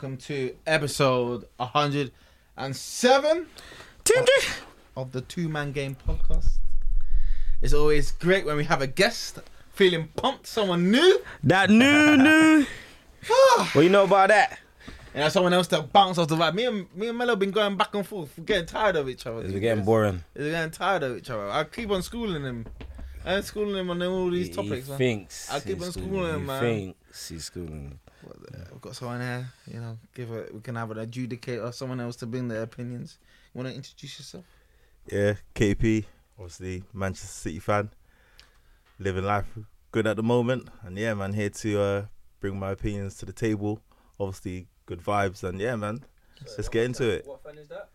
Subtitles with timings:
[0.00, 3.46] Welcome to episode 107
[4.96, 6.52] of the Two Man Game podcast.
[7.60, 9.40] It's always great when we have a guest
[9.74, 12.64] feeling pumped, someone new, That new new.
[13.30, 13.68] Ah.
[13.74, 14.58] what you know about that?
[15.12, 16.54] and have someone else to bounce off the vibe.
[16.54, 19.26] Me and me and Melo been going back and forth, we're getting tired of each
[19.26, 19.42] other.
[19.42, 20.24] It's getting boring.
[20.34, 21.50] We're getting tired of each other.
[21.50, 22.64] I keep on schooling him.
[23.22, 24.98] I'm schooling him on all these He- topics, he man.
[24.98, 25.50] thinks.
[25.52, 26.60] I keep on schooling him, he man.
[26.62, 27.98] thinks he's schooling.
[28.22, 30.54] What the- We've got someone here, you know, give it.
[30.54, 33.18] We can have an adjudicator, someone else to bring their opinions.
[33.54, 34.44] You want to introduce yourself?
[35.10, 36.04] Yeah, KP,
[36.38, 37.90] obviously Manchester City fan,
[38.98, 39.46] living life
[39.92, 42.04] good at the moment, and yeah, man, here to uh,
[42.40, 43.80] bring my opinions to the table.
[44.18, 46.04] Obviously, good vibes, and yeah, man,
[46.56, 47.26] let's get into it.
[47.26, 47.88] What fan is that?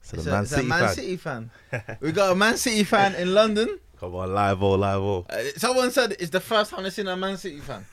[0.00, 1.50] So It's the a, Man it's a City Man fan, City fan.
[2.00, 3.78] we got a Man City fan in London.
[3.98, 5.26] come on, live or live or.
[5.28, 7.84] Uh, someone said it's the first time they've seen a Man City fan.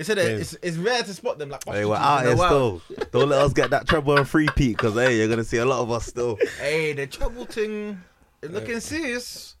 [0.00, 2.26] They said that it's, it's rare to spot them like Hey, we're prostitutes out in
[2.26, 3.06] here the still.
[3.12, 5.66] Don't let us get that treble and free peat, cause hey, you're gonna see a
[5.66, 6.38] lot of us still.
[6.58, 8.00] Hey, the trouble thing
[8.40, 9.56] is looking serious.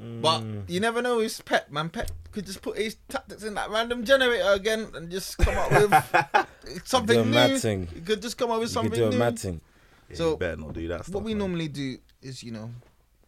[0.00, 1.90] But you never know who's Pep, man.
[1.90, 5.70] Pep could just put his tactics in that random generator again and just come up
[5.70, 7.30] with something Do a new.
[7.32, 7.88] mad thing.
[7.92, 9.18] He could just come up with You something could do a new.
[9.18, 9.60] mad thing.
[10.08, 11.14] Yeah, So, you better not do that stuff.
[11.14, 11.38] What we man.
[11.40, 12.70] normally do is, you know,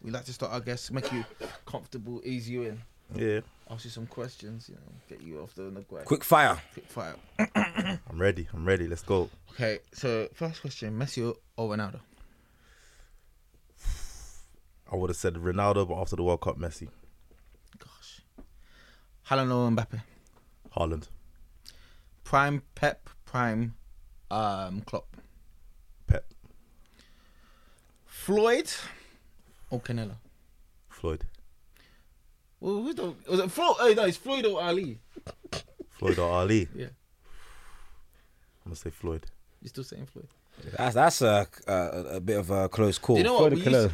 [0.00, 1.22] we like to start our guests, make you
[1.66, 2.80] comfortable, ease you in,
[3.14, 5.80] Yeah, ask you some questions, you know, get you off the, the.
[6.04, 6.58] Quick fire.
[6.72, 7.16] Quick fire.
[7.54, 8.48] I'm ready.
[8.52, 8.86] I'm ready.
[8.86, 9.28] Let's go.
[9.52, 12.00] Okay, so first question: Messi or Ronaldo?
[14.92, 16.88] I would have said Ronaldo, but after the World Cup, Messi,
[17.78, 18.22] Gosh,
[19.28, 20.02] Haaland or Mbappe?
[20.76, 21.06] Haaland,
[22.24, 23.74] Prime Pep, prime
[24.30, 25.16] um Klopp.
[26.08, 26.24] Pep,
[28.04, 28.72] Floyd
[29.70, 30.16] or Canelo?
[30.88, 31.24] Floyd,
[32.60, 33.76] Well, who's the was it Floyd?
[33.80, 34.98] Oh no, it's Floyd or Ali.
[35.90, 36.68] Floyd or Ali.
[36.74, 39.26] Yeah, I'm gonna say Floyd.
[39.62, 40.28] you're still saying Floyd.
[40.76, 41.72] That's that's a, a
[42.16, 43.16] a bit of a close call.
[43.16, 43.64] Do you know Floyd what?
[43.64, 43.92] We used, Canelo.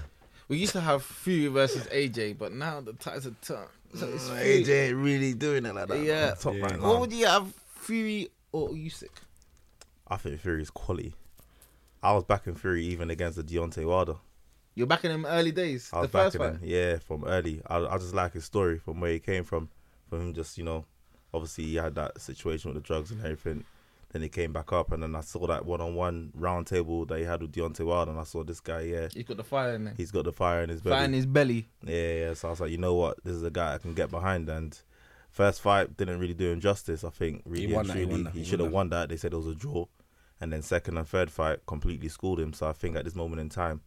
[0.49, 3.69] we used to have Fury versus AJ, but now the ties are turned.
[3.95, 4.65] So it's mm, Fury.
[4.65, 6.01] AJ ain't really doing it like that.
[6.01, 6.27] Yeah.
[6.27, 6.37] man.
[6.37, 6.63] top Yeah.
[6.63, 9.09] right What would you have, Fury or Usyk?
[10.09, 11.15] I think Fury's quality.
[12.03, 14.17] I was backing Fury even against the Deontay Wilder.
[14.77, 16.63] You're back in them early days, I the was first backing fight.
[16.63, 17.63] him, yeah, from early.
[17.67, 19.69] I, I just like his story from where he came from.
[20.09, 20.85] From him just, you know,
[21.35, 23.65] obviously he had that situation with the drugs and everything.
[24.13, 27.25] Then he came back up, and then I saw that one-on-one round table that he
[27.25, 29.85] had with Deontay Wilder, and I saw this guy, yeah, He's got the fire in
[29.87, 29.95] there.
[29.97, 30.95] he's got the fire in his belly.
[30.97, 31.67] Fire in his belly.
[31.83, 32.35] Yeah, yeah.
[32.35, 34.49] So I was like, you know what, this is a guy I can get behind.
[34.49, 34.79] And
[35.31, 37.03] first fight didn't really do him justice.
[37.03, 38.71] I think really won and that, he truly won that, he he should won have
[38.73, 38.77] that.
[38.77, 39.09] won that.
[39.09, 39.87] They said it was a draw,
[40.41, 42.53] and then second and third fight completely schooled him.
[42.53, 43.81] So I think at this moment in time,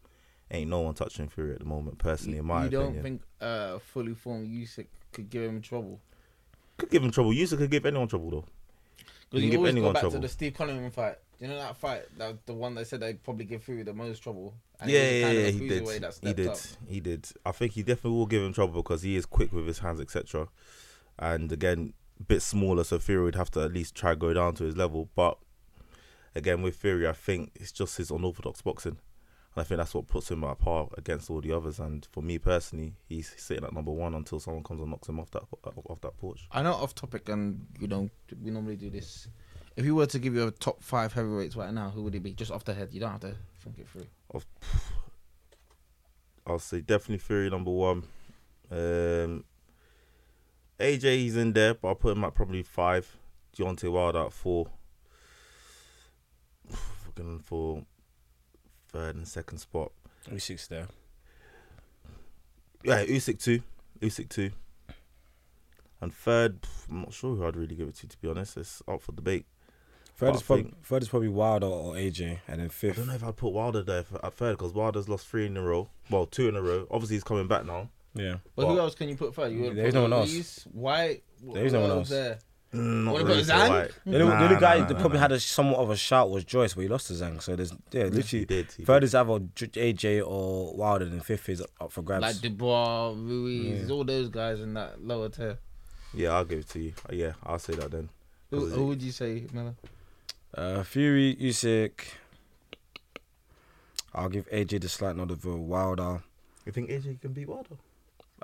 [0.52, 1.98] ain't no one touching Fury at the moment.
[1.98, 6.00] Personally, in my you opinion, don't think uh, fully formed Usyk could give him trouble?
[6.78, 7.32] could give him trouble.
[7.32, 8.46] Usyk could give anyone trouble though.
[9.30, 10.16] Because You you give always go back trouble.
[10.16, 11.16] to the Steve Cunningham fight.
[11.40, 12.04] You know that fight?
[12.18, 14.54] That the one they said they'd probably give Fury the most trouble.
[14.80, 15.88] And yeah, yeah, yeah, he did.
[16.22, 16.48] He did.
[16.48, 16.58] up.
[16.88, 17.28] He did.
[17.46, 20.00] I think he definitely will give him trouble because he is quick with his hands,
[20.02, 20.48] etc.
[21.18, 24.56] And again, a bit smaller, so Fury would have to at least try go down
[24.56, 25.10] to his level.
[25.16, 25.38] But
[26.36, 28.98] again, with Fury, I think it's just his unorthodox boxing,
[29.60, 31.80] and I think that's what puts him at par against all the others.
[31.80, 35.20] And for me personally, he's sitting at number one until someone comes and knocks him
[35.20, 36.48] off that off that porch.
[36.54, 38.10] I know off topic, and you know
[38.42, 39.28] we normally do this.
[39.76, 42.24] If you were to give you a top five heavyweights right now, who would it
[42.24, 42.34] be?
[42.34, 44.08] Just off the head, you don't have to think it through.
[46.48, 48.04] I'll say definitely Fury number one.
[48.72, 49.44] Um,
[50.80, 53.14] AJ he's in there, but I'll put him at probably five.
[53.58, 54.68] Deontay Wilder at four.
[57.06, 57.84] Looking for
[58.92, 59.92] third and second spot.
[60.30, 60.88] Usyk's there.
[62.84, 63.62] Yeah, Usyk two,
[64.02, 64.52] Usyk two.
[66.02, 66.60] And third,
[66.90, 68.08] I'm not sure who I'd really give it to.
[68.08, 69.46] To be honest, it's up for debate.
[70.16, 72.96] Third is, probably, think- third is probably Wilder or AJ, and then fifth.
[72.98, 75.46] I don't know if I'd put Wilder there for, at third because Wilder's lost three
[75.46, 75.90] in a row.
[76.10, 76.88] Well, two in a row.
[76.92, 77.90] Obviously, he's coming back now.
[78.14, 78.36] Yeah.
[78.56, 79.52] But who else can you put third?
[79.52, 80.32] You There's no one else.
[80.32, 81.24] Ruiz, White.
[81.42, 82.10] There's no one else else.
[82.10, 82.40] There?
[82.74, 83.92] Mm, not Wanna really put for Zhang?
[84.06, 86.44] The, only- the Nah, guy nah, that probably had a somewhat of a shout was
[86.44, 87.42] Joyce, but he lost to Zhang.
[87.42, 88.72] So there's yeah, literally he did.
[88.74, 89.06] He third did.
[89.08, 92.22] is either AJ or Wilder, and fifth is up for grabs.
[92.22, 93.94] Like Dubois, Ruiz, Yeah.
[93.96, 95.58] all those guys in that lower tier.
[96.14, 96.94] Yeah, I'll give it to you.
[97.10, 98.10] Uh, Yeah, I'll say that then.
[98.52, 99.76] Who, who would you say, Miller?
[100.56, 102.02] Uh, Fury, Usyk.
[104.14, 106.24] I'll give AJ the slight nod of a Wilder.
[106.66, 107.76] You think AJ can beat Wilder?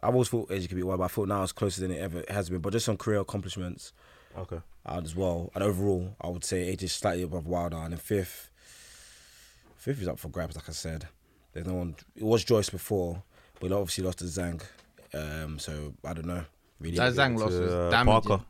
[0.04, 2.00] I always thought AJ could be Wilder, but I thought now it's closer than it
[2.00, 2.60] ever has been.
[2.60, 3.94] But just on career accomplishments,
[4.38, 4.60] Okay.
[4.86, 8.50] uh, as well, and overall, I would say AJ slightly above Wilder, and then fifth,
[9.78, 10.56] fifth is up for grabs.
[10.56, 11.08] Like I said,
[11.54, 11.96] there's no one.
[12.16, 13.22] It was Joyce before,
[13.60, 14.62] but he obviously lost to Zhang.
[15.14, 16.44] Um, so I don't know.
[16.80, 18.22] Really, That Zhang loss To, was uh, damaging.
[18.30, 18.44] Parker.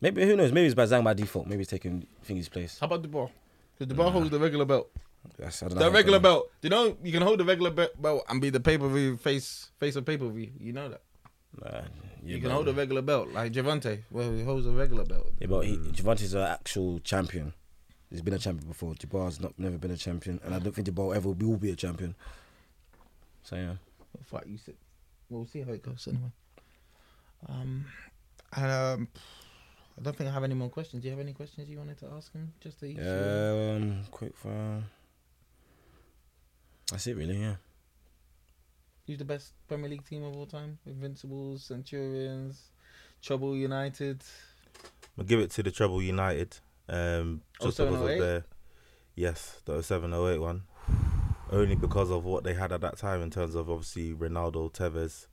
[0.00, 0.52] maybe who knows?
[0.52, 1.46] Maybe it's by Zhang by default.
[1.46, 2.78] Maybe he's taking Thingy's place.
[2.78, 3.30] How about the ball?
[3.78, 4.90] Because the ball holds the regular belt.
[5.38, 6.22] That's, I don't know The how regular come.
[6.22, 6.50] belt.
[6.62, 9.70] You know, you can hold the regular belt and be the pay per view face
[9.80, 10.50] face of pay per view.
[10.60, 11.00] You know that.
[11.62, 11.82] Nah,
[12.24, 14.02] You can hold a regular belt like Gervonta.
[14.10, 15.32] Well, he holds a regular belt.
[15.38, 17.52] Yeah, but he, Gervonta's an actual champion.
[18.10, 18.94] He's been a champion before.
[18.94, 21.72] Jabbar's not never been a champion, and I don't think Jabbar ever will be, be
[21.72, 22.14] a champion.
[23.42, 23.74] So yeah,
[24.24, 24.74] Fuck you said.
[25.28, 26.30] We'll see how it goes anyway.
[27.48, 27.84] Um,
[28.54, 29.08] and, um,
[29.98, 31.02] I don't think I have any more questions.
[31.02, 32.52] Do you have any questions you wanted to ask him?
[32.60, 34.82] Just to um, quick fire.
[36.90, 37.40] That's it, really.
[37.40, 37.56] Yeah.
[39.06, 40.78] Who's the best Premier League team of all time?
[40.86, 42.70] Invincibles, Centurions,
[43.22, 44.22] Trouble United.
[45.16, 46.56] I'll give it to the Trouble United.
[46.88, 48.44] Um, just because of their
[49.14, 50.62] yes, the 07 08 one.
[51.52, 55.26] Only because of what they had at that time in terms of obviously Ronaldo, Tevez,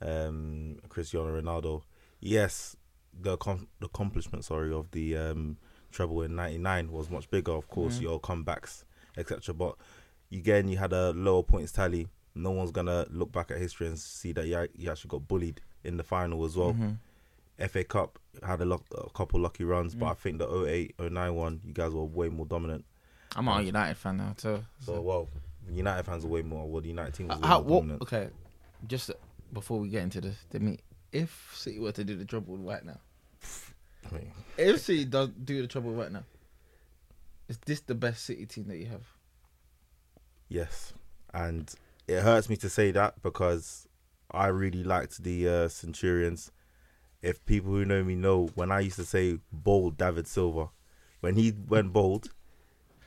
[0.00, 1.82] um, Cristiano Ronaldo.
[2.20, 2.76] Yes,
[3.12, 5.56] the com- the accomplishment sorry of the um,
[5.90, 7.52] treble in '99 was much bigger.
[7.52, 8.02] Of course, Mhm.
[8.02, 8.84] your comebacks,
[9.16, 9.52] etc.
[9.52, 9.74] But
[10.32, 12.06] again, you had a lower points tally.
[12.34, 15.60] No one's gonna look back at history and see that ac- you actually got bullied
[15.84, 16.72] in the final as well.
[16.74, 16.98] Mhm.
[17.68, 20.10] FA Cup had a, luck, a couple lucky runs, but Mm.
[20.10, 22.84] I think the 08, 09 one, you guys were way more dominant.
[23.34, 24.64] I'm a United fan now too.
[24.80, 25.28] So, well,
[25.70, 26.68] United fans are way more.
[26.68, 28.02] Well, the United team was Uh, way how, more what, dominant.
[28.02, 28.30] okay,
[28.86, 29.10] just
[29.52, 30.80] before we get into the, the meet,
[31.12, 33.00] if City were to do the trouble right now,
[34.10, 36.24] I mean, if City does do the trouble right now,
[37.48, 39.02] is this the best City team that you have?
[40.48, 40.92] yes,
[41.34, 41.74] and
[42.08, 43.86] it hurts me to say that because
[44.30, 46.50] I really liked the uh, Centurions.
[47.22, 50.70] If people who know me know, when I used to say bold David Silva,
[51.20, 52.30] when he went bold,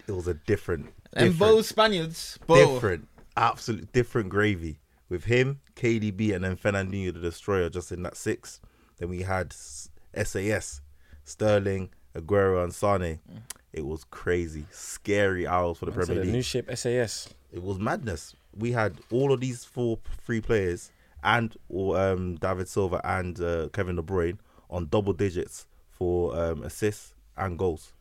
[0.07, 2.73] it was a different, And both Spaniards, both.
[2.73, 3.07] different,
[3.37, 4.79] absolute different gravy.
[5.09, 8.61] With him, KDB, and then Fernandinho the Destroyer just in that six.
[8.97, 10.79] Then we had SAS,
[11.25, 13.19] Sterling, Aguero, and Sane.
[13.73, 16.31] It was crazy, scary hours for the Premier the League.
[16.33, 17.27] new shape SAS.
[17.51, 18.35] it was madness.
[18.57, 20.91] We had all of these four free players
[21.23, 24.37] and um, David Silva and uh, Kevin De Bruyne
[24.69, 27.93] on double digits for um, assists and goals.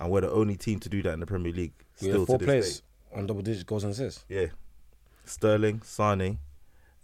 [0.00, 1.72] And we're the only team to do that in the Premier League.
[2.00, 3.18] We Still have four to this players day.
[3.18, 4.24] on double digit goals and assists.
[4.28, 4.46] Yeah.
[5.24, 6.38] Sterling, Sane,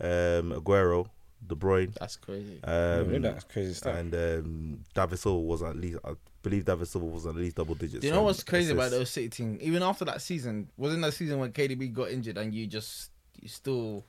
[0.00, 1.08] um, Aguero,
[1.46, 2.61] De Bruyne, That's crazy.
[2.62, 3.96] um, that's crazy stuff.
[3.96, 6.12] and um, David Silva was at least, I
[6.43, 8.00] believe David Silva was at least double digits.
[8.00, 8.99] Do you know um, what's crazy about assists.
[8.99, 9.59] those City team?
[9.61, 13.11] Even after that season, wasn't that season when KDB got injured and you just
[13.41, 14.05] you still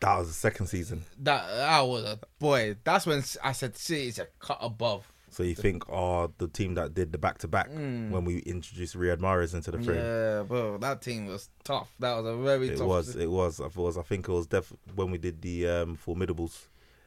[0.00, 1.04] That was the second season.
[1.20, 2.76] that that was a boy.
[2.84, 5.10] That's when I said City's a cut above.
[5.32, 8.96] So you think, oh, the team that did the back to back when we introduced
[8.96, 9.98] Riyad Mahrez into the frame?
[9.98, 11.88] Yeah, bro, that team was tough.
[12.00, 12.88] That was a very It tough.
[12.88, 13.96] was, it was, it was.
[13.96, 16.66] I think it was def when we did the um, Fourmidables.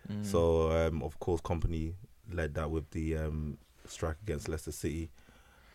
[0.10, 0.26] Mm.
[0.26, 1.96] So um, of course, Kompany
[2.32, 5.10] led that with the um, strike against Leicester City.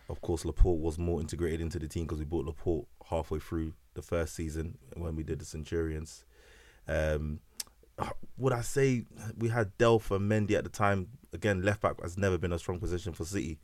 [0.09, 3.75] Of course, Laporte was more integrated into the team because we bought Laporte halfway through
[3.95, 6.25] the first season when we did the Centurions.
[6.87, 7.41] Um,
[8.37, 9.05] would I say
[9.37, 11.09] we had Delph and Mendy at the time?
[11.33, 13.59] Again, left back has never been a strong position for City.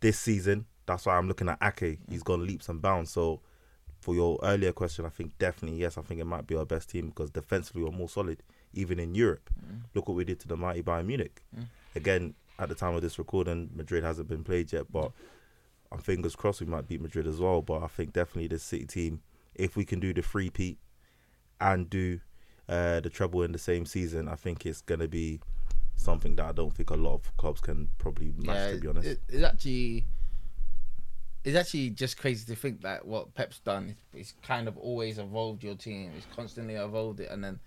[0.00, 1.98] This season, that's why I'm looking at Ake.
[2.08, 3.10] He's gone leaps and bounds.
[3.10, 3.40] So,
[4.00, 5.98] for your earlier question, I think definitely yes.
[5.98, 8.42] I think it might be our best team because defensively we're more solid,
[8.74, 9.50] even in Europe.
[9.94, 11.42] Look what we did to the mighty Bayern Munich.
[11.96, 15.12] Again, at the time of this recording, Madrid hasn't been played yet, but
[15.92, 17.62] I'm fingers crossed we might beat Madrid as well.
[17.62, 19.20] But I think definitely the City team,
[19.54, 20.78] if we can do the free peat
[21.60, 22.20] and do
[22.68, 25.40] uh, the treble in the same season, I think it's gonna be
[25.96, 28.74] something that I don't think a lot of clubs can probably match.
[28.74, 30.04] to be honest, it- it's actually
[31.44, 35.62] it's actually just crazy to think that what Pep's done is kind of always evolved
[35.64, 36.10] your team.
[36.14, 37.58] He's constantly evolved it, and then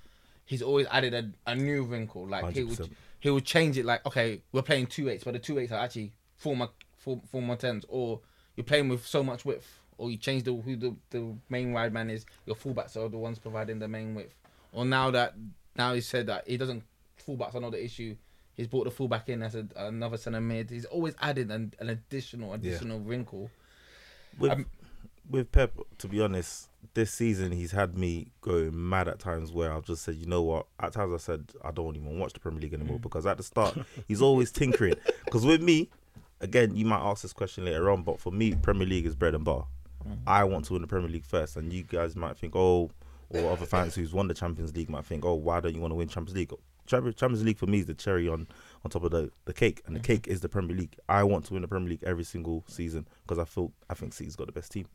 [0.52, 2.28] he's always added a, a new wrinkle.
[2.28, 2.90] Like he would 100%.
[3.22, 3.86] he would change it.
[3.86, 7.22] Like okay, we're playing two eights, but the two eights are actually four more four,
[7.32, 8.20] four more tens, or
[8.58, 11.94] you're playing with so much width, or you change the who the, the main wide
[11.94, 12.26] man is.
[12.46, 14.36] Your fullbacks are the ones providing the main width.
[14.74, 15.36] Or now that
[15.78, 16.84] now he said that he doesn't
[17.26, 18.18] fullbacks are not the issue.
[18.58, 20.70] He's brought the fullback in as a, another centre mid.
[20.70, 23.50] He's always added an, an additional additional wrinkle.
[24.38, 24.66] with um,
[25.32, 29.72] with Pep, to be honest, this season he's had me going mad at times where
[29.72, 30.68] I've just said, you know what?
[30.80, 33.02] At times I said I don't even watch the Premier League anymore mm.
[33.02, 34.96] because at the start he's always tinkering.
[35.26, 35.90] Because with me,
[36.42, 39.36] again, you might ask this question later on, but for me, Premier League is bread
[39.36, 39.66] and butter.
[40.08, 40.18] Mm.
[40.28, 42.92] I want to win the Premier League first, and you guys might think, oh,
[43.30, 45.92] or other fans who's won the Champions League might think, oh, why don't you want
[45.92, 46.52] to win Champions League?
[46.88, 48.48] Champions League for me is the cherry on
[48.84, 50.96] on top of the, the cake, and the cake is the Premier League.
[51.08, 54.14] I want to win the Premier League every single season because I feel I think
[54.14, 54.88] City's got the best team.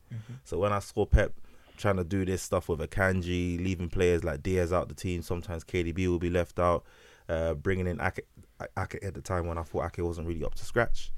[0.44, 1.32] So when I saw Pep
[1.76, 5.62] trying to do this stuff with Akanji, leaving players like Diaz out the team, sometimes
[5.62, 6.84] KDB will be left out,
[7.28, 8.26] uh, bringing in Ake,
[8.78, 11.12] Ake at the time when I thought Ake wasn't really up to scratch.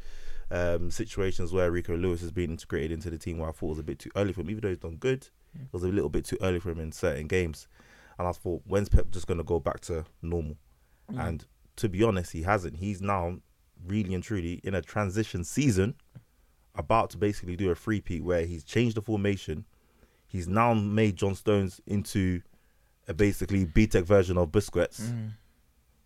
[0.50, 3.78] Um, situations where Rico Lewis has been integrated into the team where I thought was
[3.78, 6.08] a bit too early for him, even though he's done good, it was a little
[6.10, 7.68] bit too early for him in certain games.
[8.18, 10.56] And I thought, when's Pep just going to go back to normal?
[11.20, 11.44] And
[11.78, 12.76] to be honest, he hasn't.
[12.76, 13.38] He's now
[13.86, 15.94] really and truly in a transition season,
[16.74, 19.64] about to basically do a free peat where he's changed the formation.
[20.26, 22.42] He's now made John Stones into
[23.06, 25.00] a basically B-Tech version of Busquets.
[25.00, 25.30] Mm.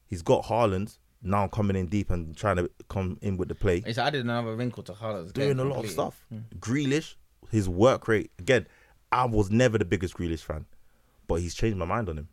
[0.07, 3.81] He's got Haaland now coming in deep and trying to come in with the play
[3.81, 6.25] He's added another wrinkle to Haaland's doing game a lot of stuff.
[6.33, 6.43] Mm.
[6.59, 7.15] Grealish,
[7.51, 8.67] his work rate again.
[9.11, 10.67] I was never the biggest Grealish fan,
[11.29, 12.29] but he's changed my mind on him.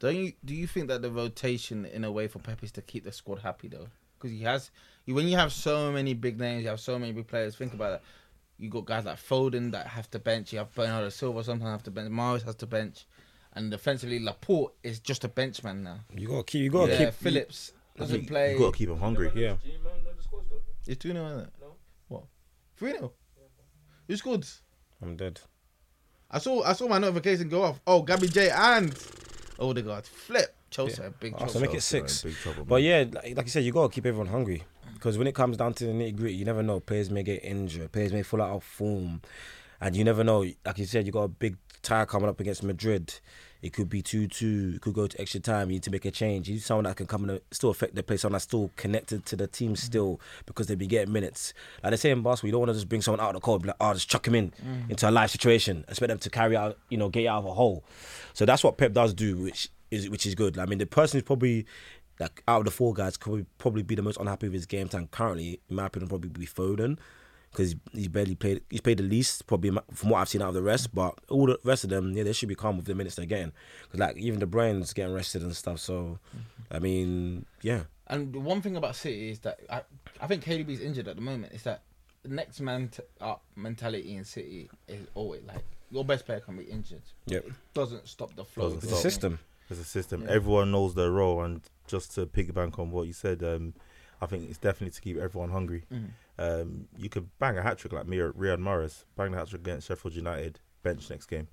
[0.00, 0.32] Don't you?
[0.44, 3.12] Do you think that the rotation, in a way, for Pep is to keep the
[3.12, 3.86] squad happy though?
[4.18, 4.70] Because he has,
[5.06, 7.54] you when you have so many big names, you have so many big players.
[7.54, 8.02] Think about it.
[8.58, 10.52] You got guys like Foden that have to bench.
[10.52, 12.10] You have Bernardo Silva sometimes have to bench.
[12.10, 13.06] Mahrez has to bench,
[13.54, 16.00] and defensively Laporte is just a benchman now.
[16.14, 16.62] You gotta keep.
[16.62, 17.14] You gotta yeah, keep.
[17.14, 18.52] Phillips doesn't You, play.
[18.54, 19.30] you got to keep him hungry.
[19.34, 19.56] Yeah.
[19.62, 20.60] Do you remember the scores though?
[20.86, 21.50] It's two 0 isn't it?
[21.60, 21.74] No.
[22.08, 22.24] What?
[22.76, 23.12] Three 0
[24.08, 24.46] Who scored?
[25.02, 25.40] I'm dead.
[26.30, 27.80] I saw I saw my notification go off.
[27.86, 28.94] Oh, Gabby J and
[29.60, 30.54] Odegaard flip.
[30.70, 32.22] Chelsea, a big Oh, so make it Chelsea are six.
[32.22, 34.62] big trouble, But yeah, like, like you said, you gotta keep everyone hungry
[34.94, 36.78] because when it comes down to the nitty gritty, you never know.
[36.80, 37.90] Players may get injured.
[37.90, 39.20] Players may fall out of form,
[39.80, 40.44] and you never know.
[40.64, 43.14] Like you said, you got a big tie coming up against Madrid.
[43.62, 44.72] It could be two two.
[44.76, 45.68] It could go to extra time.
[45.68, 46.48] You need to make a change.
[46.48, 48.16] You need someone that can come and still affect the play.
[48.16, 49.78] Someone that's still connected to the team mm.
[49.78, 51.52] still because they be getting minutes.
[51.82, 53.40] Like they say in basketball, you don't want to just bring someone out of the
[53.40, 53.62] cold.
[53.62, 54.90] Be like, oh, just chuck him in mm.
[54.90, 55.84] into a live situation.
[55.88, 57.84] Expect them to carry out, you know, get you out of a hole.
[58.32, 60.58] So that's what Pep does do, which is which is good.
[60.58, 61.66] I mean, the person who's probably
[62.18, 64.88] like out of the four guys could probably be the most unhappy with his game
[64.88, 65.60] time currently.
[65.68, 66.98] In my opinion, probably be Foden
[67.52, 68.62] because he's barely played.
[68.70, 70.94] He's played the least, probably from what I've seen out of the rest.
[70.94, 73.26] But all the rest of them, yeah, they should be calm with the minutes they're
[73.26, 73.52] getting.
[73.82, 75.80] Because like even the brains getting rested and stuff.
[75.80, 76.18] So,
[76.70, 79.82] I mean, yeah, And the one thing about City is that I,
[80.20, 81.52] I think KDB's injured at the moment.
[81.52, 81.82] Is that
[82.22, 86.56] the next man t- up mentality in City is always like your best player can
[86.56, 87.02] be injured.
[87.26, 87.46] Yep.
[87.46, 88.74] It doesn't stop the flow.
[88.74, 89.38] It's a system.
[89.68, 90.22] It's a system.
[90.22, 90.32] Yeah.
[90.34, 93.74] Everyone knows their role, and just to piggyback on what you said, um,
[94.20, 95.84] I think it's definitely to keep everyone hungry.
[95.92, 96.10] Mhm.
[96.40, 99.60] Um, you could bang a hat trick like Mir- Riyad Mahrez, bang the hat trick
[99.60, 101.48] against Sheffield United, bench next game.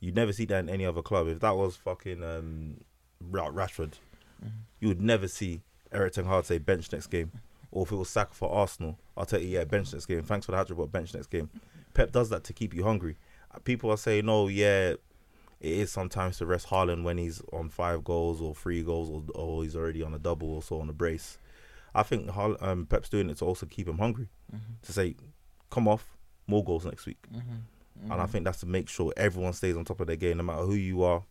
[0.00, 1.28] You'd never see that in any other club.
[1.28, 2.78] If that was fucking um,
[3.20, 3.92] Ra- Rashford,
[4.80, 7.30] you would never see Erik Ten Hag say bench next game.
[7.70, 10.22] Or if it was Saka for Arsenal, I'll tell you, yeah, bench next game.
[10.22, 11.50] Thanks for the hat trick, but bench next game.
[11.92, 13.18] Pep does that to keep you hungry.
[13.54, 15.00] Uh, People are saying, oh, yeah, it
[15.60, 19.62] is sometimes to rest Haaland when he's on five goals or three goals or, or
[19.62, 21.38] he's already on a double or so on a brace.
[21.98, 24.28] I think um, Pep's doing it to also keep him hungry.
[24.82, 25.16] To say,
[25.70, 27.18] come off, more goals next week.
[28.10, 30.42] And I think that's to make sure everyone stays on top of their game, no
[30.42, 31.24] matter who you are.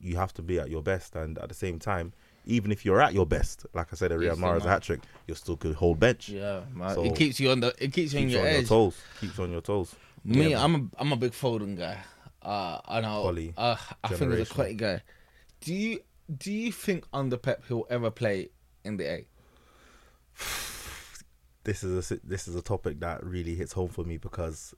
[0.00, 2.12] You have to be at your best, and at the same time,
[2.44, 5.34] even if you're at your best, like I said, a Riyad Mahrez hat trick, you
[5.34, 6.28] still could hold bench.
[6.28, 6.94] Yeah, man.
[6.94, 7.74] So- it keeps you on the.
[7.78, 9.00] It keeps you on your on your toes.
[9.20, 9.94] Keeps on your toes.
[10.24, 11.98] Me, Yeah, I'm a I'm a big Foden guy.
[12.42, 13.22] Uh, I know.
[13.56, 15.02] Uh, I think he's a quality guy.
[15.60, 16.00] Do you
[16.36, 18.50] do you think under Pep he'll ever play
[18.84, 19.26] in the A?
[21.64, 24.74] This is a this is a topic that really hits home for me because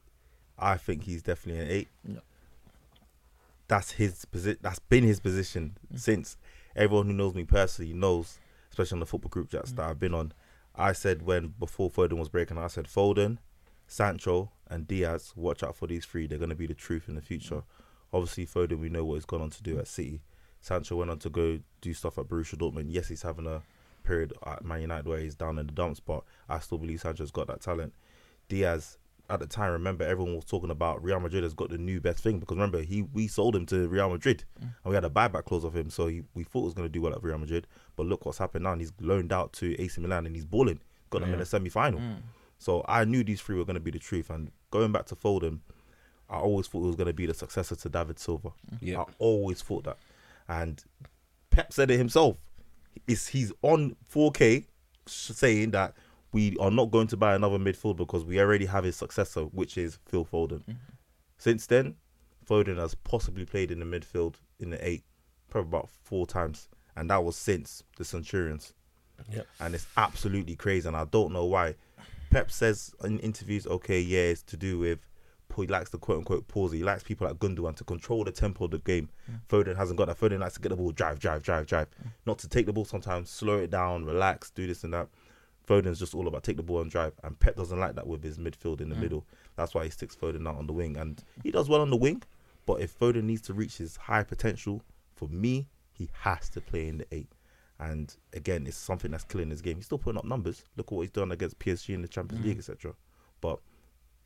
[0.58, 1.88] I think he's definitely an eight.
[2.04, 2.20] Yeah.
[3.68, 4.58] That's his position.
[4.62, 6.00] That's been his position mm.
[6.00, 6.36] since
[6.74, 8.38] everyone who knows me personally knows,
[8.70, 9.90] especially on the football group chats that mm.
[9.90, 10.32] I've been on.
[10.74, 13.38] I said when before Foden was breaking, I said Foden,
[13.86, 15.34] Sancho, and Diaz.
[15.36, 16.26] Watch out for these three.
[16.26, 17.56] They're going to be the truth in the future.
[17.56, 17.62] Mm.
[18.14, 20.22] Obviously, Foden, we know what he's gone on to do at City.
[20.60, 22.86] Sancho went on to go do stuff at Borussia Dortmund.
[22.88, 23.62] Yes, he's having a
[24.08, 27.30] period at Man United where he's down in the dumps, but I still believe Sancho's
[27.30, 27.92] got that talent.
[28.48, 28.96] Diaz,
[29.30, 32.22] at the time, remember everyone was talking about Real Madrid has got the new best
[32.22, 34.62] thing because remember he we sold him to Real Madrid mm.
[34.62, 36.88] and we had a buyback clause of him, so he, we thought he was going
[36.88, 37.66] to do well at Real Madrid.
[37.96, 38.72] But look what's happened now.
[38.72, 40.80] and He's loaned out to AC Milan and he's balling.
[41.10, 42.00] Got them in the semi final.
[42.00, 42.16] Mm.
[42.58, 44.30] So I knew these three were going to be the truth.
[44.30, 45.60] And going back to Foden,
[46.28, 48.50] I always thought he was going to be the successor to David Silva.
[48.72, 48.78] Mm.
[48.80, 49.00] Yeah.
[49.00, 49.96] I always thought that.
[50.48, 50.82] And
[51.50, 52.36] Pep said it himself.
[53.08, 54.66] Is he's on 4K
[55.06, 55.94] saying that
[56.32, 59.78] we are not going to buy another midfield because we already have his successor, which
[59.78, 60.60] is Phil Foden.
[60.60, 60.72] Mm-hmm.
[61.38, 61.94] Since then,
[62.48, 65.04] Foden has possibly played in the midfield in the eight,
[65.48, 68.74] probably about four times, and that was since the Centurions.
[69.32, 69.46] Yep.
[69.60, 71.74] And it's absolutely crazy, and I don't know why.
[72.30, 75.07] Pep says in interviews, okay, yeah, it's to do with
[75.62, 76.72] he likes the quote unquote pause.
[76.72, 79.08] He likes people like Gundogan to control the tempo of the game.
[79.30, 79.40] Mm.
[79.48, 80.18] Foden hasn't got that.
[80.18, 81.88] Foden likes to get the ball, drive, drive, drive, drive.
[81.90, 82.10] Mm.
[82.26, 85.08] Not to take the ball sometimes, slow it down, relax, do this and that.
[85.68, 88.22] Foden's just all about take the ball and drive, and Pep doesn't like that with
[88.22, 89.00] his midfield in the mm.
[89.00, 89.26] middle.
[89.56, 91.96] That's why he sticks Foden out on the wing, and he does well on the
[91.96, 92.22] wing.
[92.64, 94.82] But if Foden needs to reach his high potential,
[95.14, 97.32] for me, he has to play in the eight.
[97.80, 99.76] And again, it's something that's killing his game.
[99.76, 100.64] He's still putting up numbers.
[100.76, 102.94] Look at what he's done against PSG in the Champions League, etc.
[103.40, 103.60] But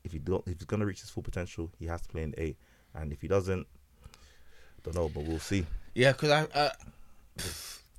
[0.03, 2.33] if he don't, if he's gonna reach his full potential, he has to play in
[2.37, 2.57] eight.
[2.95, 3.65] And if he doesn't,
[4.83, 5.65] don't know, but we'll see.
[5.95, 6.69] Yeah, because I, uh,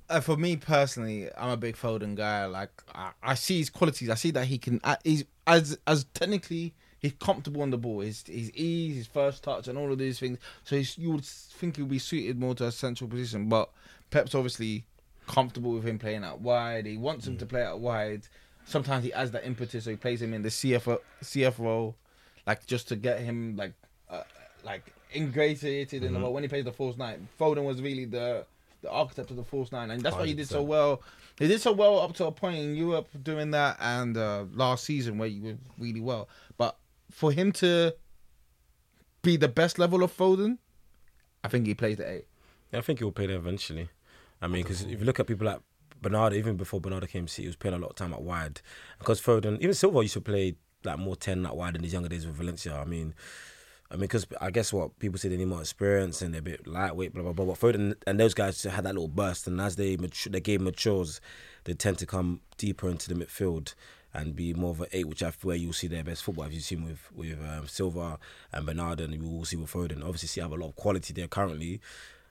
[0.09, 2.45] uh, for me personally, I'm a big Foden guy.
[2.45, 4.09] Like I, I see his qualities.
[4.09, 4.79] I see that he can.
[4.83, 8.01] Uh, he's as as technically he's comfortable on the ball.
[8.01, 10.37] His his ease, his first touch, and all of these things.
[10.63, 13.49] So he's, you would think he'll be suited more to a central position.
[13.49, 13.69] But
[14.11, 14.85] Pep's obviously
[15.27, 16.85] comfortable with him playing out wide.
[16.85, 18.27] He wants him to play out wide.
[18.65, 21.95] Sometimes he adds that impetus, so he plays him in the CFO CF role,
[22.47, 23.73] like just to get him like
[24.09, 24.23] uh,
[24.63, 26.33] like ingratiated in the role.
[26.33, 28.45] When he plays the false nine, Foden was really the
[28.81, 31.01] the architect of the false nine, and that's why he did so well.
[31.37, 34.85] He did so well up to a point in Europe doing that, and uh, last
[34.85, 36.29] season where he was really well.
[36.57, 36.77] But
[37.11, 37.93] for him to
[39.21, 40.59] be the best level of Foden,
[41.43, 42.25] I think he plays the eight.
[42.71, 43.89] Yeah, I think he'll play there eventually.
[44.41, 45.59] I mean, because if you look at people like
[46.05, 48.21] Bernardo, even before Bernardo came to City, he was playing a lot of time at
[48.21, 48.61] wide.
[48.99, 52.09] Because Foden, even Silva used to play like more ten at wide in his younger
[52.09, 52.75] days with Valencia.
[52.75, 53.15] I mean,
[53.89, 56.43] I mean, because I guess what people say they need more experience and they're a
[56.43, 57.45] bit lightweight, blah blah blah.
[57.45, 60.65] But Foden and those guys had that little burst, and as they mature, the game
[60.65, 61.21] matures,
[61.63, 63.73] they tend to come deeper into the midfield
[64.13, 66.45] and be more of an eight, which I where you'll see their best football.
[66.45, 68.19] As you've seen with with um, Silva
[68.53, 70.03] and Bernardo, and you will see with Foden.
[70.03, 71.81] Obviously, see have a lot of quality there currently,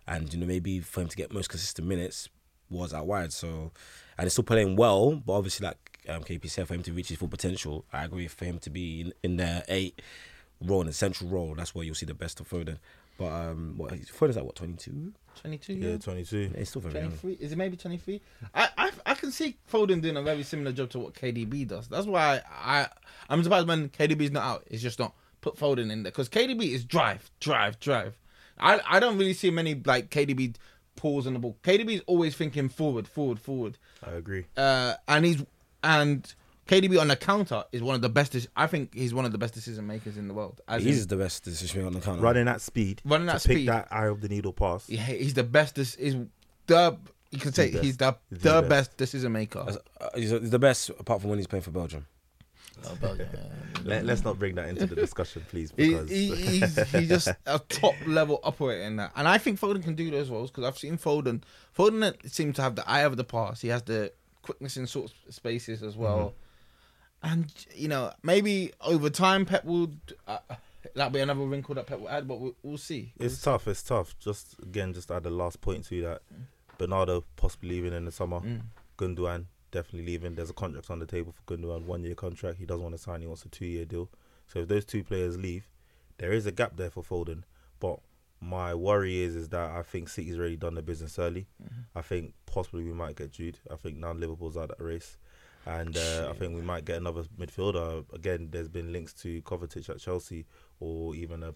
[0.07, 2.29] and you know maybe for him to get most consistent minutes
[2.71, 3.33] was out wide.
[3.33, 3.73] So,
[4.19, 7.09] and he's still playing well, but obviously like um, KP said, for him to reach
[7.09, 8.29] his full potential, I agree.
[8.29, 10.01] For him to be in, in the eight
[10.61, 12.79] role, in the central role, that's where you'll see the best of Foden.
[13.17, 15.13] But um, what Foden's like what twenty two?
[15.41, 15.97] 22 Yeah, yeah.
[15.99, 16.53] 22.
[16.57, 17.11] He's still very young.
[17.11, 18.21] 23 is it maybe 23
[18.55, 21.89] I, I i can see foden doing a very similar job to what kdb does
[21.89, 22.87] that's why i
[23.29, 26.63] i'm surprised when kdb's not out it's just not put foden in there because kdb
[26.73, 28.17] is drive drive drive
[28.59, 30.55] i i don't really see many like kdb
[31.05, 34.45] pulls on the ball kdb is always thinking forward forward forward I agree.
[34.57, 35.45] uh and he's
[35.83, 36.35] and
[36.67, 39.33] kdb on the counter is one of the best dec- i think he's one of
[39.33, 41.93] the best decision makers in the world As in- He's the best decision maker on
[41.93, 42.23] the counter.
[42.23, 43.69] Running at speed, Running to at pick speed.
[43.69, 44.89] that eye of the needle pass.
[44.89, 46.17] yeah, he's the best this is
[46.69, 46.97] the
[47.31, 48.69] you can say The he's the The the, best.
[48.71, 49.59] best decision maker
[50.01, 52.07] Uh, he's, he's the best apart from when he's playing for Belgium.
[53.85, 57.59] Let, us not bring that into the discussion, please, because he, he's, he's just a
[57.59, 60.79] top level operator in that, and I think Foden can do those roles because I've
[60.79, 61.43] seen Foden.
[61.77, 63.61] Foden seems to have the eye of the pass.
[63.61, 66.35] He has the quickness in sort of spaces as well,
[67.23, 69.91] and you know maybe over time Pep will
[70.27, 70.39] uh,
[70.95, 73.13] that'll be another wrinkle that Pep will add, but we'll, we'll see.
[73.19, 73.69] it's tough.
[73.69, 74.19] It's tough.
[74.19, 76.23] Just again, just add the last point to that.
[76.79, 78.41] Bernardo possibly leaving in the summer.
[78.41, 78.63] Mm.
[78.99, 80.35] Gundogan definitely leaving.
[80.35, 82.59] There's a contract on the table for Gundogan, one year contract.
[82.59, 83.21] He doesn't want to sign.
[83.21, 84.09] He wants a two year deal.
[84.47, 85.69] So if those two players leave,
[86.19, 87.43] there is a gap there for Foden.
[87.81, 87.99] But
[88.41, 91.47] my worry is is that I think City's already done the business early.
[91.95, 93.59] I think possibly we might get Jude.
[93.71, 95.19] I think now Liverpool's out of that race.
[95.67, 98.05] And uh, I think we might get another midfielder.
[98.13, 100.45] Again, there's been links to Kovacic at Chelsea,
[100.79, 101.55] or even a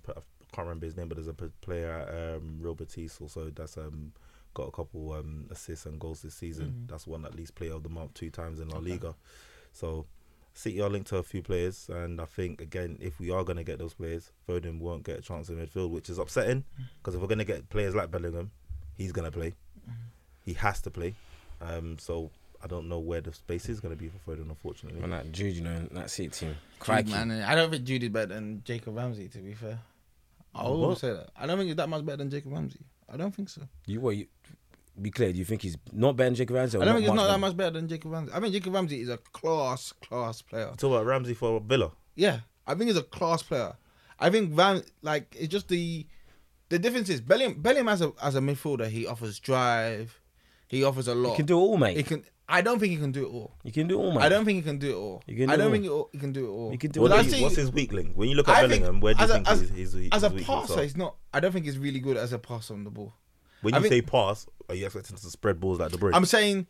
[0.51, 3.77] I can't remember his name, but there's a player at um, Real Betis also that's
[3.77, 4.13] um,
[4.59, 6.85] got a couple um, assists and goals this season.
[6.89, 9.15] That's won at least Player of the Month two times in La Liga.
[9.73, 10.07] So
[10.53, 13.59] City are linked to a few players, and I think again, if we are going
[13.59, 16.65] to get those players, Foden won't get a chance in midfield, which is upsetting
[16.99, 18.51] because if we're going to get players like Bellingham,
[18.97, 19.55] he's going to play.
[20.45, 21.15] He has to play.
[21.61, 22.31] Um, so
[22.63, 25.01] I don't know where the space is going to be for Foden, unfortunately.
[25.01, 26.57] And that Jude, you know, in that City team.
[26.85, 29.29] Jude, man, I don't think Jude is better than Jacob Ramsey.
[29.29, 29.79] To be fair,
[30.55, 31.29] I always say that.
[31.37, 32.81] I don't think he's that much better than Jacob Ramsey.
[33.13, 33.63] I don't think so.
[33.87, 34.17] You what?
[34.17, 34.27] You,
[35.01, 35.33] be clear.
[35.33, 36.79] Do you think he's not better than Jacob Ramsey?
[36.79, 38.33] Or I don't think he's not that much better than Jacob Ramsey.
[38.35, 40.73] I think Jacob Ramsey is a class, class player.
[40.77, 41.93] Talk about Ramsey for Villa.
[42.15, 43.75] Yeah, I think he's a class player.
[44.19, 46.07] I think Van like it's just the
[46.69, 47.63] the difference is Bellingham.
[47.63, 50.21] Bellingham as a as a midfielder, he offers drive,
[50.67, 51.31] he offers a lot.
[51.31, 51.97] He can do it all, mate.
[51.97, 52.25] He can.
[52.51, 53.53] I don't think he can do it all.
[53.63, 54.23] You can do it all, mate.
[54.23, 55.23] I don't think he can do it all.
[55.27, 56.73] You can do I do don't it think he, he can do it all.
[56.73, 57.19] You can do What it all.
[57.19, 58.13] I is- see- what's his weak link?
[58.15, 59.71] When you look at I think Bellingham, where do you as a- think as- he's,
[59.71, 60.83] he's, he's as a weak links passer, are?
[60.83, 61.17] he's not.
[61.35, 63.13] I don't think he's really good as a passer on the ball.
[63.61, 66.15] When I you think- say pass, are you expecting to spread balls like De Bruyne?
[66.15, 66.67] I'm saying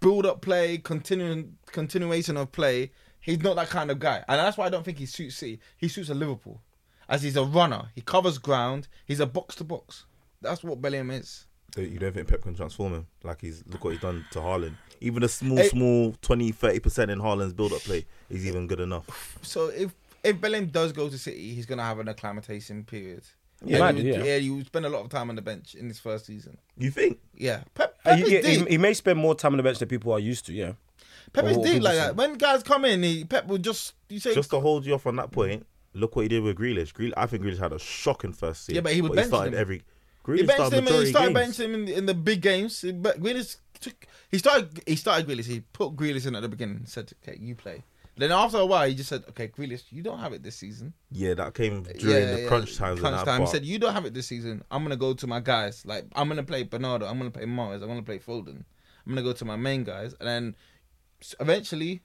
[0.00, 2.92] build up play, continuing continuation of play.
[3.20, 5.60] He's not that kind of guy, and that's why I don't think he suits City.
[5.76, 6.60] He suits a Liverpool,
[7.08, 7.90] as he's a runner.
[7.94, 8.88] He covers ground.
[9.06, 10.06] He's a box to box.
[10.40, 11.46] That's what Bellingham is.
[11.76, 13.06] You don't think Pep can transform him?
[13.22, 14.74] Like he's look what he's done to Haaland.
[15.00, 18.80] Even a small, Hey- small 20, 30 percent in Haaland's build-up play is even good
[18.80, 19.38] enough.
[19.42, 23.22] So if if Bellingham does go to City, he's gonna have an acclimatization period.
[23.64, 24.38] Yeah, And might he would- yeah.
[24.38, 26.58] he would spend a lot of time on the bench in his first season.
[26.76, 27.18] You think?
[27.36, 28.68] Yeah, Pep, Uh, Pep he, is he- deep.
[28.68, 30.52] he may spend more time on the bench than people are used to.
[30.52, 30.72] Yeah.
[31.32, 32.16] Pep is Or what deep like that.
[32.16, 35.06] When guys come in, he, Pep will just you say Just to hold you off
[35.06, 36.92] on that point, look what he did with Grealish.
[36.92, 38.74] Grealish I think Grealish had a shocking first season.
[38.76, 39.60] Yeah, but he would bench started him.
[39.60, 39.82] every.
[40.26, 41.00] He benched started him.
[41.02, 41.56] He started games.
[41.58, 42.80] benching him in, in the big games.
[42.80, 44.06] He- But Grealish took.
[44.30, 44.80] He started.
[44.86, 45.46] He started Grealish.
[45.46, 46.76] He put Grealish in at the beginning.
[46.76, 47.82] and Said, "Okay, you play."
[48.16, 50.92] Then after a while, he just said, "Okay, Grealish, you don't have it this season."
[51.10, 53.00] Yeah, that came during Yeah, the yeah, crunch times.
[53.00, 53.40] Crunch and that, time.
[53.40, 54.62] He but said, "You don't have it this season.
[54.70, 55.84] I'm gonna go to my guys.
[55.86, 57.06] Like I'm gonna play Bernardo.
[57.06, 57.82] I'm gonna play Mahrez.
[57.82, 58.64] I'm gonna play Foden.
[59.06, 60.54] I'm gonna go to my main guys, and then
[61.40, 62.02] eventually,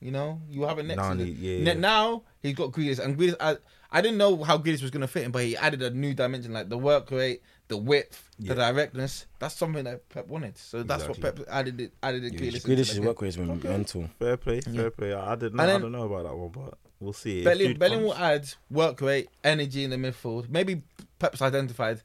[0.00, 1.26] you know, you have it next Now season.
[1.26, 1.74] he- yeah, yeah.
[1.74, 3.36] Now he's got Grealish, and Grealish.
[3.38, 3.56] I,
[3.94, 6.52] I didn't know how Grealish was gonna fit him, but he added a new dimension,
[6.52, 9.26] like the work rate, the width, the directness.
[9.38, 10.56] That's something that Pep wanted.
[10.56, 11.80] So that's what Pep added.
[11.80, 12.32] It added it.
[12.34, 12.54] Grealish.
[12.54, 13.04] into Grealish's the game.
[13.06, 14.08] work rate has been mental.
[14.18, 14.88] fair play, fair Yeah.
[14.96, 15.12] play.
[15.12, 15.60] I didn't.
[15.60, 17.40] And Know, I don't know about that one, but we'll see.
[17.40, 20.48] If Bellingham, Bellingham will add work rate, energy in the midfield.
[20.48, 20.82] Maybe
[21.18, 22.00] Pep's identified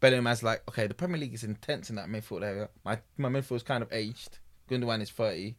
[0.00, 2.68] Bellingham as like, okay, the Premier League is intense in that midfield area.
[2.84, 4.38] My my midfield's kind of aged.
[4.68, 5.56] Gundogan is thirty.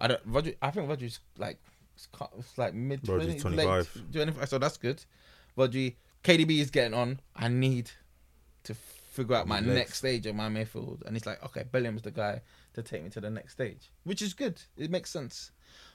[0.00, 0.20] I don't.
[0.24, 1.58] Roger, I think Roger's like
[1.98, 2.08] it's
[2.38, 4.12] it's like mid 20, late 25.
[4.12, 5.04] 25, so that's good.
[5.56, 7.20] Rodri, KDB is getting on.
[7.34, 7.90] I need
[8.64, 12.12] to figure out my next stage of my midfield, and it's like, okay, Bellingham's the
[12.12, 12.40] guy
[12.74, 14.62] to take me to the next stage, which is good.
[14.76, 15.50] It makes sense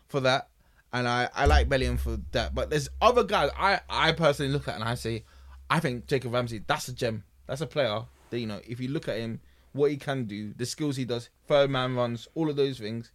[0.10, 0.50] for that,
[0.92, 2.54] and I I like Bellingham for that.
[2.54, 5.24] But there's other guys I I personally look at and I say,
[5.70, 7.24] I think Jacob Ramsey that's a gem.
[7.48, 9.40] That's a player that you know if you look at him,
[9.72, 13.12] what he can do, the skills he does, third man runs, all of those things.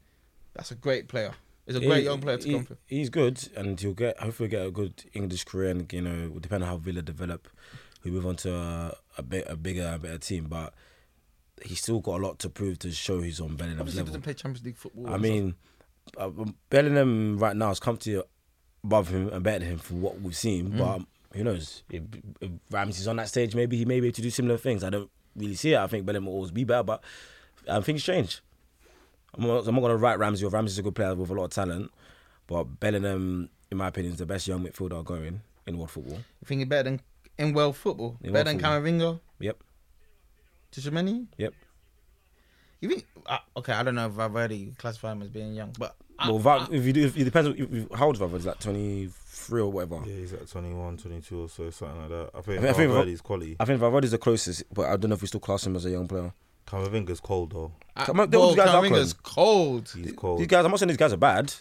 [0.54, 1.34] That's a great player.
[1.68, 2.76] It's a great He- young player to he- come through.
[2.86, 6.66] He's good, and he'll get hopefully get a good English career, and you know, depending
[6.66, 7.46] on how Villa develop,
[8.02, 10.46] he'll move on to a, a bit a bigger, a better team.
[10.48, 10.72] But
[11.62, 14.06] he's still got a lot to prove to show he's on Bellingham's Obviously, level.
[14.12, 15.10] doesn't play Champions League football.
[15.12, 15.54] I mean,
[16.16, 16.30] uh,
[16.70, 18.24] Bellingham right now come to
[18.82, 20.70] above him and better than him from what we've seen.
[20.70, 20.78] Mm.
[20.78, 21.82] But um, who knows?
[21.90, 22.02] If,
[22.40, 24.82] if Ramsey's on that stage, maybe he may be able to do similar things.
[24.84, 25.78] I don't really see it.
[25.78, 27.02] I think Bellingham will always be better, but
[27.66, 28.40] um, things change.
[29.34, 30.52] I'm not, I'm not going to write Ramsey off.
[30.52, 31.90] Ramsey's a good player with a lot of talent,
[32.46, 36.16] but Bellingham, in my opinion, is the best young midfielder going in world football.
[36.16, 37.00] You think he's better than
[37.38, 38.16] in world football?
[38.22, 39.20] In better world than Camavinga?
[39.40, 39.62] Yep.
[40.72, 41.26] Tchouameni?
[41.38, 41.54] Yep.
[42.80, 43.06] You think?
[43.26, 46.38] Uh, okay, I don't know if Valverde classify him as being young, but I- well,
[46.38, 47.50] Val, if you do, if it depends.
[47.60, 48.38] If, if, how old is Valverde?
[48.40, 50.02] Is that 23 or whatever?
[50.06, 52.30] Yeah, he's at 21, 22 or so, something like that.
[52.34, 53.56] I think, I think- I think Valverde's quality.
[53.60, 55.84] I think Valverde's the closest, but I don't know if we still class him as
[55.86, 56.32] a young player.
[56.68, 57.72] Camavinga's cold though.
[57.96, 59.90] I, Come on, well, those guys are Camavinga's cold.
[59.96, 60.38] He's cold.
[60.40, 61.52] These guys, I'm not saying these guys are bad.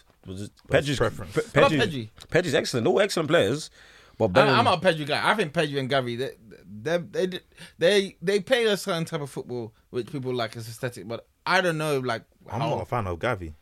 [0.68, 1.32] Pedri's, preference.
[1.34, 2.10] Pe- I Pedri's, Pedri.
[2.28, 2.86] Pedri's excellent.
[2.86, 3.70] All excellent players.
[4.18, 5.26] But I'm, I'm not a Pedri guy.
[5.26, 6.32] I think Pedri and Gavi, they,
[6.82, 7.40] they, they,
[7.78, 11.60] they, they play a certain type of football which people like as aesthetic, but I
[11.62, 13.54] don't know, like, I'm how- not a fan of Gavi.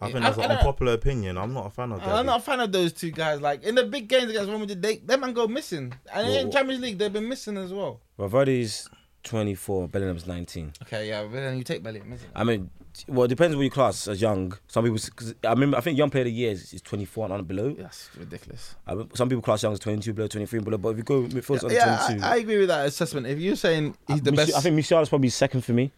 [0.00, 1.36] I think I- that's I an don't- unpopular opinion.
[1.38, 2.06] I'm not a fan of Gavi.
[2.18, 3.40] I'm not a fan of those two guys.
[3.40, 6.44] Like in the big games against Real Madrid, they them man go missing, and in
[6.44, 8.00] Well- Champions League they've been missing as well.
[8.18, 8.88] Valverde's
[9.24, 10.72] 24, Bellingham's 19.
[10.82, 12.32] Okay, yeah, but then you take Bellingham, isn't it?
[12.34, 12.70] I mean,
[13.08, 14.52] well, it depends on what you class as young.
[14.68, 17.24] Some people, cause I remember, I think young player of the year is, is 24
[17.26, 17.70] and on below.
[17.72, 18.74] That's ridiculous.
[18.86, 20.78] I mean, some people class young as 22 below, 23 below.
[20.78, 23.26] But if you go midfielders under Yeah, 22, I, I agree with that assessment.
[23.26, 25.90] If you're saying he's uh, the Musi- best, I think Musiala's probably second for me.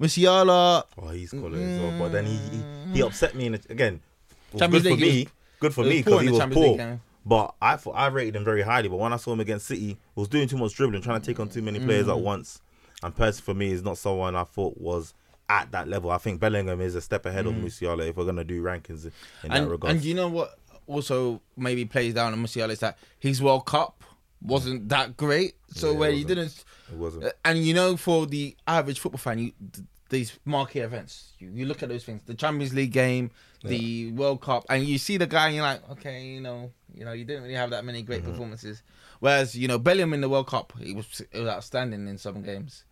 [0.00, 0.84] Musiala.
[0.96, 1.98] Oh, he's quality as well.
[1.98, 2.56] But then he, he
[2.94, 3.06] he mm.
[3.06, 4.00] upset me in the, again.
[4.48, 5.28] It was Champions good for League, he me.
[5.60, 7.00] Good for me because in he the was Champions League poor.
[7.30, 8.88] But I thought I rated him very highly.
[8.88, 11.26] But when I saw him against City, he was doing too much dribbling, trying to
[11.26, 12.16] take on too many players Mm.
[12.16, 12.60] at once.
[13.04, 15.14] And Percy for me is not someone I thought was
[15.48, 16.10] at that level.
[16.10, 19.12] I think Bellingham is a step ahead of Musiala if we're gonna do rankings in
[19.44, 19.56] that Mm.
[19.56, 19.94] And, regard.
[19.96, 24.02] and you know what also maybe plays down on Musiala is that his World Cup
[24.42, 25.54] wasn't that great.
[25.70, 27.24] So Yeah, where he didn't, it wasn't.
[27.26, 31.48] uh, and you know, for the average football fan, you th- these marquee events, you,
[31.54, 33.30] you look at those things, the Champions League game,
[33.62, 37.04] the World Cup, and you see the guy, and you're like, okay, you know, you
[37.04, 38.30] know, you didn't really have that many great Mm-hmm.
[38.32, 38.82] performances.
[39.20, 42.42] Whereas you know, Bellingham in the World Cup, he was it was outstanding in some
[42.42, 42.84] games.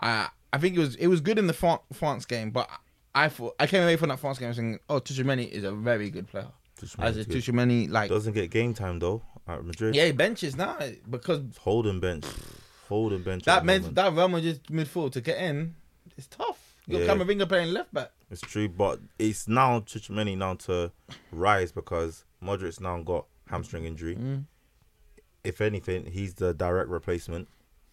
[0.00, 2.68] I I think it was it was good in the France game, but
[3.14, 6.10] I thought I came away from that France game saying, oh, Tchouameni is a very
[6.10, 6.48] good player.
[6.98, 7.24] As a.
[7.24, 9.94] Tchouameni, like Doesn't get game time though at Madrid.
[9.94, 10.78] yeah, he benches now
[11.10, 12.24] because Holding bench.
[12.88, 13.44] Holding bench.
[13.44, 15.74] that meant that Real Madrid midfield to get in,
[16.16, 16.74] it's tough.
[16.86, 17.24] You got Yeah.
[17.24, 18.10] Camavinga playing left back.
[18.30, 20.90] It's true, but it's now Tchouameni now to
[21.30, 24.16] rise because Modric's now got hamstring injury.
[24.16, 24.44] Mm.
[25.44, 27.48] If anything, he's the direct replacement.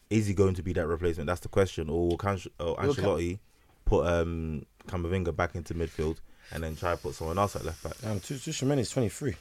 [0.09, 1.27] Is he going to be that replacement?
[1.27, 1.89] That's the question.
[1.89, 3.39] Or will Can- or Will Can- Ancelotti
[3.85, 6.17] put um Camavinga back into midfield
[6.51, 7.93] and then try to put someone else at left back.
[8.09, 9.35] Um, Tuchel is 23.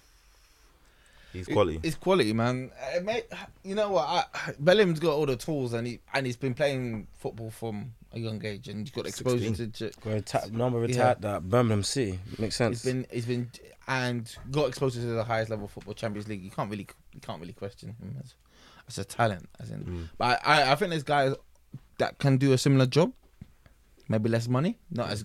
[1.33, 1.81] He's quality.
[1.83, 2.71] It's quality, man.
[2.97, 3.27] Uh, mate,
[3.63, 4.07] you know what?
[4.09, 4.25] I,
[4.59, 8.45] Bellingham's got all the tools, and he and he's been playing football from a young
[8.45, 9.71] age, and he's got exposure 16.
[9.73, 9.91] to.
[9.91, 10.87] to Got a ta- number Yeah.
[10.87, 12.19] retired at Birmingham City.
[12.39, 12.83] Makes sense.
[12.83, 13.51] He's been he's been
[13.89, 16.43] and got exposure to the highest level football, Champions League.
[16.43, 18.35] You can't really you can't really question him as,
[18.89, 19.85] as a talent, as in.
[19.85, 20.09] Mm.
[20.19, 21.35] But I, I I think there's guys
[21.99, 23.13] that can do a similar job,
[24.09, 25.25] maybe less money, not as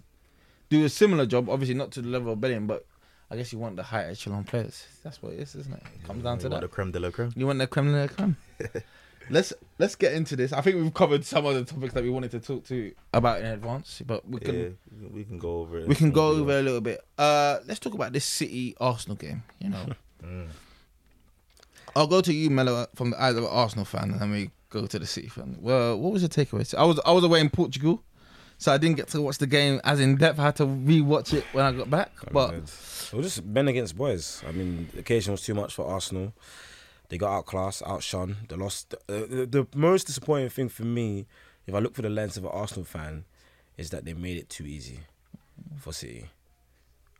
[0.69, 1.49] do a similar job.
[1.49, 2.85] Obviously, not to the level of Bellingham, but
[3.29, 4.85] I guess you want the high echelon players.
[5.03, 5.83] That's what it is, isn't it?
[5.95, 6.67] It comes down to You want that.
[6.69, 7.33] the creme de la creme.
[7.35, 8.37] You want the creme de la creme.
[9.29, 10.53] let's let's get into this.
[10.53, 13.39] I think we've covered some of the topics that we wanted to talk to about
[13.39, 15.87] in advance, but we can yeah, we can go over it.
[15.87, 17.01] we can go over a little bit.
[17.17, 19.43] Uh, let's talk about this City Arsenal game.
[19.59, 19.85] You know,
[20.23, 20.47] Mm.
[21.95, 24.49] I'll go to you, Mello, from the eyes of an Arsenal fan, and then we
[24.69, 25.57] go to the City fan.
[25.61, 26.65] Well, what was your takeaway?
[26.65, 28.03] So I was I was away in Portugal,
[28.57, 30.39] so I didn't get to watch the game as in depth.
[30.39, 32.11] I had to rewatch it when I got back.
[32.27, 34.43] I But it was just men against boys.
[34.47, 36.33] I mean, the occasion was too much for Arsenal.
[37.09, 38.37] They got outclassed, outshone.
[38.49, 38.95] They lost.
[39.07, 41.25] The, the, the most disappointing thing for me,
[41.67, 43.25] if I look for the lens of an Arsenal fan,
[43.77, 45.01] is that they made it too easy
[45.77, 46.29] for City.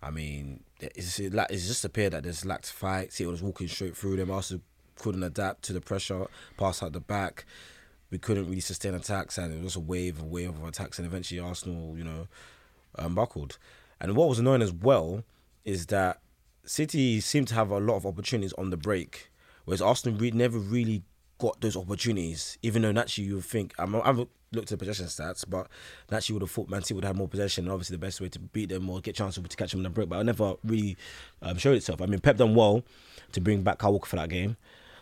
[0.02, 3.12] I mean, it's, it's just appeared that there's lacked fight.
[3.14, 4.32] City was walking straight through them.
[4.32, 4.62] Arsenal
[4.98, 7.46] couldn't adapt to the pressure, pass out the back.
[8.12, 11.08] We couldn't really sustain attacks, and it was a wave, a wave of attacks, and
[11.08, 12.28] eventually Arsenal, you know,
[12.98, 13.58] um, buckled.
[14.00, 15.24] And what was annoying as well
[15.64, 16.20] is that
[16.66, 19.32] City seemed to have a lot of opportunities on the break,
[19.66, 21.04] whereas Arsenal re- never really
[21.38, 22.58] got those opportunities.
[22.62, 25.68] Even though naturally you would think I'm, I haven't looked at the possession stats, but
[26.10, 27.66] naturally would have thought Man City would have more possession.
[27.66, 29.80] And obviously, the best way to beat them or get chances be to catch them
[29.82, 30.96] on the break, but it never really
[31.42, 32.02] um, showed itself.
[32.02, 32.84] I mean, Pep done well
[33.34, 34.56] to bring back Kyle Walker for that game.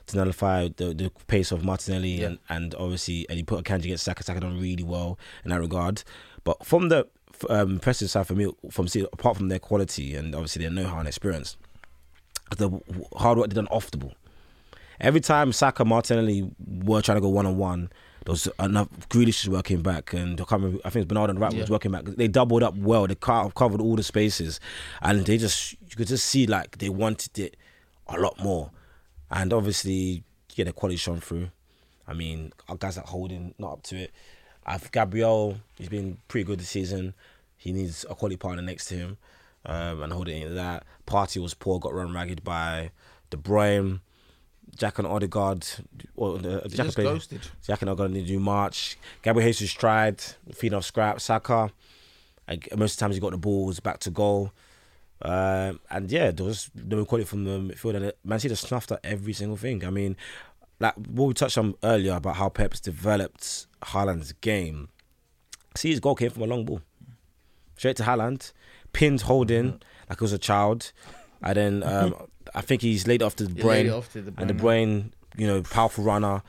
[0.07, 2.25] To nullify the, the pace of Martinelli Yeah.
[2.27, 4.21] and, and obviously and he put Akanji against Saka.
[4.21, 6.03] Saka done really well in that regard.
[6.43, 7.07] But from the
[7.49, 10.99] um, impressive side for me, from City, apart from their quality and obviously their know-how
[10.99, 11.55] and experience,
[12.57, 12.69] the
[13.15, 14.13] hard work they done off the ball.
[15.03, 17.89] Every time Saka, Martinelli were trying to go one on one,
[18.25, 18.87] there was enough.
[19.09, 21.59] Grealish was working back, and I, remember, I think it's Bernardo and Wright Yeah.
[21.59, 22.05] was working back.
[22.05, 23.05] They doubled up well.
[23.05, 24.59] They covered all the spaces,
[25.01, 27.57] and they just you could just see like they wanted it
[28.07, 28.71] a lot more.
[29.29, 30.23] And obviously,
[30.55, 31.49] yeah, the quality shone through.
[32.07, 34.11] I mean, our guys like Holding not up to it.
[34.65, 37.13] I've Gabriel, he's been pretty good this season.
[37.57, 39.17] He needs a quality partner next to him.
[39.65, 40.85] Um, and Holding ain't that.
[41.05, 42.91] Partey was poor, got run ragged by
[43.29, 43.99] De Bruyne.
[44.75, 45.65] Jack and Odegaard,
[46.19, 47.41] uh, Jack played, ghosted.
[47.65, 48.97] Jack and Odegaard didn't do March.
[49.21, 50.21] Gabriel Jesus tried,
[50.53, 51.21] feeding off scrap.
[51.21, 51.71] Saka,
[52.47, 54.51] like, most of the times he got the balls back to goal.
[55.21, 57.95] Um, and yeah, there was no quality from the midfield.
[57.95, 59.85] And Man City snuffed at every single thing.
[59.85, 60.17] I mean,
[60.79, 64.89] like what we touched on earlier about how Pep's developed Haaland's game.
[65.75, 66.81] See, his goal came from a long ball,
[67.77, 68.51] straight to Haaland,
[68.91, 70.91] pinned holding like it was a child,
[71.41, 72.15] and then um,
[72.55, 74.99] I think he's laid off to the brain, off to the and the brain.
[74.99, 76.41] brain, you know, powerful runner,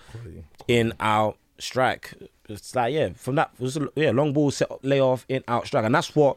[0.69, 2.15] in out strike.
[2.49, 5.67] It's like yeah, from that was yeah long ball set up, lay off in out
[5.67, 6.37] strike, and that's what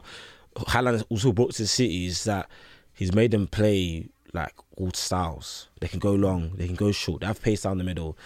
[0.56, 2.48] Haaland also brought to the city is that
[2.94, 5.68] he's made them play like all styles.
[5.80, 7.20] They can go long, they can go short.
[7.20, 8.16] They have pace down the middle.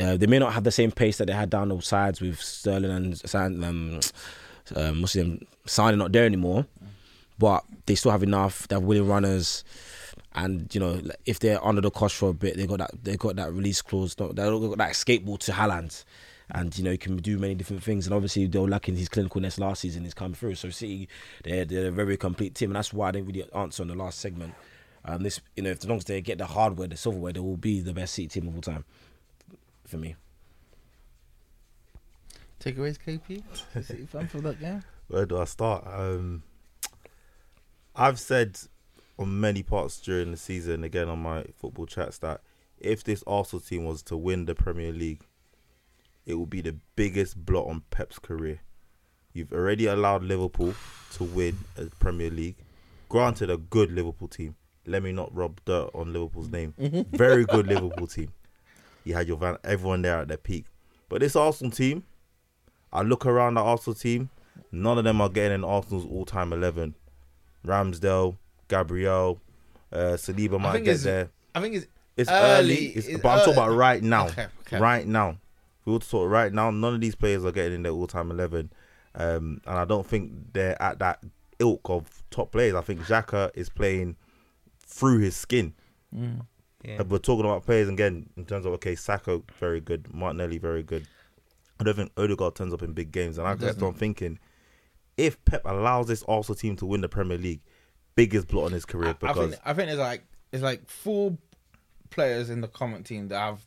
[0.00, 2.40] Uh, they may not have the same pace that they had down the sides with
[2.40, 4.00] Sterling and um,
[4.74, 6.66] um, what's his name, Signing not there anymore,
[7.38, 8.66] but they still have enough.
[8.68, 9.64] They have willing runners,
[10.34, 13.16] and you know if they're under the cost for a bit, they got that they
[13.16, 14.14] got that release clause.
[14.14, 16.04] They got that escape ball to Haaland,
[16.50, 18.06] and you know he can do many different things.
[18.06, 20.04] And obviously they were lacking his clinicalness last season.
[20.04, 20.54] He's come through.
[20.54, 21.08] So City,
[21.44, 23.94] they're they're a very complete team, and that's why I didn't really answer on the
[23.94, 24.54] last segment.
[25.04, 27.40] Um, this you know if as long as they get the hardware, the silverware, they
[27.40, 28.84] will be the best City team of all time
[29.86, 30.16] for me.
[32.60, 33.42] Takeaways, KP.
[33.84, 34.84] City fan for that game.
[35.08, 35.84] Where do I start?
[35.86, 36.44] Um,
[37.94, 38.58] I've said
[39.22, 42.40] on many parts during the season, again on my football chats, that
[42.78, 45.22] if this Arsenal team was to win the Premier League,
[46.26, 48.60] it would be the biggest blot on Pep's career.
[49.32, 50.74] You've already allowed Liverpool
[51.14, 52.56] to win a Premier League.
[53.08, 54.56] Granted, a good Liverpool team.
[54.86, 56.74] Let me not rub dirt on Liverpool's name.
[56.78, 57.16] Mm-hmm.
[57.16, 58.32] Very good Liverpool team.
[59.04, 60.66] You had your van, everyone there at their peak.
[61.08, 62.04] But this Arsenal team,
[62.92, 64.30] I look around the Arsenal team.
[64.70, 66.94] None of them are getting in Arsenal's all-time eleven.
[67.66, 68.36] Ramsdale,
[68.72, 69.38] Gabriel,
[69.92, 71.30] uh, Saliba I might think get it's- there.
[71.54, 74.26] I think it's It's early, early, it's, it's but I'm talking about right now.
[74.28, 74.78] Okay, okay.
[74.80, 75.38] Right now,
[75.84, 76.70] we want to talk right now.
[76.70, 78.72] None of these players are getting in their all-time eleven,
[79.14, 81.22] um, and I don't think they're at that
[81.58, 82.74] ilk of top players.
[82.74, 84.16] I think Xhaka is playing
[84.86, 85.74] through his skin.
[86.14, 86.46] Mm.
[86.84, 90.82] And we're talking about players again in terms of okay, Saka very good, Martinelli very
[90.82, 91.06] good.
[91.80, 93.98] I don't think Odegaard turns up in big games, and I He guess doesn't.
[93.98, 94.38] Thinking
[95.16, 97.60] if Pep allows this Arsenal team to win the Premier League,
[98.14, 101.36] biggest blot on his career I because think I think there's like it's like four
[102.10, 103.60] players in the comment team that have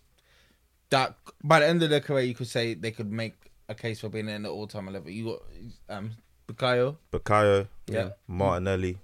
[0.92, 3.34] that by the end of their career you could say they could make
[3.70, 5.10] a case for being in the all time level.
[5.10, 5.40] You
[5.88, 6.12] got um
[6.48, 8.10] Bukayo, Bukayo, yeah.
[8.28, 9.00] Martinelli,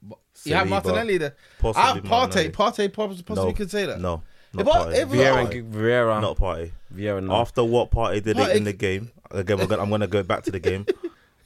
[0.00, 1.34] But You have Martinelli there.
[1.58, 2.50] possibly Ah, Partey, Martinelli.
[2.50, 4.00] Partey possibly, possibly No, could say that.
[4.00, 4.94] No, not I- Partey.
[5.02, 5.70] if Vieira.
[5.72, 6.70] Vieira, not Partey.
[6.94, 7.24] Vieira.
[7.24, 7.34] No.
[7.34, 10.22] After what Partey did Partey- in the game, again, we're gonna, I'm going to go
[10.22, 10.86] back to the game.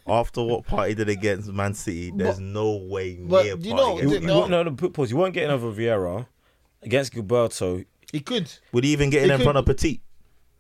[0.08, 3.76] After what Partey did against Man City, there's But- no way but near you Partey
[3.76, 4.38] know, gets You, you, no.
[4.38, 5.10] won't- no, no, put- pause.
[5.10, 6.26] You weren't getting over Vieira
[6.82, 7.84] against Gilberto.
[8.12, 8.50] He could.
[8.72, 10.00] Would he even get in in front of Petit?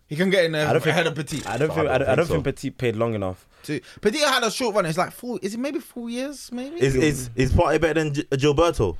[0.06, 1.42] He can get in there I don't think- ahead of Petit.
[1.46, 1.86] I don't I think.
[1.86, 2.32] don't I don't, I think don't so.
[2.34, 3.46] think Petit played long enough.
[3.62, 3.80] too.
[4.00, 4.86] Petit had a short run.
[4.86, 5.38] It's like four.
[5.42, 6.50] Is it maybe four years?
[6.52, 6.80] Maybe.
[6.80, 8.96] Is is is Partey better than G- Gilberto?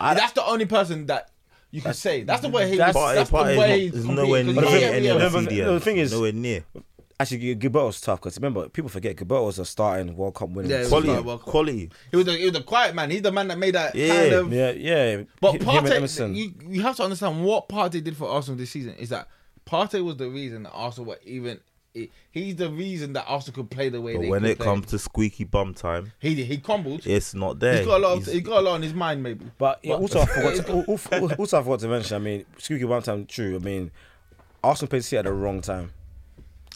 [0.00, 1.30] I- that's the only person that
[1.72, 2.22] you can say.
[2.22, 2.76] That's the way he.
[2.76, 4.78] That's- That's, that's Partey the way is he's not- is nowhere competing, near 'cause he
[4.78, 6.64] thing- can't any be of no, the but the thing is- nowhere near
[7.20, 10.70] Actually, Gilberto was tough because remember people forget Gilberto was a starting World Cup winning.
[10.70, 11.08] Yeah, he was quality.
[11.08, 11.48] starting World Cup.
[11.50, 11.90] Quality.
[12.12, 13.10] He was, a, he was a quiet man.
[13.10, 14.14] He's the man that made that Yeah.
[14.14, 14.52] kind of.
[14.52, 15.22] yeah, yeah.
[15.40, 18.56] But Him- him and Partey, you, you have to understand what Partey did for Arsenal
[18.56, 19.26] this season is that
[19.66, 21.58] Partey was the reason that Arsenal were even.
[22.30, 24.66] He's the reason that Arsenal could play the way But they when could it play.
[24.66, 27.04] comes to squeaky bum time, he he crumbled.
[27.04, 27.78] it's not there.
[27.78, 28.12] He's got a lot.
[28.12, 29.46] Of, He's- he's got a lot on his mind, maybe.
[29.58, 30.54] But yeah, But- also I forgot.
[30.66, 30.72] To,
[31.16, 32.14] al- al- also I forgot to mention.
[32.14, 33.56] I mean, Squeaky one time true.
[33.56, 33.90] I mean,
[34.62, 35.90] Arsenal played City at the wrong time.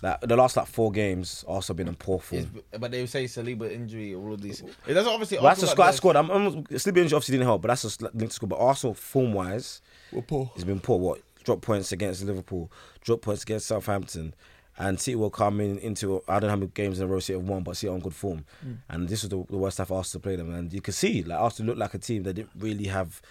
[0.03, 2.43] Like the last like four games, also been in poor form.
[2.43, 4.63] It's- but they say Saliba injury, or all of these.
[4.87, 5.39] That's obviously.
[5.39, 5.85] Well, that's a squad.
[5.87, 6.17] got Squad.
[6.17, 8.49] I'm, I'm Saliba injury obviously didn't help, but that's a sl- linked squad.
[8.49, 9.81] But Arsenal form wise,
[10.13, 10.51] the- poor.
[10.57, 10.99] it's been poor.
[10.99, 14.35] What drop points against Liverpool, drop points against Southampton,
[14.77, 17.21] and City will come in into I don't know how many games in a row
[17.21, 18.45] City have won, but City are on good form.
[18.67, 18.79] Mm.
[18.89, 20.95] And this was the, the worst time for Arsenal to play them, and you can
[20.95, 23.23] see like Arsenal looked like a team that didn't really have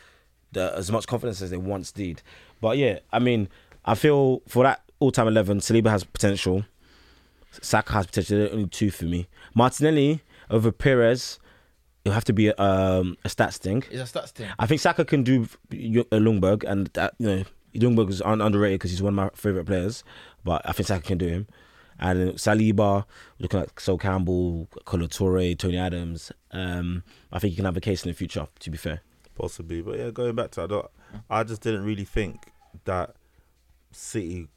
[0.54, 2.22] the, as much confidence as they once did.
[2.62, 3.50] But yeah, I mean,
[3.84, 6.64] I feel for that all-time eleven, Saliba has potential.
[7.62, 8.38] Saka has potential.
[8.38, 9.28] They're only two for me.
[9.54, 11.40] Martinelli over Pires,
[12.06, 13.84] it'll have to be um, a stats thing.
[13.92, 14.50] It's a stats thing.
[14.58, 17.44] I think Saka can do Ju- uh, Ljungberg, and that, you know
[17.76, 20.04] Ljungberg is un- underrated because he's one of my favorite players.
[20.46, 21.48] But I think Saka can do him.
[22.00, 23.06] And Saliba,
[23.38, 26.32] looking at Sol Campbell, Kolo Tony Adams.
[26.52, 28.48] Um, I think he can have a case in the future.
[28.60, 29.02] To be fair,
[29.36, 30.90] Possibly, but yeah, going back to that,
[31.30, 32.52] I just didn't really think
[32.86, 33.16] that
[33.92, 34.48] City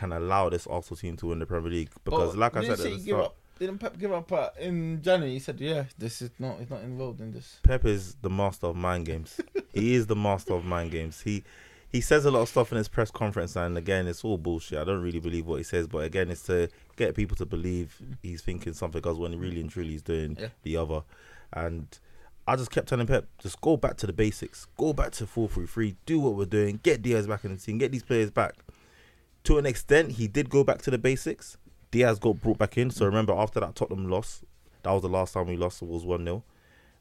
[0.00, 2.72] can allow this Arsenal team to win the Premier League because, But like I said
[2.72, 5.34] at the give start, up, didn't Pep give up uh, in January?
[5.34, 6.58] He said, "Yeah, this is not.
[6.58, 9.40] He's not involved in this." Pep is the master of mind games.
[9.74, 11.20] he is the master of mind games.
[11.20, 11.44] He
[11.92, 14.78] he says a lot of stuff in his press conference, and again, it's all bullshit.
[14.78, 18.00] I don't really believe what he says, but again, it's to get people to believe
[18.22, 20.48] he's thinking something because when he really and truly he's doing Yeah.
[20.62, 21.02] the other.
[21.52, 21.86] And
[22.46, 25.48] I just kept telling Pep, just go back to the basics, go back to four
[25.48, 28.30] three three, do what we're doing, get Dias back in the team, get these players
[28.30, 28.54] back.
[29.44, 31.56] To an extent, he did go back to the basics.
[31.90, 32.90] Dias got brought back in.
[32.90, 34.44] So remember, after that Tottenham loss,
[34.82, 35.82] that was the last time we lost.
[35.82, 36.42] It was one 0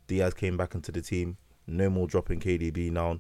[0.08, 1.38] Dias came back into the team.
[1.67, 3.19] No more dropping KDB now.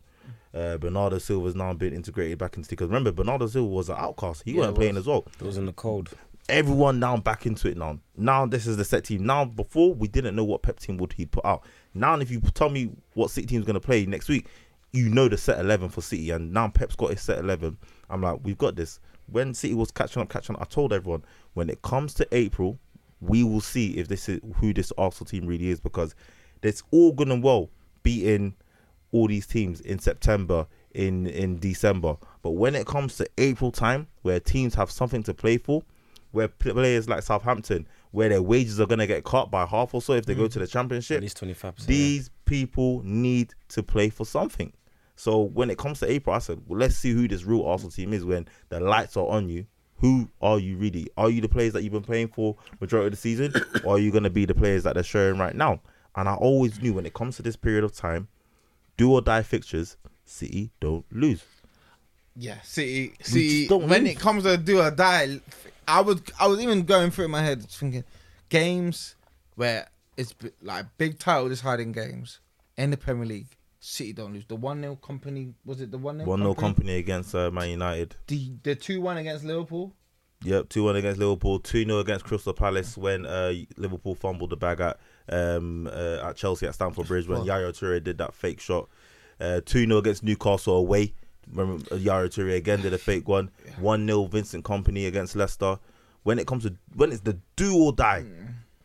[0.53, 3.97] Uh, Bernardo Silva's now been integrated back into the because remember Bernardo Silva was an
[3.99, 4.41] outcast.
[4.45, 5.03] He Yeah, wasn't playing was.
[5.03, 5.27] as well.
[5.39, 6.09] it was in the cold.
[6.47, 7.99] Everyone now back into it now.
[8.17, 9.23] Now this is the set team.
[9.23, 11.63] Now before we didn't know what Pep team would he put out.
[11.93, 14.47] Now if you tell me what City team's gonna play next week,
[14.91, 16.31] you know the set eleven for City.
[16.31, 17.77] And now Pep's got his set eleven.
[18.09, 18.99] I'm like, we've got this.
[19.27, 22.79] When City was catching up, catching up, I told everyone when it comes to April,
[23.21, 26.15] we will see if this is who this Arsenal team really is because
[26.63, 27.69] it's all good and well
[28.03, 28.55] beating
[29.11, 32.17] all these teams in September, in in December.
[32.41, 35.83] But when it comes to April time, where teams have something to play for,
[36.31, 40.13] where players like Southampton, where their wages are gonna get cut by half or so
[40.13, 40.51] if they go mm.
[40.51, 41.89] to the Championship, At least twenty five percent.
[41.89, 44.73] these people need to play for something.
[45.19, 47.91] So when it comes to April, I said, well, let's see who this real Arsenal
[47.91, 49.65] team is when the lights are on you.
[49.97, 51.09] Who are you really?
[51.17, 53.53] Are you the players that you've been playing for majority of the season,
[53.83, 55.81] or are you going to be the players that they're showing right now?
[56.15, 58.29] And I always knew when it comes to this period of time,
[58.95, 61.43] do or die fixtures, City don't lose.
[62.37, 63.13] Yeah, City.
[63.21, 63.67] City.
[63.67, 64.11] don't When lose.
[64.13, 65.41] it comes to do or die,
[65.85, 68.05] I was I was even going through my head thinking
[68.47, 69.17] games
[69.55, 72.39] where it's like big title deciding games
[72.77, 73.57] in the Premier League.
[73.79, 74.45] City don't lose.
[74.45, 77.69] The one 0 Kompany was it the one 0 One 0 Kompany against uh, Man
[77.69, 78.15] United.
[78.27, 79.93] The the two one against Liverpool.
[80.43, 84.57] Yep, two one against Liverpool, two 0 against Crystal Palace when uh, Liverpool fumbled the
[84.57, 84.99] bag at
[85.29, 87.43] um, uh, at Chelsea at Stamford Bridge when.
[87.45, 88.89] Yaya Toure did that fake shot.
[89.39, 91.13] Uh, Two 0 against Newcastle away.
[91.51, 93.49] Remember uh, Yaya Toure again did a fake one.
[93.79, 95.79] One 0 Vincent Kompany against Leicester.
[96.23, 98.25] When it comes to when it's the do or die,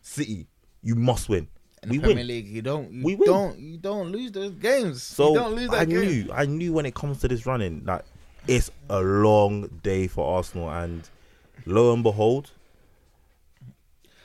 [0.02, 0.46] City,
[0.82, 1.48] you must win.
[1.84, 2.26] In we the Premier win.
[2.28, 3.28] League, you don't you We win.
[3.28, 5.02] don't you don't lose those games.
[5.02, 6.00] So you don't lose that I game.
[6.00, 8.04] knew, I knew when it comes to this running, that
[8.46, 11.08] it's a long day for Arsenal, and
[11.66, 12.50] lo and behold,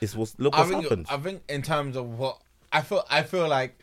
[0.00, 1.06] It's what's look I think happened.
[1.10, 2.38] I think in terms of what
[2.72, 3.78] I feel, I feel like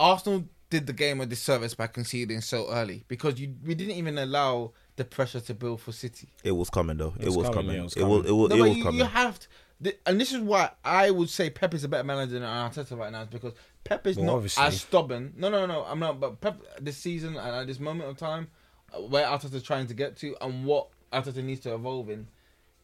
[0.00, 4.18] Arsenal did the game a disservice by conceding so early because you we didn't even
[4.18, 6.28] allow the pressure to build for City.
[6.42, 7.14] It was coming though.
[7.20, 7.76] It, was was, coming, coming.
[7.76, 8.26] it was It was.
[8.26, 8.50] It was.
[8.50, 8.98] No, it was you, coming.
[8.98, 9.46] you have to,
[9.82, 12.96] th- and this is why I would say Pep is a better manager than Arteta
[12.98, 13.52] right now, is because
[13.84, 14.64] Pep is Well, not obviously.
[14.64, 15.32] as stubborn.
[15.36, 16.20] No, no, no, I'm not.
[16.20, 18.48] But Pep this season and at this moment of time,
[18.92, 22.26] uh, where Arteta's trying to get to and what Arteta needs to evolve in,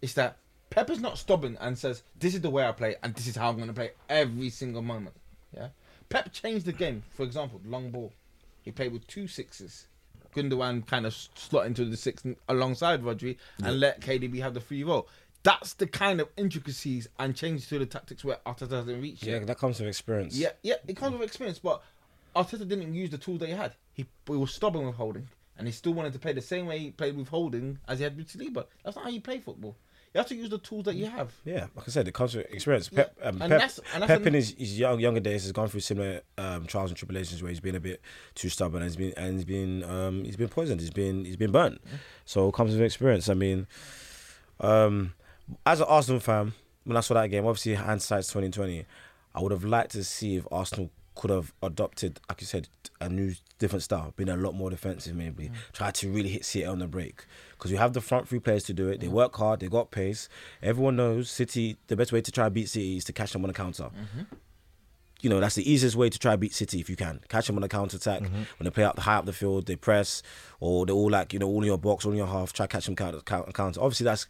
[0.01, 0.37] is that
[0.71, 3.37] Pep is not stubborn and says this is the way I play and this is
[3.37, 5.17] how I'm going to play every single moment.
[5.55, 5.69] Yeah,
[6.09, 7.03] Pep changed the game.
[7.15, 8.13] For example, long ball.
[8.63, 9.87] He played with two sixes.
[10.35, 14.83] Gundogan kind of slot into the six alongside Rodri and let KDB have the free
[14.83, 15.07] role.
[15.45, 19.35] That's the kind of intricacies and changes to the tactics where Arteta hasn't reached Yeah,
[19.39, 19.47] yet.
[19.49, 20.37] that comes with experience.
[20.37, 21.83] Yeah, yeah, it comes with experience, but
[22.37, 23.75] Arteta didn't use the tools that he had.
[23.93, 25.27] He, he was stubborn with Holding,
[25.59, 28.05] and he still wanted to play the same way he played with Holding as he
[28.05, 28.67] had with Saliba.
[28.85, 29.77] That's not how you play football.
[30.15, 31.33] You have to use the tools that you have.
[31.45, 32.89] Yeah, like I said, it comes with experience.
[32.91, 35.53] Pep, um, and Pep, that's, and that's Pep in his, his young, younger days has
[35.53, 38.01] gone through similar um, trials and tribulations where he's been a bit
[38.35, 40.81] too stubborn and he's been and he's been um, he's been poisoned.
[40.81, 41.81] He's been he's been burnt.
[42.27, 43.31] So it comes with experience.
[43.31, 43.67] I mean,
[44.61, 45.15] um,
[45.67, 46.53] as an Arsenal fan,
[46.85, 48.87] when I saw that game, obviously hindsight's twenty twenty.
[49.35, 52.69] I would have liked to see if Arsenal could have adopted, like you said,
[53.01, 55.53] a new different style, been a lot more defensive, maybe mm.
[55.73, 58.65] try to really hit City on the break because you have the front three players
[58.65, 59.01] to do it.
[59.01, 59.13] They mm.
[59.13, 60.29] work hard, they got pace.
[60.63, 61.77] Everyone knows City.
[61.87, 63.85] The best way to try and beat City is to catch them on the counter.
[63.85, 64.35] Mm-hmm.
[65.21, 67.47] You know that's the easiest way to try and beat City if you can catch
[67.47, 68.35] them on the counter attack mm-hmm.
[68.35, 70.23] when they play up the high up the field, they press
[70.59, 72.53] or they're all like you know all in your box, all in your half.
[72.53, 73.53] Try catch them counter counter.
[73.53, 73.81] counter.
[73.81, 74.27] Obviously that's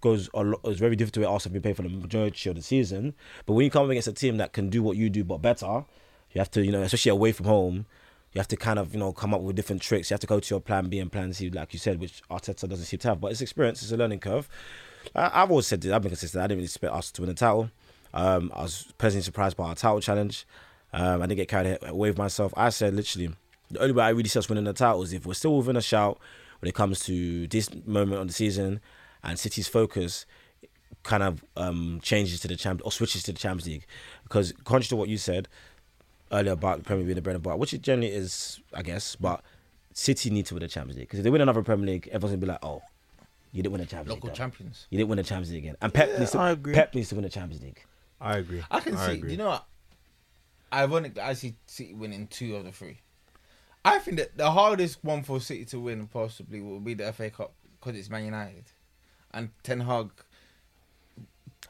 [0.00, 0.60] goes a lot.
[0.64, 1.24] It's very difficult.
[1.24, 3.14] to Arsenal been playing for the majority of the season,
[3.46, 5.84] but when you come against a team that can do what you do but better,
[6.32, 7.86] you have to you know especially away from home.
[8.32, 10.08] You have to kind of, you know, come up with different tricks.
[10.08, 12.22] You have to go to your plan B and plan C, like you said, which
[12.30, 13.20] Arteta doesn't seem to have.
[13.20, 14.48] But it's experience, it's a learning curve.
[15.16, 16.40] I, I've always said this, I've been consistent.
[16.40, 17.70] I didn't really expect us to win the title.
[18.14, 20.46] Um, I was pleasantly surprised by our title challenge.
[20.92, 22.54] Um, I didn't get carried away with myself.
[22.56, 23.30] I said literally,
[23.70, 25.76] the only way I really see us winning the title is if we're still within
[25.76, 26.18] a shout
[26.60, 28.80] when it comes to this moment of the season
[29.22, 30.26] and City's focus
[31.02, 33.86] kind of um, changes to the champ or switches to the Champions League.
[34.24, 35.48] Because contrary to what you said
[36.32, 38.82] earlier about the Premier League being the bread and butter, which it generally is, I
[38.82, 39.42] guess, but
[39.92, 42.32] City need to win the Champions League because if they win another Premier League, everyone's
[42.32, 42.82] gonna be like, "Oh,
[43.52, 44.34] you didn't win the Champions Local League.
[44.34, 44.38] though.
[44.38, 44.86] champions.
[44.90, 46.74] You didn't win the Champions League again." And Pep needs to I agree.
[46.74, 47.84] Pep needs to win the Champions League.
[48.20, 48.62] I agree.
[48.70, 49.12] I can see.
[49.12, 49.32] agree.
[49.32, 49.66] You know what?
[50.72, 53.00] Ironic that I see City winning two of the three.
[53.84, 57.30] I think that the hardest one for City to win possibly will be the FA
[57.30, 58.64] Cup because it's Man United,
[59.32, 60.10] and Ten Hag.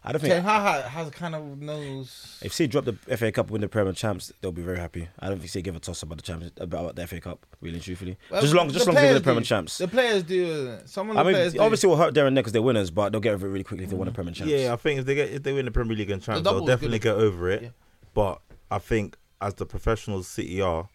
[0.02, 2.40] I don't Ten think Hag has kind of knows.
[2.42, 5.08] if City drop the FA Cup, win the Premier Champs, they'll be very happy.
[5.18, 7.76] I don't think City give a toss about the champions about the FA Cup, really
[7.76, 8.16] and truthfully.
[8.30, 9.46] Well, just long, just long as they win the Premier do.
[9.46, 9.78] Champs.
[9.78, 10.44] The players do.
[10.44, 10.88] isn't?
[10.88, 12.62] Some of the I mean, players obviously, it will hurt there and there because they're
[12.62, 14.50] winners, but they'll get over it really quickly if they win the Premier Champs.
[14.50, 16.64] Yeah, I think if they get if they win the Premier League and champs, they'll
[16.64, 17.16] definitely good.
[17.16, 17.62] get over it.
[17.62, 17.68] Yeah.
[18.14, 18.40] But
[18.70, 20.88] I think as the professionals City are,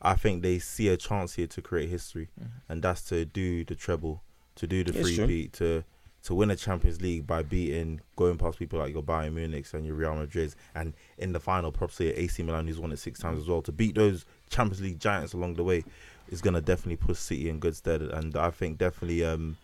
[0.00, 2.50] I think they see a chance here to create history, mm-hmm.
[2.68, 4.22] and that's to do the treble,
[4.58, 5.84] to do the free beat, to
[6.24, 9.86] to win a Champions League by beating going past people like your Bayern Munich and
[9.86, 13.38] your Real Madrid, and in the final, probably AC Milan, who's won it six times
[13.38, 13.62] as well.
[13.62, 15.84] To beat those Champions League giants along the way
[16.28, 19.56] is gonna definitely put City in good stead, and I think definitely um,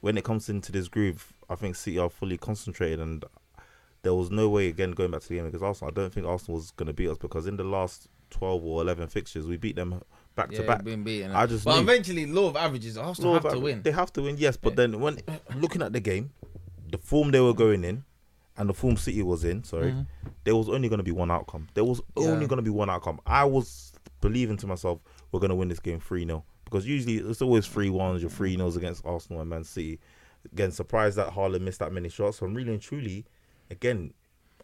[0.00, 3.24] when it comes into this groove, I think City are fully concentrated and
[4.02, 5.90] there was no way again going back to the game against Arsenal.
[5.90, 8.82] I don't think Arsenal was going to beat us because in the last twelve or
[8.82, 10.02] eleven fixtures, we beat them
[10.34, 10.84] back yeah, to back.
[10.84, 11.32] been beaten.
[11.32, 11.82] I just but knew.
[11.82, 13.82] eventually, law of averages, Arsenal Law have to win.
[13.82, 14.56] They have to win, yes.
[14.56, 15.18] But then when
[15.56, 16.30] looking at the game,
[16.90, 18.04] the form they were going in,
[18.56, 19.94] and the form City was in, sorry,
[20.44, 21.68] there was only going to be one outcome.
[21.74, 22.42] There was only Mm-hmm.
[22.42, 22.48] Yeah.
[22.48, 23.20] going to be one outcome.
[23.26, 25.00] I was believing to myself,
[25.32, 28.22] we're going to win this game three 0 because usually it's always three ones.
[28.22, 29.98] Your three 0 against Arsenal and Man City.
[30.52, 32.38] Again, surprised that Haaland missed that many shots.
[32.38, 33.24] So I'm really and truly,
[33.70, 34.12] again,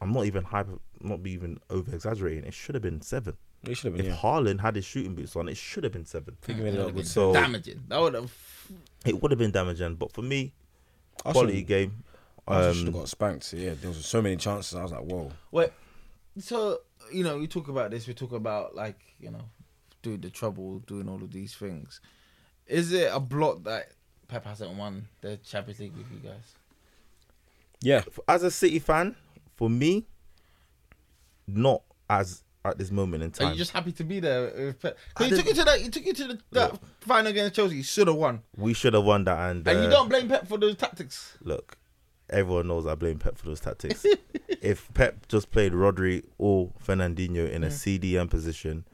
[0.00, 2.44] I'm not even hyper, not be even over exaggerating.
[2.44, 3.36] It should have been seven.
[3.64, 4.14] It should have If been.
[4.14, 4.20] Yeah.
[4.20, 6.36] Haaland had his shooting boots on, it should have been seven.
[6.42, 7.06] I think he made it look good.
[7.06, 7.82] So damaging.
[7.88, 8.32] That would have.
[9.04, 9.96] it would have been damaging.
[9.96, 10.52] But for me,
[11.24, 12.04] Arsenal- quality game.
[12.48, 13.52] Arsenal should Um, have got spanked.
[13.52, 14.74] Yeah, there was so many chances.
[14.74, 15.30] I was like, whoa.
[15.50, 15.70] Wait,
[16.38, 16.80] so
[17.12, 18.06] you know, we talk about this.
[18.06, 19.44] We talk about like you know,
[20.02, 22.00] doing the trouble, doing all of these things.
[22.66, 23.90] Is it a blot that
[24.28, 26.54] Pep hasn't won the Champions League with you guys?
[27.82, 29.16] Yeah, as a City fan,
[29.56, 30.06] for me,
[31.46, 33.48] not as at this moment in time.
[33.48, 34.52] Are you just happy to be there?
[34.54, 34.98] With Pep?
[35.14, 35.80] 'Cause he took you to that.
[35.80, 37.76] He took you to the, that final against Chelsea.
[37.76, 39.50] You should have won, we should have won that.
[39.50, 41.36] And, and you uh, don't blame Pep for those tactics.
[41.42, 41.78] look,
[42.28, 44.04] everyone knows I blame Pep for those tactics.
[44.48, 48.84] if Pep just played Rodri or Fernandinho in a CDM position,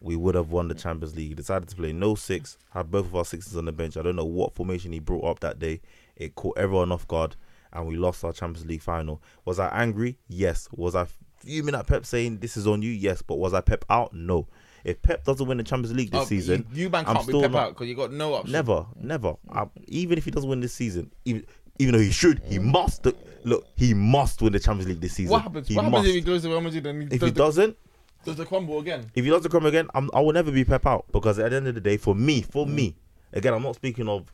[0.00, 1.28] we would have won the Champions League.
[1.28, 3.98] He decided to play no six, had both of our sixes on the bench.
[3.98, 5.82] I don't know what formation he brought up that day.
[6.16, 7.36] It caught everyone off guard.
[7.72, 9.22] and we lost our Champions League final.
[9.44, 10.16] Was I angry?
[10.26, 10.68] Yes.
[10.72, 11.06] Was I
[11.40, 12.90] fuming at Pep saying this is on you?
[12.90, 13.22] Yes.
[13.22, 14.12] But was I Pep out?
[14.12, 14.46] No.
[14.84, 17.32] If Pep doesn't win the Champions League this Oh, season, you, man I'm can't be
[17.32, 18.52] still pep not- out because you got no option.
[18.52, 19.34] Never, never.
[19.52, 21.44] I, even if he doesn't win this season, even
[21.78, 23.06] even though he should, he must.
[23.44, 25.32] Look, he must win the Champions League this season.
[25.32, 25.66] What happens?
[25.66, 25.92] He what must.
[25.92, 27.76] happens if he goes to Real Madrid and he if does, he the, doesn't,
[28.24, 29.10] does the crumble again?
[29.14, 31.56] if he doesn't come again, I'm, I will never be Pep out because at the
[31.56, 32.72] end of the day, for me, for mm.
[32.72, 32.96] me,
[33.32, 34.32] again, I'm not speaking of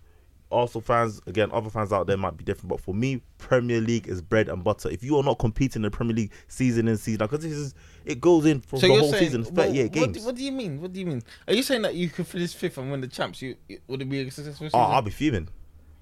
[0.51, 1.21] Arsenal fans.
[1.27, 4.49] Again, other fans out there might be different, but for me, Premier League is bread
[4.49, 4.89] and butter.
[4.89, 7.75] If you are not competing in the Premier League season in season, because this is
[8.05, 10.17] it goes in for the whole season, it's 38 well, what, games.
[10.19, 10.81] do- what do you mean?
[10.81, 11.23] What do you mean?
[11.49, 13.43] Are you saying that you could finish fifth and win the champs?
[13.43, 14.81] You you- would it be a successful ah, season?
[14.81, 15.49] oh, I'll be fuming.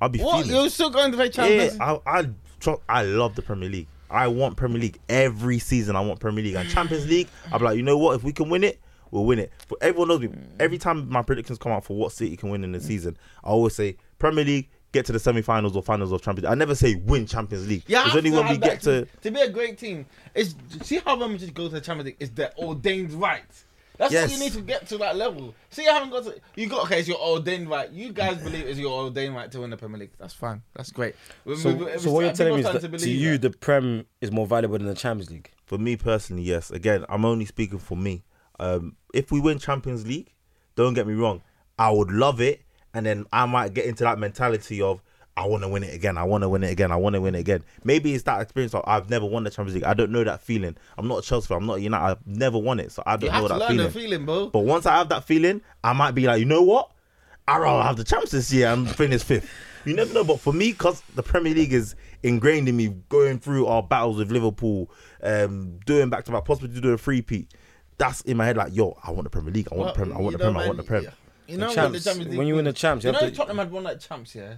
[0.01, 0.45] I'll be what?
[0.45, 0.55] fuming.
[0.61, 1.80] You're still going to play Yeah, champions?
[1.80, 2.28] I, I,
[2.61, 3.88] tr- I love the Premier League.
[4.11, 5.97] I want Premier League every season.
[5.97, 7.28] I want Premier League and Champions League.
[7.51, 8.14] I'm like, you know what?
[8.14, 8.80] If we can win it,
[9.11, 9.51] we'll win it.
[9.68, 10.28] But everyone knows me.
[10.61, 13.49] Every time my predictions come out for what City can win in the season, I
[13.49, 16.44] always say Premier League get to the semi-finals or finals of Champions.
[16.44, 16.52] League.
[16.52, 17.82] I never say win Champions League.
[17.86, 20.06] Yeah, it's only when we get that to to be a great team.
[20.34, 23.42] Is see how Real Madrid go to the Champions League is their ordained right.
[23.96, 25.54] That's what you need to get to that level.
[25.70, 26.34] See, you haven't got to.
[26.56, 26.98] You got okay.
[26.98, 27.88] It's your ordained right.
[27.90, 30.10] You guys believe it's your ordained right to win the Premier League.
[30.18, 30.62] That's fine.
[30.74, 31.14] That's great.
[31.44, 33.52] We- So, we- we- so what you're telling me is that to believe you, that.
[33.52, 35.50] the Prem is more valuable than the Champions League.
[35.64, 36.72] For me personally, yes.
[36.72, 38.24] Again, I'm only speaking for me.
[38.58, 40.32] Um, if we win Champions League,
[40.74, 41.42] don't get me wrong,
[41.78, 42.62] I would love it,
[42.95, 45.03] and then I might get into that mentality of
[45.36, 46.16] I want to win it again.
[46.16, 46.92] I want to win it again.
[46.92, 47.64] I want to win it again.
[47.82, 49.84] Maybe it's that experience of I've never won the Champions League.
[49.84, 50.76] I don't know that feeling.
[50.97, 51.59] I'm not a Chelsea fan.
[51.59, 52.05] I'm not a United.
[52.05, 53.90] I've never won it, so I don't have know to that feeling.
[53.90, 54.51] feeling.
[54.51, 56.90] But once I have that feeling, I might be like, you know what?
[57.49, 59.51] I will have the champs this year and finish fifth.
[59.84, 60.24] You never know.
[60.24, 64.16] But for me, because the Premier League is ingrained in me, going through our battles
[64.18, 64.90] with Liverpool,
[65.22, 67.53] um, doing back to back, possibly do a free peat.
[67.99, 69.68] That's in my head, like, yo, I want the Premier League.
[69.70, 70.16] I want the Premier.
[70.16, 70.62] I want the Premier.
[70.62, 71.12] I want the Premier.
[71.47, 73.20] You know The champs, the Champions when you win the wins- champs, you you know
[73.20, 74.55] have to- Tottenham had won that champs, yeah,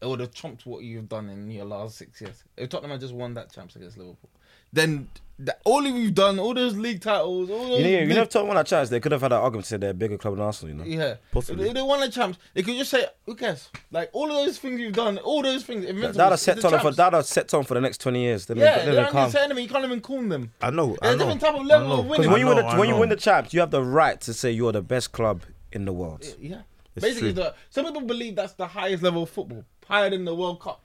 [0.00, 2.44] it would have trumped what you've done in your last six years.
[2.56, 4.30] If Tottenham had just won that champs against Liverpool,
[4.72, 5.08] then
[5.40, 8.08] that, all of you've done, all those league titles, all those You know, you league-
[8.16, 9.90] know, if Tottenham won that chance, they could have had an argument to say they're
[9.90, 10.86] a bigger club than Arsenal.
[10.86, 11.68] You know, Yeah, Possibly.
[11.68, 14.58] If they won the champs, they could just say, "Who cares?" Like all of those
[14.58, 15.84] things you've done, all those things.
[15.84, 18.20] Invincibles, that'd have set the Tottenham for that'd have set Tottenham for the next twenty
[18.22, 18.46] years.
[18.46, 19.32] Then Yeah, they, then they're they on can't.
[19.34, 19.62] your enemy.
[19.62, 20.52] You can't even call them.
[20.62, 20.96] I know.
[21.02, 21.18] They're I a know.
[21.24, 21.98] different type of I level know.
[22.00, 22.16] of winning.
[22.22, 24.18] Because when you win the I when you win the champs, you have the right
[24.22, 25.42] to say you're the best club
[25.72, 26.24] in the world.
[26.40, 26.62] Yeah.
[26.96, 27.44] It's Basically, true.
[27.44, 30.82] the, some people believe that's the highest level of football, higher than the World Cup.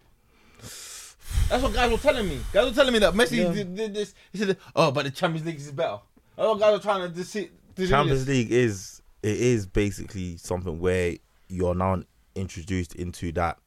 [1.49, 2.39] That's what guys were telling me.
[2.53, 4.13] Guys were telling me that Messi did, did this.
[4.31, 5.99] He said, "Oh, but the Champions League is better."
[6.37, 7.49] Oh, guys are trying to deceive.
[7.75, 11.15] Champions League is it is basically something where
[11.47, 12.03] you're now
[12.35, 13.57] introduced into that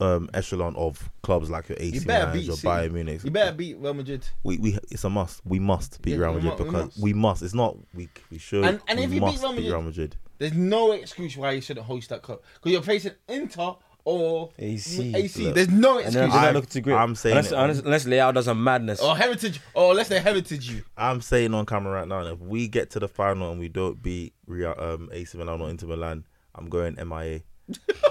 [0.00, 3.20] um, echelon of clubs like your AC You better Milan, beat your Bayern Munich.
[3.24, 4.26] You better beat Real Madrid.
[4.42, 5.40] We, we it's a must.
[5.46, 6.98] We must beat Yeah, Real Madrid we because must.
[7.00, 7.42] we must.
[7.42, 8.64] It's not we we should.
[8.64, 10.16] And- and we if you beat must Real beat Madrid- Real Madrid.
[10.38, 13.74] There's no excuse why you shouldn't host that cup because you're facing Inter
[14.04, 15.14] or AC.
[15.14, 15.44] AC.
[15.44, 15.54] Look.
[15.54, 16.14] There's no And excuse.
[16.14, 16.94] then I- not looking too great.
[16.94, 17.58] I'm saying unless, it.
[17.58, 19.00] unless, unless Leao does a madness.
[19.02, 20.82] or heritage, or let's say heritage you.
[20.96, 24.02] I'm saying on camera right now, if we get to the final and we don't
[24.02, 26.24] beat Real, um, AC Milan or Inter Milan,
[26.54, 27.40] I'm going MIA.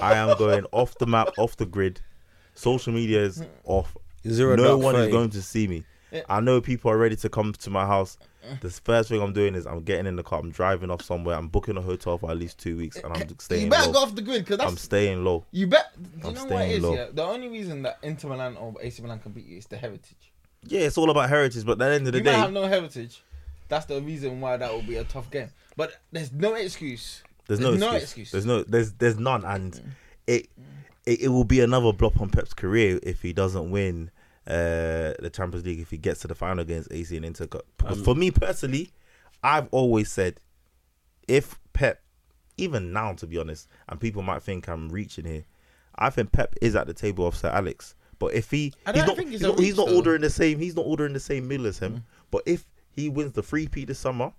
[0.01, 2.01] I am going off the map, off the grid.
[2.53, 3.95] Social media is off.
[4.27, 5.83] Zero no one is going to see me.
[6.29, 8.17] I know people are ready to come to my house.
[8.61, 10.39] The first thing I'm doing is I'm getting in the car.
[10.39, 11.35] I'm driving off somewhere.
[11.35, 13.29] I'm booking a hotel for at least two weeks, and I'm staying.
[13.29, 13.93] You staying better low.
[13.93, 15.45] go off the grid because I'm staying low.
[15.51, 15.91] you bet.
[16.21, 16.83] You I'm know what it is?
[16.83, 16.93] low.
[16.95, 19.75] Yeah, the only reason that Inter Milan or AC Milan can beat you is the
[19.75, 20.31] heritage.
[20.63, 22.53] Yeah, it's all about heritage, but at the end of the day you might have
[22.53, 23.21] no heritage.
[23.67, 25.49] That's the reason why that will be a tough game.
[25.75, 27.21] But there's no excuse.
[27.47, 28.03] There's no, There's no excuse.
[28.03, 28.31] excuse.
[28.31, 29.83] There's no there's there's none and mm.
[30.27, 30.49] it,
[31.05, 34.11] it it will be another blop on Pep's career if he doesn't win
[34.47, 37.47] uh the Champions League if he gets to the final against AC and Inter.
[37.47, 38.91] Because um, for me personally,
[39.43, 40.39] I've always said
[41.27, 42.01] if Pep
[42.57, 45.45] even now to be honest, and people might think I'm reaching here,
[45.95, 47.95] I think Pep is at the table of Sir Alex.
[48.19, 49.87] But if he I he's don't not think he's it's a not, he's reach, not
[49.87, 49.95] though.
[49.95, 51.93] ordering the same he's not ordering the same meal as him.
[51.97, 52.01] Mm.
[52.31, 54.31] But if he wins the free P this summer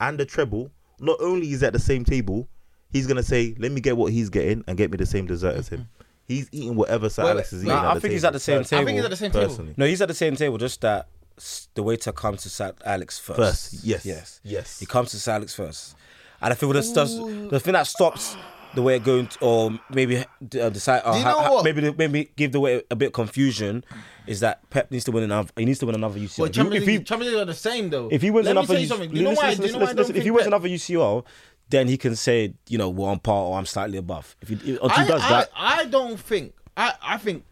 [0.00, 0.70] and the treble,
[1.02, 2.48] not only is he at the same table,
[2.90, 5.56] he's gonna say, "Let me get what he's getting and get me the same dessert
[5.56, 5.88] as him."
[6.26, 7.74] He's eating whatever Sir Well, Alex is eating.
[7.74, 8.82] Nah, at I the think he's at the same table.
[8.82, 9.68] I think he's at the same table.
[9.76, 10.56] No, he's at the same table.
[10.56, 13.38] Just that s- the waiter comes to Sir Alex first.
[13.38, 14.78] First, yes, yes, yes.
[14.78, 15.96] He comes to Sir Alex first,
[16.40, 17.16] and I feel this does
[17.50, 18.36] the thing that stops
[18.74, 21.92] the way it going, to, or maybe uh, decide, or you ha- know ha- maybe
[21.92, 23.84] maybe give the way a bit of confusion,
[24.26, 25.50] is that Pep needs to win another.
[25.56, 26.38] He needs to win another UCL.
[26.38, 28.08] Well, If he- Champions if he- League, Champions League are the same though.
[28.10, 29.10] if he wins Let me another, tell you UC something.
[29.10, 29.50] Do you know listen, why?
[29.50, 31.26] listen, you know listen, listen, if he wins another UCL,
[31.70, 34.36] then he can say, you know, well I'm par or I'm slightly above.
[34.42, 36.54] If he until I, he does I, that, I don't think.
[36.76, 37.44] I, I think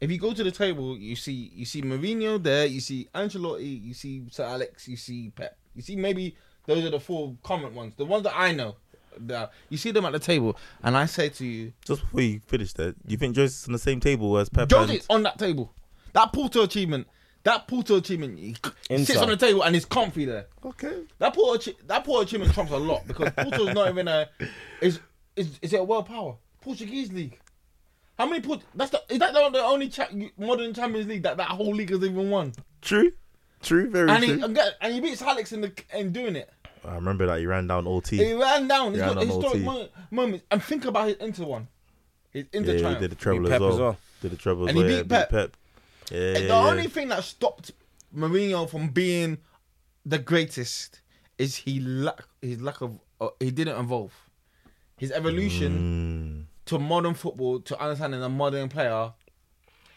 [0.00, 3.82] if you go to the table, you see you see Mourinho there, you see Ancelotti,
[3.84, 6.36] you see Sir Alex, you see Pep, you see maybe
[6.66, 8.76] those are the four common ones, the ones that I know.
[9.18, 12.40] The, you see them at the table, and I say to you, Just before you
[12.46, 14.70] finish that, you think Joe's on the same table as Pep?
[14.72, 15.72] Is on that table.
[16.12, 17.06] That Porto achievement,
[17.42, 18.56] that Porto achievement, he
[19.04, 20.46] sits on the table and he's comfy there.
[20.64, 21.02] Okay.
[21.18, 24.28] That Porto, that Porto achievement trumps a lot because Porto's not even a.
[24.80, 25.00] Is
[25.36, 26.36] is is it a world power?
[26.60, 27.38] Portuguese league.
[28.18, 28.62] How many put?
[28.74, 30.08] That's the is that the, only cha-
[30.38, 32.52] modern Champions League that that whole league has even won?
[32.80, 33.12] True.
[33.62, 33.90] True.
[33.90, 34.36] Very And true.
[34.36, 36.50] he and he beats Alex in the in doing it.
[36.86, 38.16] I remember that he ran down OT.
[38.16, 38.92] He ran down.
[38.92, 39.64] He's Ran got on historic OT.
[39.64, 40.44] mo- moments.
[40.50, 41.68] And think about his Inter one.
[42.30, 43.72] His Inter yeah, he did the treble as well.
[43.72, 43.98] as well.
[44.22, 45.30] Did the treble as And he beat yeah, Pep.
[45.30, 45.56] Pep.
[46.10, 46.88] Yeah, the yeah, only yeah.
[46.88, 47.72] thing that stopped
[48.16, 49.38] Mourinho from being
[50.04, 51.00] the greatest
[51.38, 54.12] is he lack his lack of uh, he didn't evolve.
[54.96, 56.66] His evolution Mm.
[56.66, 59.12] to modern football, to understanding a modern player,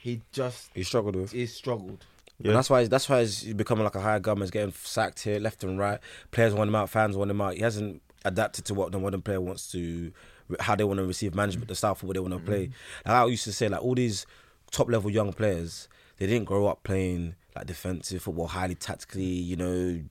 [0.02, 1.34] he just He struggled with.
[1.34, 2.06] is struggled.
[2.42, 2.50] Yeah.
[2.50, 4.38] And that's why that's why he's becoming like a higher gun.
[4.38, 6.00] He's getting sacked here, left and right.
[6.32, 7.56] Players want him out, fans want him out.
[7.56, 10.12] He hasn't adapted to what the modern player wants to,
[10.60, 12.68] how they want to receive management, the style for what they want to play.
[12.68, 13.10] Mm-hmm.
[13.10, 14.26] Like I used to say, like all these
[14.72, 19.24] top level young players, they didn't grow up playing like defensive football, highly tactically.
[19.24, 20.02] You know,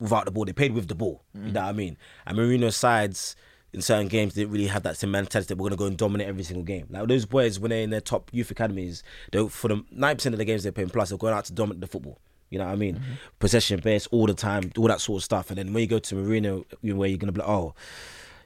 [0.00, 1.22] without the ball, they played with the ball.
[1.34, 1.52] You mm.
[1.52, 1.96] know what I mean?
[2.26, 3.36] And Mourinho's sides.
[3.72, 5.96] In certain games, they didn't really have that same mentality that we're gonna go and
[5.96, 6.86] dominate every single game.
[6.88, 10.34] Like those boys, when they're in their top youth academies, they for the nine percent
[10.34, 12.18] of the games they're playing plus, they're going out to dominate the football.
[12.50, 12.94] You know what I mean?
[12.94, 13.12] Mm-hmm.
[13.38, 15.50] Possession based all the time, all that sort of stuff.
[15.50, 17.74] And then when you go to Mourinho, where you're gonna be like, oh,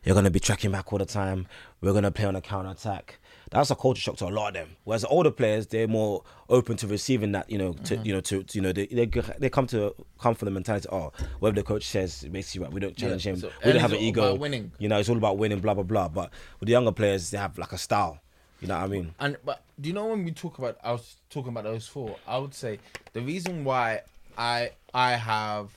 [0.04, 1.46] you're gonna be tracking back all the time.
[1.80, 3.18] We're gonna play on a counter attack.
[3.50, 4.76] That's a culture shock to a lot of them.
[4.84, 7.50] Whereas the older players, they're more open to receiving that.
[7.50, 8.06] You know, to mm-hmm.
[8.06, 9.06] you know, to, to you know, they, they
[9.38, 10.88] they come to come from the mentality.
[10.90, 12.72] Oh, whatever the coach says, basically, right.
[12.72, 13.38] We don't challenge Yeah, him.
[13.40, 14.28] so- we don't have an ego.
[14.28, 14.72] about winning.
[14.78, 15.60] You know, it's all about winning.
[15.60, 16.08] Blah blah blah.
[16.08, 16.30] But
[16.60, 18.18] with the younger players, they have like a style.
[18.60, 19.14] You know what I mean?
[19.18, 22.16] And but do you know when we talk about I was talking about those four,
[22.28, 22.78] I would say
[23.12, 24.02] the reason why
[24.38, 25.72] I I have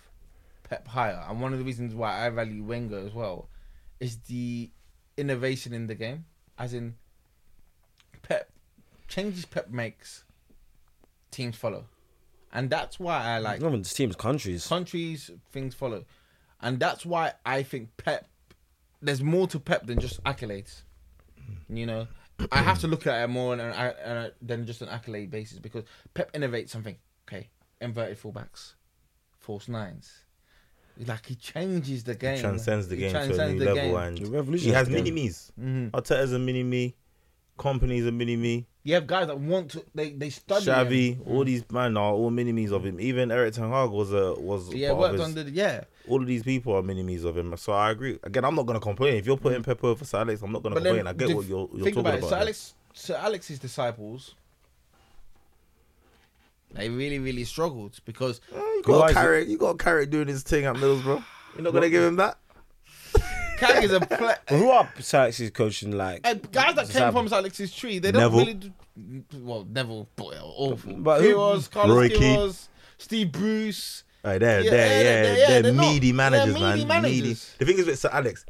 [0.70, 3.49] Pep higher and one of the reasons why I value Wenger as well
[3.99, 4.70] is the
[5.18, 6.26] innovation in the game.
[6.59, 6.95] As in
[9.16, 10.24] changes Pep makes
[11.32, 11.86] teams follow.
[12.53, 14.66] And that's why I like Not even just teams, countries.
[14.68, 16.05] countries things follow.
[16.61, 18.28] And that's why I think Pep
[19.01, 20.82] there's more to Pep than just accolades.
[21.70, 22.07] You know,
[22.51, 25.59] I have to look at it more on an, uh, than just an accolade basis
[25.59, 26.95] because Pep innovates something.
[27.28, 27.49] Okay,
[27.82, 28.74] inverted fullbacks,
[29.39, 30.11] false nines.
[31.05, 32.36] Like he changes the game.
[32.38, 33.95] He transcends the He game to a new level, game.
[33.95, 35.16] and He he revolutionised has the mini game.
[35.16, 35.51] me's.
[35.59, 35.91] Mhm.
[35.91, 36.95] Arteta's a mini me.
[37.58, 38.66] Kompany's a mini me.
[38.84, 39.84] You have guys that want to.
[39.95, 40.66] They they study.
[40.66, 41.22] Xavi, him.
[41.26, 42.99] all these man are all mini me's of him.
[42.99, 45.43] Even Erik Ten Hag was a was Yeah, part of worked his- under.
[45.43, 47.56] The, yeah, all of these people are mini me's of him.
[47.58, 48.20] So I agree.
[48.24, 49.16] Again, I'm not gonna complain.
[49.16, 50.78] If you're putting Pep over Sir Alex, I'm not gonna Mm.
[50.80, 51.08] but then complain.
[51.08, 52.28] I get the- what you're, you're talking about about.
[52.28, 52.30] it.
[52.30, 52.36] Sir.
[52.38, 54.36] Alex, Sir Alex's disciples.
[56.74, 59.47] They really, really struggled because You got is it- Carrick.
[59.47, 61.24] You got Carrick doing his thing at Middlesbrough.
[61.56, 62.38] You're not gonna give him that.
[63.58, 64.36] Carrick is a play.
[64.49, 66.22] Who are Alex's coaching like?
[66.24, 68.39] And guys that came from Sir Alex's tree, they don't Neville.
[68.39, 68.53] really.
[68.53, 68.72] Do,
[69.41, 70.93] well, Neville, boy, awful.
[70.93, 72.53] But But who- he was Carlos Roy Keane.
[72.97, 74.03] Steve Bruce.
[74.24, 75.84] Right, they're, Yeah, they're, yeah, yeah, they're- yeah, they're, they're not-
[76.16, 76.74] managers, they're man.
[76.78, 77.22] meaty managers.
[77.24, 77.39] Meaty.
[77.60, 78.45] The thing is with Sir Alex,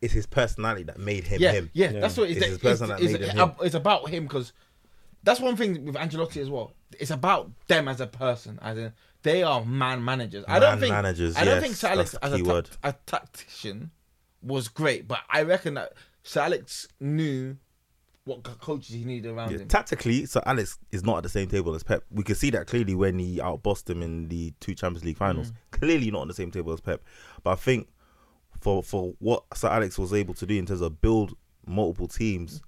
[0.00, 1.70] it's his personality that made him Yeah, him.
[1.74, 2.00] yeah, Yeah.
[2.00, 3.52] that's what it's, It's it's, his person that it's, made him it's, him.
[3.62, 4.52] it's about him because
[5.22, 6.72] that's one thing with Ancelotti as well.
[6.98, 10.44] It's about them as a person, as in they are man managers.
[10.48, 13.90] I don't think managers, I don't yes, think Sir Alex as a, ta- a tactician
[14.44, 15.92] was great, but I reckon that
[16.22, 17.56] Sir Alex knew
[18.24, 19.68] what coaches he needed around Yeah, him.
[19.68, 22.04] tactically, so Alex is not at the same table as Pep.
[22.10, 25.50] We could see that clearly when he outbossed him in the two Champions League finals.
[25.50, 25.56] Mm.
[25.72, 27.02] Clearly not on the same table as Pep.
[27.42, 27.88] But I think
[28.60, 31.36] for for what Sir Alex was able to do in terms of build
[31.66, 32.62] multiple teams,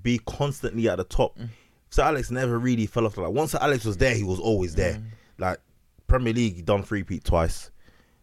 [0.00, 1.38] be constantly at the top.
[1.38, 1.48] Mm.
[1.90, 3.18] Sir Alex never really fell off.
[3.18, 4.94] Like once Sir Alex was there, he was always there.
[4.94, 5.04] Mm.
[5.36, 5.58] Like
[6.06, 7.70] Premier League, done three peat twice,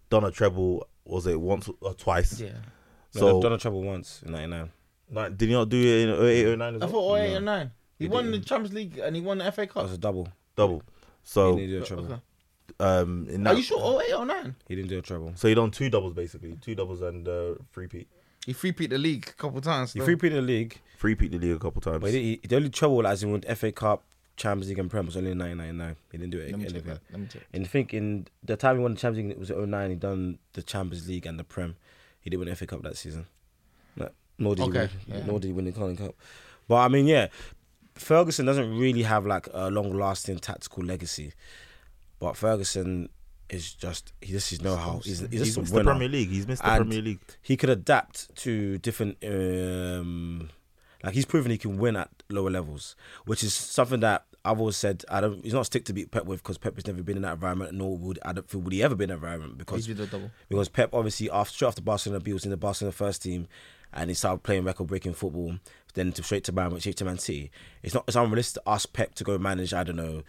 [0.10, 0.88] done a treble.
[1.05, 2.39] Was it once or twice?
[2.41, 2.49] yeah,
[3.12, 4.70] So So done a trouble once in '99.
[5.12, 6.91] like, did he not do it in 08, 09 as I well?
[6.93, 7.72] thought 08 and 9.
[7.97, 8.41] He, He won didn't.
[8.41, 9.84] the Champions League and he won the FA That Cup.
[9.84, 10.30] was a double.
[10.55, 10.84] double.
[11.24, 12.05] So he didn't do a treble.
[12.05, 12.22] Okay.
[12.80, 14.55] um, in Are you sure 08 or 9?
[14.68, 15.34] He didn't do a treble.
[15.36, 18.07] So he done two doubles basically, two doubles and uh, three peat,
[18.45, 19.93] He free peat the league a couple times.
[19.93, 20.05] He though.
[20.05, 22.01] free peated the league, three peat the league a couple times.
[22.01, 24.03] but he, he, the only trouble as in with FA Cup,
[24.38, 25.95] Champions League, and Prem was only in 1999.
[26.12, 26.99] He didn't do it Let me check that.
[27.12, 27.41] Let me check.
[27.53, 29.89] And I think in the time he won the Champions League, it was 09.
[29.89, 31.76] He done the Champions League and the Prem.
[32.22, 33.26] He didn't win the FA Cup that season.
[33.96, 35.20] No, nor did Okay, he win.
[35.22, 35.26] yeah.
[35.26, 36.16] Nor did he win the Carling Cup.
[36.68, 37.28] But I mean, yeah,
[37.96, 41.34] Ferguson doesn't really have like a long-lasting tactical legacy.
[42.20, 43.10] But Ferguson
[43.50, 45.00] is just he just his know-how.
[45.04, 45.84] He's, he's he's just a missed the.
[45.84, 46.30] Premier League.
[46.30, 47.20] He's missed the And- Premier League.
[47.42, 49.18] He could adapt to different.
[49.26, 50.50] Um,
[51.04, 52.96] like he's proven he can win at lower levels,
[53.26, 55.44] which is something that I've always said I don't.
[55.44, 57.34] He's not a stick to beat Pep with because Pep has never been in that
[57.34, 59.98] environment, nor would I don't feel would he ever been in that environment because did
[59.98, 60.32] the double.
[60.48, 63.48] because Pep obviously after straight after Barcelona, he was in the Barcelona first team,
[63.94, 65.56] and he started playing record breaking football.
[65.94, 67.52] Then to straight to Man, straight to Man City.
[67.84, 68.06] It's not.
[68.08, 69.74] It's unrealistic to ask Pep to go manage.
[69.74, 70.24] I don't know,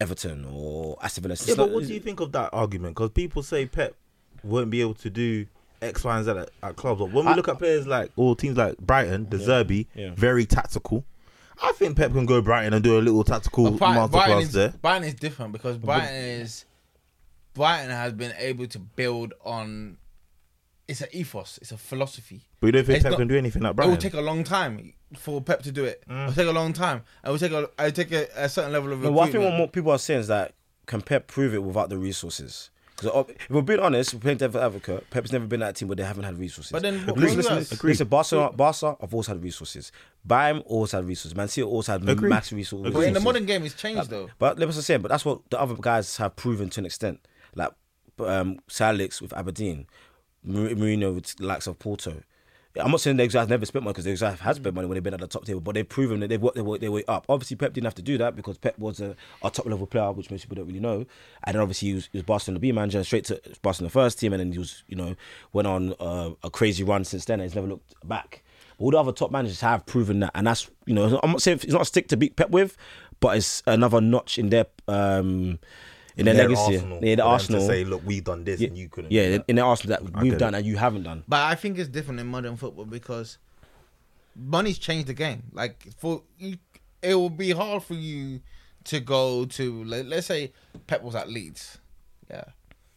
[0.00, 1.34] Everton or Aston Villa.
[1.44, 2.94] Yeah, but not- what do you think of that argument?
[2.94, 3.94] Because people say Pep
[4.42, 5.46] won't be able to do
[5.80, 7.00] X, Y, and Z at, at clubs.
[7.00, 10.12] But when we I- look at players like or teams like Brighton, De Zerbi, Yeah.
[10.14, 11.04] very tactical.
[11.62, 14.42] I think Pep can go Brighton and do a little tactical But Brighton, Brighton, masterclass
[14.42, 14.74] is, there.
[14.80, 16.64] Brighton is different because Brighton is
[17.54, 19.98] Brighton has been able to build on.
[20.88, 21.58] It's an ethos.
[21.62, 22.42] It's a philosophy.
[22.60, 23.92] But you don't think It's Pep not- can do anything like Brighton?
[23.92, 26.02] It will take a long time for Pep to do it.
[26.08, 26.22] Mm.
[26.22, 27.02] It will take a long time.
[27.24, 27.62] It will take a.
[27.62, 29.00] It will take a, a certain level of.
[29.00, 30.54] No, what I think what more people are saying is that
[30.86, 32.70] can Pep prove it without the resources?
[32.96, 35.08] Because if we're being honest, we're playing devil advocate.
[35.10, 36.70] Pep's never been that team where they haven't had resources.
[36.72, 37.70] But then what- listen, what listen, else?
[37.72, 39.90] listen, listen, Barca, Barca have always had resources.
[40.28, 41.34] Bayern always had resources.
[41.34, 42.28] Man City always had Agreed.
[42.28, 42.92] max resources.
[42.94, 44.28] But in the modern game, it's changed though.
[44.38, 46.86] But let me just say, but that's what the other guys have proven to an
[46.86, 47.26] extent.
[47.54, 47.70] Like
[48.18, 49.86] um, Sir Alex with Aberdeen,
[50.44, 52.22] Mar- Mourinho with the likes of Porto.
[52.76, 54.96] I'm not saying the exact never spent money because the exact has spent money when
[54.96, 56.90] they've been at the top table, but they've proven that they've worked their way, their
[56.90, 57.26] way up.
[57.28, 60.10] Obviously, Pep didn't have to do that because Pep was a, a top level player,
[60.12, 61.04] which most people don't really know.
[61.44, 64.32] And then obviously he was, he was Barcelona B manager, straight to Barcelona first team,
[64.32, 65.16] and then he was, you know,
[65.52, 67.40] went on uh, a crazy run since then.
[67.40, 68.42] and he's never looked back.
[68.78, 71.60] All the other top managers have proven that, and that's you know, I'm not saying
[71.62, 72.76] it's not a stick to beat Pep with,
[73.20, 75.58] but it's another notch in their um
[76.28, 76.76] in their They're legacy.
[76.76, 76.98] Arsenal.
[77.04, 77.60] Yeah, the Arsenal.
[77.60, 79.12] to say, look, we've done this yeah, and you couldn't.
[79.12, 79.44] yeah, do that.
[79.48, 80.58] in their Arsenal that we've done it.
[80.58, 81.24] and you haven't done.
[81.28, 83.38] But I think it's different in modern football because
[84.36, 85.44] money's changed the game.
[85.52, 86.56] Like for you,
[87.02, 88.40] it will be hard for you
[88.84, 90.52] to go to let, let's say
[90.86, 91.78] Pep was at Leeds.
[92.30, 92.44] Yeah,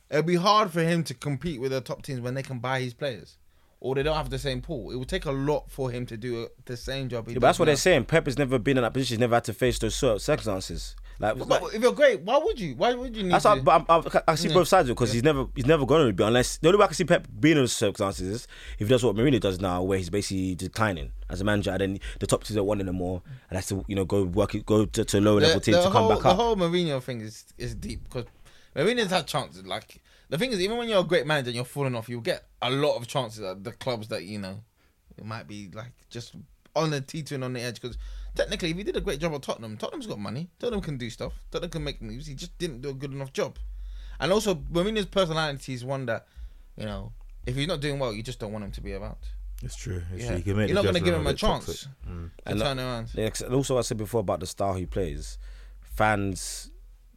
[0.09, 2.80] it'll be hard for him to compete with the top teams when they can buy
[2.82, 3.38] his players.
[3.82, 4.89] Or they don't have the same pool.
[4.89, 7.28] It would take a lot for him to do the same job.
[7.28, 8.05] He Yeah, but that's does what they're saying.
[8.05, 9.15] Pep has never been in that position.
[9.15, 10.95] He's never had to face those sort of circumstances.
[11.18, 12.76] Like, But if you're great, why would you?
[12.76, 13.49] Why would you need that's to?
[13.49, 14.53] how, but I, I see Yeah.
[14.55, 16.78] both sides of it because he's never he's never going to be unless the only
[16.80, 18.47] way I can see Pep being in those circumstances is
[18.80, 21.80] if he does what Mourinho does now, where he's basically declining as a manager, and
[21.82, 24.55] then the top teams don't want him anymore, and has to you know go work
[24.55, 26.38] it, go to, to lower level teams to come back the up.
[26.38, 28.26] The whole Mourinho thing is is deep because
[28.76, 29.66] Mourinho's had chances.
[29.66, 32.22] Like the thing is, even when you're a great manager and you're falling off, you'll
[32.22, 34.59] get a lot of chances at the clubs that you know
[35.18, 36.36] it might be like just
[36.76, 37.80] on the teetering on the edge.
[37.80, 37.97] Because
[38.36, 40.50] technically, if he did a great job at Tottenham, Tottenham's got money.
[40.60, 41.34] Tottenham can do stuff.
[41.52, 42.28] Tottenham can make moves.
[42.28, 43.58] He just didn't do a good enough job.
[44.20, 46.28] And also, Mourinho's personality is one that
[46.78, 47.14] you know,
[47.46, 49.20] if he's not doing well, you just don't want him to be about.
[49.64, 50.02] It's true.
[50.14, 50.28] It's Yeah.
[50.30, 50.38] true.
[50.38, 51.88] You can make You're not going to give him a chance.
[52.06, 52.30] Mm.
[52.36, 53.10] to And turn around.
[53.14, 55.38] Yeah, 'cause- and also I said before about the style he plays,
[55.82, 56.70] fans,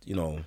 [0.05, 0.45] you know,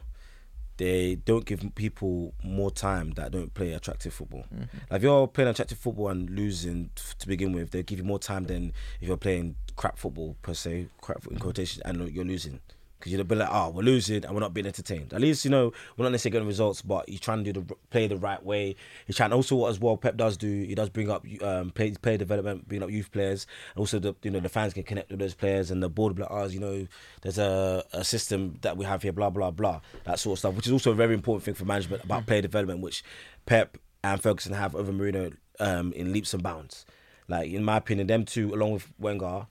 [0.77, 4.45] they don't give people more time that don't play attractive football.
[4.53, 4.77] Mm-hmm.
[4.89, 8.19] Like if you're playing attractive football and losing to begin with, they give you more
[8.19, 12.59] time than if you're playing crap football per se, crap in quotation, and you're losing.
[13.01, 15.11] Because you'd be like, oh, we're losing and we're not being entertained.
[15.11, 17.75] At least, you know, we're not necessarily getting results, but he's trying to do the
[17.89, 18.75] play the right way.
[19.07, 21.91] He's trying also what as well Pep does do, he does bring up um, play,
[21.91, 23.47] player development, bring up youth players.
[23.75, 26.17] Also, the you know, the fans can connect with those players and the board will
[26.17, 26.87] be like, oh, you know,
[27.23, 29.81] there's a, a system that we have here, blah, blah, blah.
[30.03, 32.41] That sort of stuff, which is also a very important thing for management about player
[32.41, 33.03] development, which
[33.45, 36.85] Pep and Ferguson have over Mourinho um, in leaps and bounds.
[37.27, 39.47] Like, in my opinion, them two, along with Wenger,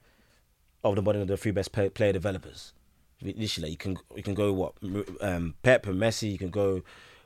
[0.83, 2.73] of the one of the three best player developers.
[3.23, 4.75] Literally, you can you can go what
[5.21, 6.31] um, Pep and Messi.
[6.33, 6.83] You can go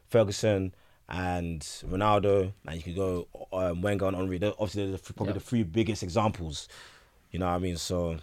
[0.09, 0.75] Ferguson
[1.09, 4.39] and Ronaldo, and you can go um, Wenger and Henry.
[4.39, 5.39] They're obviously, they're probably Yeah.
[5.39, 6.67] the three biggest examples.
[7.31, 7.77] You know what I mean?
[7.77, 8.19] So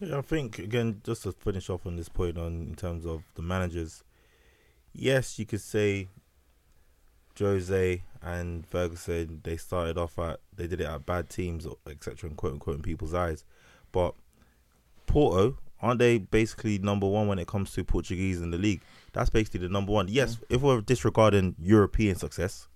[0.00, 3.22] Yeah, I think again, just to finish off on this point on in terms of
[3.34, 4.04] the managers,
[4.92, 6.08] yes, you could say
[7.38, 12.28] Jose and Ferguson they started off at they did it at bad teams etc.
[12.28, 13.44] and quote unquote in people's eyes,
[13.90, 14.14] but
[15.06, 18.80] Porto aren't they basically number one when it comes to Portuguese in the league?
[19.12, 20.08] That's basically the number one.
[20.08, 22.68] Yes, if we're disregarding European success,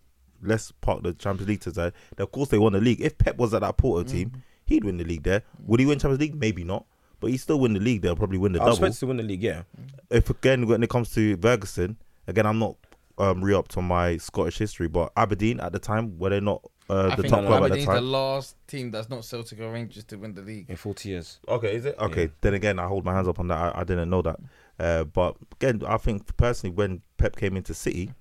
[0.42, 1.92] let's park the Champions League to side.
[2.18, 3.00] Of course, they won the league.
[3.00, 5.42] If Pep was at that Porto team, he'd win the league there.
[5.66, 6.34] Would he win Champions League?
[6.34, 6.84] Maybe not.
[7.20, 8.02] But he still win the league.
[8.02, 8.90] They'll probably win the I double.
[8.92, 9.42] to win the league.
[9.42, 9.62] Yeah,
[10.10, 11.96] If again when it comes to Ferguson,
[12.26, 12.76] again I'm not
[13.18, 17.08] um, re-upped on my Scottish history, but Aberdeen at the time were they not uh,
[17.12, 19.72] I the think top club at the Aberdeen's the last team that's not Celtic or
[19.72, 20.66] Rangers to win the league.
[20.68, 21.38] in forty years.
[21.48, 21.96] Okay, is it?
[21.98, 22.28] Okay, Yeah.
[22.42, 23.58] then again, I hold my hands up on that.
[23.76, 24.38] I, I didn't know that.
[24.78, 28.12] Uh, but again, I think personally, when Pep came into City,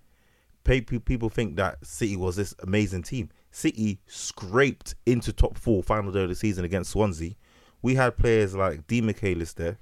[0.63, 3.30] pe- pe- people think that City was this amazing team.
[3.51, 7.34] City scraped into top four final day of the season against Swansea.
[7.82, 9.78] We had players like Demichelis there,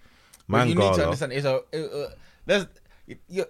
[0.50, 1.04] But you need to Mangala.
[1.06, 2.10] understand is a uh, uh,
[2.46, 2.68] there's
[3.28, 3.46] you,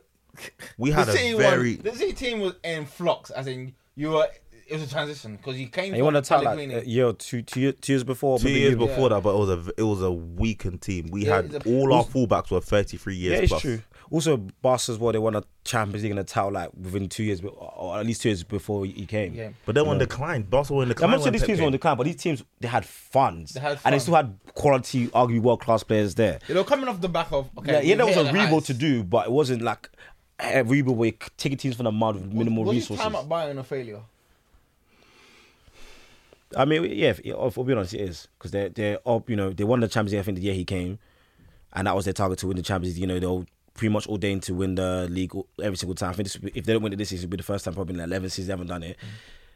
[0.78, 3.74] We had the a City very one, the City team was in flux, as in
[3.96, 4.28] you were.
[4.74, 6.74] It it was a transition because he came And you want to tell like Pellegrini.
[6.76, 8.40] a year or two, two, year- two years before.
[8.40, 9.16] Two maybe years you- before Yeah.
[9.16, 11.10] that, but it was a it was a weakened team.
[11.12, 13.62] We Yeah, had a- all our fullbacks were thirty three years Yeah, it's plus.
[13.62, 13.82] true.
[14.12, 15.12] Also, Barca as well.
[15.12, 18.22] They won a Champions League in a towel like within two years, or at least
[18.22, 19.34] two years before he came.
[19.34, 19.50] Yeah.
[19.66, 21.12] But then when declined, Barcelona I'm declined.
[21.12, 21.66] not saying when these teams were came.
[21.68, 25.08] on decline, but these teams they had funds, They had and they still had quality,
[25.08, 26.40] arguably world class players there.
[26.48, 28.34] You know, coming off the back of okay, yeah, yeah, we that was a the
[28.40, 29.90] rebuild to do, but it wasn't like
[30.40, 33.04] a rebuild where you're taking teams from the mud with minimal was resources.
[33.04, 34.02] His time at Bayern a failure.
[36.58, 39.30] I mean, yeah, if, I'll be honest, it is because they're they're up.
[39.30, 40.20] You know, they won the Champions League.
[40.20, 41.00] I think the year he came,
[41.74, 43.02] and that was their target to win the Champions League.
[43.02, 46.12] You know, they'll pretty much ordained to win the league every single time.
[46.12, 47.74] I think this, if they don't win it this season, it'll be the first time
[47.74, 48.98] probably in 11 seasons they haven't done it.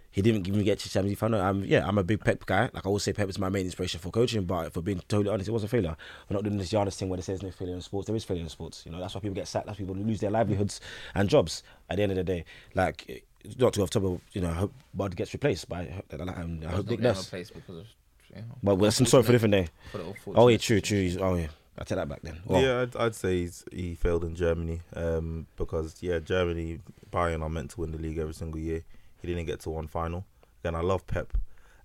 [0.09, 1.39] He didn't even get to Champions League final.
[1.39, 2.71] I'm, yeah, I'm a big Pep guy.
[2.73, 4.45] Like I always say, Pep is my main inspiration for coaching.
[4.45, 5.95] But for being totally honest, it was a failure.
[6.27, 8.07] We're not doing this Giannis thing where they say there's no failure in sports.
[8.07, 8.83] There is failure in sports.
[8.85, 9.67] You know, that's why people get sacked.
[9.67, 10.81] That's why people lose their livelihoods
[11.13, 12.45] and jobs at the end of the day.
[12.73, 13.25] Like,
[13.57, 16.71] not to off top of, you know, I hope Bud gets replaced by, um, I
[16.71, 17.29] hope Nick Nurse.
[17.29, 17.85] place because of
[18.29, 19.67] you know, But well, some sorry for different day.
[19.91, 21.17] for the unfortunate Oh yeah, true, true.
[21.21, 22.39] Oh yeah, I take that back then.
[22.45, 26.79] Well, Yeah, I'd, I'd say he's, he failed in Germany um, because yeah, Germany
[27.11, 28.83] Bayern are meant to win the league every single year.
[29.21, 30.25] He didn't get to one final.
[30.63, 31.33] Again, I love Pep.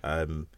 [0.02, 0.48] Um,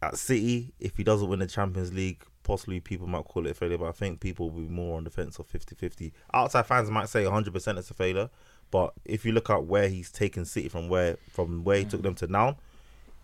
[0.00, 3.54] at City, if he doesn't win the Champions League, possibly people might call it a
[3.54, 6.12] failure, but I think people will be more on the fence of 50-50.
[6.32, 8.30] Outside fans might say 100% it's a failure,
[8.70, 12.02] but if you look at where he's taken City from where from where he took
[12.02, 12.56] them to now,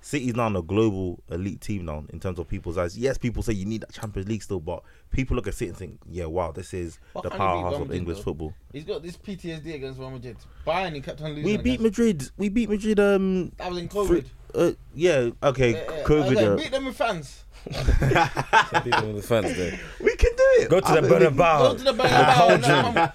[0.00, 2.96] City's now on a global elite team now in terms of people's eyes.
[2.98, 5.78] Yes, people say you need that Champions League still, but people look at City and
[5.78, 8.22] think, yeah, wow, this is Why the can't he beat powerhouse of English though?
[8.24, 8.54] football.
[8.72, 10.36] He's got this PTSD against Real Madrid.
[10.66, 11.44] Bayern, he kept on losing.
[11.44, 12.30] We beat Madrid.
[12.36, 13.00] We beat Madrid.
[13.00, 14.26] Um, That was in COVID.
[14.54, 16.52] uh, yeah, okay, Uh, uh, COVID.
[16.52, 16.96] uh, beat them with
[17.72, 18.84] fans.
[18.84, 19.78] people with the fans there.
[20.00, 20.70] we can do it.
[20.70, 21.58] Go to I the think we- Bernabeu.
[21.58, 22.60] Go to the Bernabeu.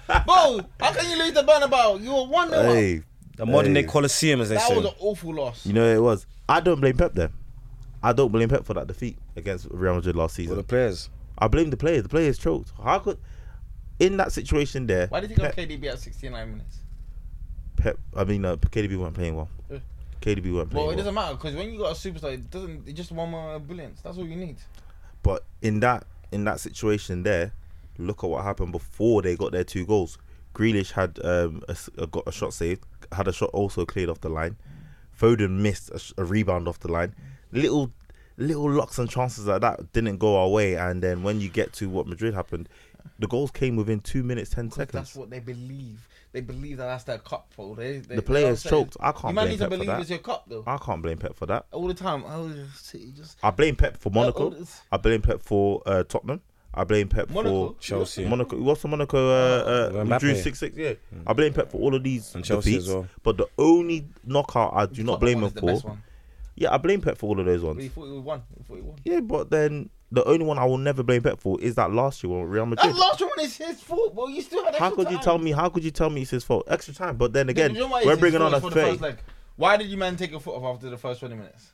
[0.08, 0.22] now.
[0.24, 2.02] Bro, how can you lose the Bernabeu?
[2.02, 3.02] You were one 0 Hey,
[3.36, 3.88] The modern day Hey.
[3.88, 4.74] Colosseum, as they That say.
[4.74, 5.64] That was an awful loss.
[5.66, 6.26] you know what it was.
[6.48, 7.30] I don't blame Pep there.
[8.02, 10.56] I don't blame Pep for that defeat against Real Madrid last For season.
[10.56, 11.10] the players.
[11.38, 12.02] I blame the players.
[12.02, 12.72] The players choked.
[12.82, 13.18] How could,
[13.98, 16.78] in that situation there, Why did you think Pep, of KDB at 69 minutes?
[17.76, 19.48] Pep I mean, uh, KDB weren't playing well.
[20.20, 22.86] KDB weren't playing Well, it doesn't matter because when you got a superstar, it doesn't.
[22.86, 24.00] It's just one more brilliance.
[24.02, 24.56] That's all you need.
[25.22, 27.52] But in that in that situation there,
[27.98, 30.18] look at what happened before they got their two goals.
[30.54, 34.20] Grealish had um, a, a- got a shot saved, had a shot also cleared off
[34.20, 34.56] the line.
[35.18, 37.14] Foden missed a, a rebound off the line.
[37.52, 37.92] Little
[38.36, 40.74] little locks and chances like that didn't go our way.
[40.74, 42.68] And then when you get to what Madrid happened,
[43.18, 44.92] the goals came within two minutes ten 'Cause seconds.
[44.94, 46.06] That's what they believe.
[46.32, 47.74] They believe that that's their cup, bro.
[47.74, 48.96] They, they, The players they don't choked.
[49.00, 50.00] I can't You might blame need to Pep for believe that.
[50.00, 50.62] it's your cup, though.
[50.66, 51.66] I can't blame Pep for that.
[51.72, 52.22] All the time.
[52.26, 53.36] Oh, City just.
[53.42, 54.44] I blame Pep for Monaco.
[54.52, 54.56] all
[54.92, 56.40] I blame Pep for uh, Tottenham.
[56.72, 57.72] I blame Pep Monaco?
[57.72, 58.24] for Chelsea.
[58.28, 58.56] Monaco.
[58.60, 59.18] What's the Monaco?
[59.28, 60.76] Uh, uh, we drew six six.
[60.76, 60.92] Yeah,
[61.26, 62.86] I blame Pep for all of these And Chelsea defeats.
[62.88, 63.08] as well.
[63.24, 65.98] But the only knockout I do not blame him is the for.
[66.60, 66.70] One.
[66.70, 67.92] Yeah, I blame Pep for all of those But he ones.
[67.92, 68.42] thought he won.
[68.56, 68.96] He thought he won.
[69.04, 72.22] Yeah, but then the only one I will never blame Pep for is that last
[72.22, 72.96] year when Real That Madrid.
[72.96, 74.28] last one is his fault, bro.
[74.28, 75.52] You still had How extra could you tell me?
[75.52, 76.64] How could you tell me it's his fault?
[76.68, 78.90] Extra time, but then again, You know why we're bringing on a for the thirty.
[78.90, 79.18] first leg?
[79.56, 81.72] Why did you man take your foot off after the first 20 minutes?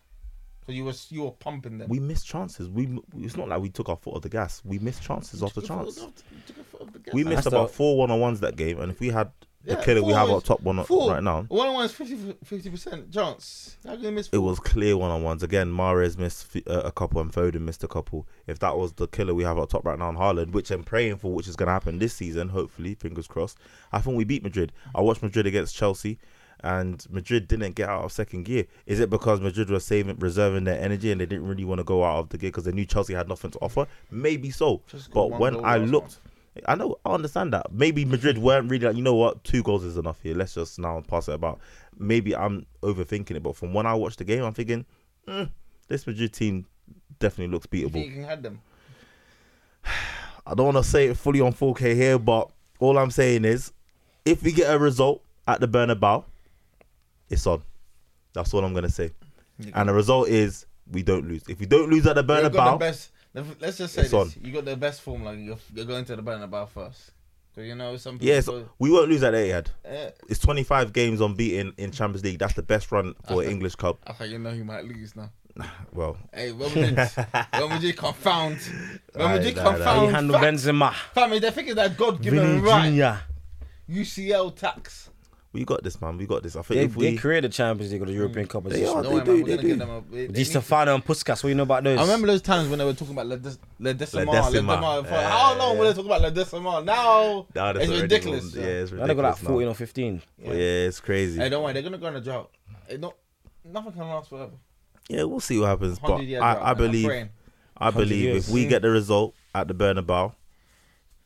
[0.61, 1.89] Because you were you were pumping them.
[1.89, 2.68] We missed chances.
[2.68, 4.61] We it's not like we took our foot off the gas.
[4.64, 6.03] We missed chances off the Took your foot chance.
[6.03, 6.14] off-
[6.47, 7.14] took your foot off the gas.
[7.14, 9.83] We missed about four one on ones that game, and if we had the Yeah,
[9.83, 11.11] killer we have up top one Four.
[11.12, 13.77] right now, One on one is 50 percent chance.
[13.85, 14.29] How can miss?
[14.33, 15.43] it was clear one on ones.
[15.43, 18.27] Again, Mahrez missed uh, a couple and Foden missed a couple.
[18.47, 20.85] If that was the killer we have up top right now in Haaland, which I'm
[20.85, 23.59] praying for, which is going to happen this season, hopefully, fingers crossed.
[23.93, 24.73] I think we beat Madrid.
[24.95, 26.19] I watched Madrid against Chelsea,
[26.61, 28.67] and Madrid didn't get out of second gear.
[28.87, 31.85] Is it because Madrid was saving, reserving their energy, and they didn't really want to
[31.85, 33.87] go out of the gear because they knew Chelsea had nothing to offer?
[34.11, 34.81] Maybe so.
[35.12, 36.21] But when I looked.
[36.67, 37.73] I know, I understand that.
[37.73, 40.35] Maybe Madrid weren't really like, you know what, two goals is enough here.
[40.35, 41.61] Let's just now pass it about.
[41.99, 44.85] Maybe I'm overthinking it, but from when I watched the game, I'm thinking,
[45.27, 45.49] mm,
[45.89, 46.67] this Madrid team
[47.19, 47.93] definitely looks You beatable.
[47.93, 48.61] think you can have them?
[50.47, 53.73] I don't want to say it fully on 4K here, but all I'm saying is,
[54.25, 56.25] if we get a result at the Bernabeu,
[57.31, 57.63] it's on.
[58.33, 59.11] That's all I'm gonna say.
[59.75, 61.43] And the result is we don't lose.
[61.49, 63.09] If we don't lose at the You Bernabeu.
[63.61, 64.32] Let's just say It's this: on.
[64.43, 65.24] you got the best form.
[65.24, 67.12] Like you're, you're going to the Bernabeu first.
[67.55, 68.26] So you know some people.
[68.28, 69.68] yes, go, we won't lose at Etihad.
[69.84, 72.39] eh, It's 25 games unbeaten in Champions League.
[72.39, 73.97] That's the best run for an English club.
[74.07, 75.30] I thought you know you might lose now.
[75.93, 76.99] Well, Hey, when we did,
[77.59, 78.59] when we did confound,
[79.14, 79.62] when we Aye, nah, nah.
[79.62, 80.64] How you confound, handle facts.
[80.66, 82.84] Benzema, family, they're thinking that God Vinny given right.
[82.84, 83.20] Junior.
[83.89, 85.09] UCL tax.
[85.57, 86.17] We got this, man.
[86.19, 86.55] We got this.
[86.57, 88.67] I think They, if we they created the Champions League or the European Cup.
[88.67, 89.03] as They are.
[89.03, 89.69] Don't they worry, do, man, we're they gonna do.
[89.69, 90.01] give them a.
[90.15, 91.43] They, Di they need- Stefano and Puskas.
[91.43, 91.99] What you know about those?
[91.99, 94.21] I remember those times when they were talking about Le, Des- Le Decima.
[94.31, 94.77] Le Decima.
[94.77, 95.03] Decima.
[95.11, 95.79] Yeah, How long yeah.
[95.81, 96.83] were they talking about Le Decima?
[96.85, 98.51] Now Nah, it's ridiculous.
[98.55, 98.63] gone.
[98.63, 99.71] Yeah, it's I think they got like 14 now.
[99.71, 100.23] or 15.
[100.43, 101.39] Yeah, it's crazy.
[101.41, 102.51] Hey, don't worry, they're gonna go on a drought.
[102.87, 103.15] Hey, no,
[103.65, 104.53] nothing can last forever.
[105.09, 105.99] Yeah, we'll see what happens.
[105.99, 107.29] But 100 year drought, I, I believe.
[107.79, 108.49] I believe years.
[108.49, 108.69] if we Mm.
[108.71, 110.33] get the result at the Bernabeu,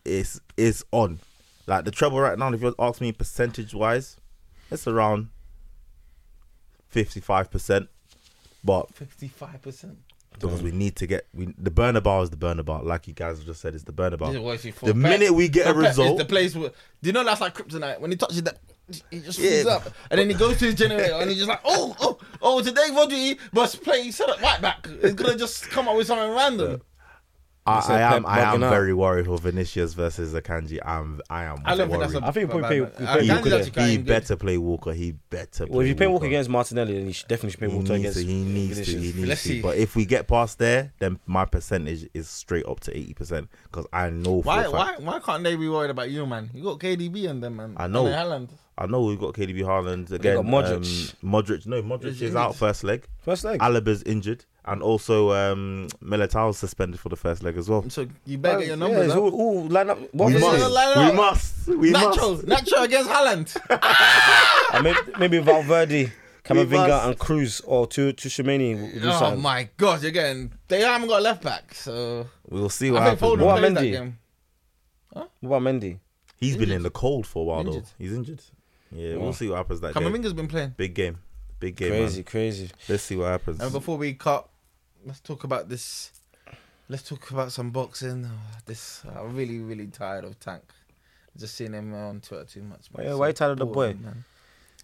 [0.05, 1.19] it's it's on.
[1.71, 4.17] Like the treble right now, if you ask me percentage wise,
[4.73, 5.29] it's around
[6.89, 7.89] fifty five percent.
[8.65, 9.99] But Fifty-five percent.
[10.33, 13.47] because we need to get we the Bernabeu is the Bernabeu, like you guys have
[13.47, 14.33] just said, it's the Bernabeu.
[14.33, 16.57] The The minute we get a result, the place.
[16.57, 16.75] Where, do
[17.09, 18.01] you know that's like kryptonite?
[18.01, 18.59] When he touches that,
[19.09, 19.63] he just Yeah.
[19.69, 22.63] up, and then he goes to his generator, and he's just like, oh, oh, oh,
[22.63, 24.89] today Rodri must play set up right back.
[25.03, 26.83] It's gonna just come up with something random.
[27.67, 28.71] I, I am I am bugging out.
[28.71, 30.79] very worried for Vinicius versus Akanji.
[30.85, 31.59] I'm I am.
[31.65, 32.25] I don't think that's worried.
[32.25, 32.27] a.
[32.27, 32.69] I think bad we man.
[32.71, 34.93] play- we Uh, play Ganji's he better play Walker.
[34.93, 35.67] He better.
[35.67, 37.69] Play Well, if you play Walker Walker against Martinelli, then you should definitely should play
[37.69, 38.19] Walker against.
[38.19, 38.25] to.
[38.25, 38.85] He needs to.
[38.91, 39.49] He needs Let's to.
[39.49, 39.61] see.
[39.63, 43.49] But if we get past there, then my percentage is straight up to eighty percent
[43.65, 44.43] because I know.
[44.43, 46.51] For Why, fact- why, why can't they be worried about you, man?
[46.55, 47.75] You got KDB on them, man.
[47.77, 48.07] I know.
[48.07, 48.49] And then Haaland.
[48.79, 50.37] I know we've got KDB Haaland again.
[50.37, 51.15] got Modric.
[51.23, 51.67] Um, Modric.
[51.67, 53.05] No, Modric Is is out first leg.
[53.19, 53.61] First leg.
[53.61, 57.85] Alaba's injured, and also um, Militao's suspended for the first leg as well.
[57.91, 59.19] So you better get your numbers it's up.
[59.21, 59.99] all, all line up.
[60.15, 60.71] What We Yeah, was yeah, it?
[60.71, 60.75] must.
[60.75, 61.67] line it We must.
[61.69, 62.67] We Nacho, must.
[62.67, 63.57] Nacho against Haaland.
[64.73, 66.13] I mean, maybe Valverde,
[66.45, 68.81] Camavinga, and Kroos, or to to Tchouameni.
[68.81, 69.43] will do oh something.
[69.43, 73.23] my gosh, again, they haven't got a left back, so We'll see what I happens.
[73.41, 73.93] What plays that Mendy?
[73.93, 74.19] game.
[75.13, 75.99] What about Mendy?
[76.37, 77.85] He's been in the cold for a while Injured.
[77.85, 77.89] though.
[77.99, 78.43] He's injured.
[78.93, 79.23] Yeah, Wow.
[79.25, 80.03] we'll see what happens that game.
[80.05, 80.75] Camavinga's been playing.
[80.77, 81.19] Big game.
[81.59, 81.91] Big game.
[81.91, 82.25] Crazy, Man.
[82.25, 82.71] crazy.
[82.89, 83.61] Let's see what happens.
[83.61, 84.49] And before we cut,
[85.05, 86.13] let's talk about this.
[86.89, 88.27] Let's talk about some boxing.
[88.27, 90.63] Oh, this I'm really, really tired of Tank.
[91.39, 92.87] Just seeing him on Twitter too much.
[92.97, 93.07] Man.
[93.07, 94.05] Yeah, why you tired of the boring, boy?
[94.07, 94.25] Man.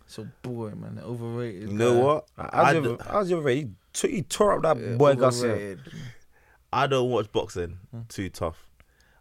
[0.06, 1.00] So boring, man.
[1.04, 1.62] Overrated.
[1.70, 2.00] you know guy.
[2.04, 2.26] what?
[2.36, 3.68] How's I, your, d- how's your rate?
[3.94, 5.78] He, he tore up that Yeah, boy Garcia.
[6.72, 7.78] I don't watch boxing.
[7.90, 8.00] Hmm.
[8.08, 8.68] Too tough.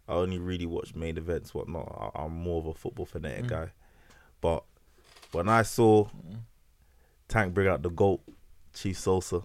[0.08, 2.12] I only really watch main events, whatnot.
[2.14, 3.48] I, I'm more of a football fanatic Mm.
[3.48, 3.68] guy.
[4.40, 4.62] But
[5.32, 6.34] when I saw Hmm.
[7.26, 8.20] Tank bring out the GOAT,
[8.72, 9.42] Chief Sosa,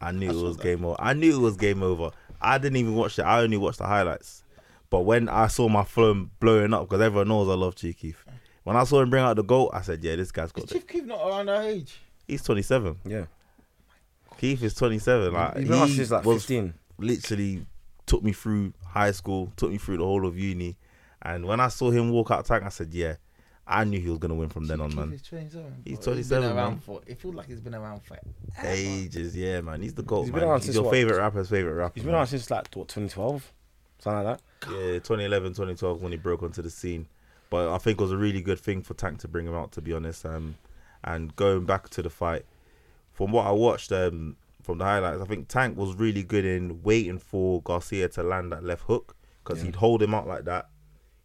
[0.00, 0.62] I knew I it was that.
[0.62, 0.96] game over.
[0.98, 2.10] I knew it was game over.
[2.40, 3.22] I didn't even watch it.
[3.22, 4.42] I only watched the highlights.
[4.88, 8.24] But when I saw my phone blowing up, because everyone knows I love Chief Keef.
[8.64, 10.70] When I saw him bring out the goal, I said, yeah, this guy's got it.
[10.70, 12.00] Chief Keef not around our age?
[12.26, 12.96] He's 27.
[13.04, 13.24] Yeah.
[14.38, 15.32] Keef is 27.
[15.32, 16.74] Like, He's been he since like was 15.
[16.98, 17.66] literally
[18.06, 20.76] took me through high school, took me through the whole of uni.
[21.22, 23.16] And when I saw him walk out tank, I said, yeah,
[23.66, 25.10] I knew he was going to win from then on, Chief man.
[25.10, 25.82] Keef is 27.
[25.84, 26.80] He's Bro, 27, been around man.
[26.80, 27.00] for.
[27.06, 28.18] It feels like he's been around for.
[28.64, 29.80] Ages, yeah, man.
[29.82, 30.40] He's the GOAT, He's man.
[30.40, 30.92] been around He's since your what?
[30.94, 31.92] favorite rapper's favorite rapper.
[31.94, 32.22] He's been man.
[32.22, 33.52] on since like what 2012,
[34.00, 34.70] something like that.
[34.72, 37.06] Yeah, 2011, 2012 when he broke onto the scene.
[37.48, 39.72] But I think it was a really good thing for Tank to bring him out,
[39.72, 40.24] to be honest.
[40.26, 40.56] Um,
[41.04, 42.44] and going back to the fight,
[43.12, 46.82] from what I watched um, from the highlights, I think Tank was really good in
[46.82, 49.66] waiting for Garcia to land that left hook because Yeah.
[49.66, 50.68] he'd hold him out like that.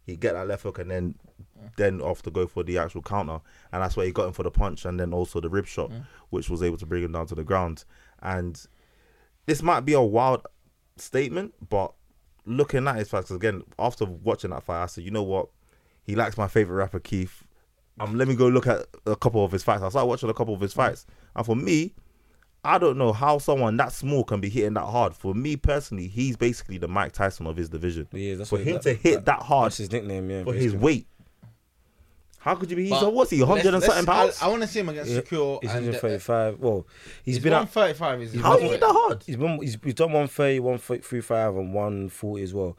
[0.04, 1.14] He'd get that left hook and then
[1.76, 3.40] then off to go for the actual counter.
[3.72, 5.90] And that's where he got him for the punch and then also the rib shot,
[6.30, 7.84] which was able to bring him down to the ground.
[8.22, 8.60] And
[9.46, 10.46] this might be a wild
[10.96, 11.92] statement, but
[12.44, 15.48] looking at his fights again after watching that fight, I said, you know what?
[16.02, 17.44] He likes my favorite rapper, Keef.
[17.98, 19.82] Um, let me go look at a couple of his fights.
[19.82, 21.94] I started watching a couple of his fights, and for me,
[22.62, 25.14] I don't know how someone that small can be hitting that hard.
[25.14, 28.06] For me personally, he's basically the Mike Tyson of his division.
[28.12, 30.28] Yeah, that's for him that- to hit that hard That's his nickname.
[30.30, 30.44] Yeah.
[30.44, 31.06] for his weight,
[32.38, 32.84] how could you be?
[32.84, 33.40] He's But a, what's he?
[33.40, 34.40] Hundred and something pounds.
[34.40, 35.58] I, I want to see him against Yeah, Shakur.
[35.62, 36.58] He's and, uh, 135.
[36.60, 36.86] Well,
[37.24, 37.74] he's been out.
[37.74, 38.22] 135.
[38.22, 38.72] Is how do you weight.
[38.72, 39.22] hit that hard?
[39.26, 42.76] He's been he's, he's done 130, 135, and 140 as well.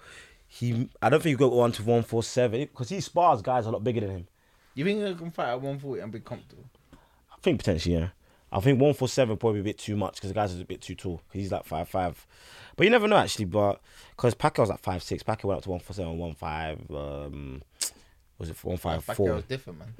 [0.47, 3.83] He, I don't think he got one to 147 because he spars guys a lot
[3.83, 4.27] bigger than him.
[4.73, 6.63] You think he can fight at 140 and be comfortable?
[6.93, 8.09] I think potentially, yeah.
[8.51, 10.95] I think 147 probably a bit too much because the guy's is a bit too
[10.95, 11.21] tall.
[11.33, 12.25] he's like five five,
[12.77, 13.45] but you never know actually.
[13.45, 13.81] But
[14.15, 16.95] because Pacquiao's like five six, Pacquiao went up to 147, 15.
[16.95, 17.61] Um,
[18.37, 19.93] was it one five Pacquiao was different, man.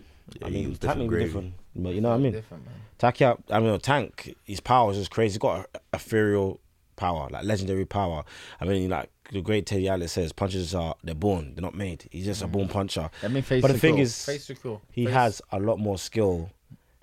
[0.44, 1.26] I he mean, was technically gravy.
[1.26, 2.32] different, but you know what I mean.
[2.34, 2.76] Different, man.
[3.00, 5.34] Takia, I mean, Tank, his power is just crazy.
[5.34, 6.60] He's got a, ethereal
[6.96, 8.26] power, like legendary power.
[8.60, 12.08] I mean, like the great Teddy Atlas says, punches are they're born, they're not made.
[12.12, 12.52] He's just a mm.
[12.52, 13.10] born puncher.
[13.24, 13.82] Let me face But the Shakur.
[13.82, 14.52] thing is, face.
[14.92, 16.52] He Face- has a lot more skill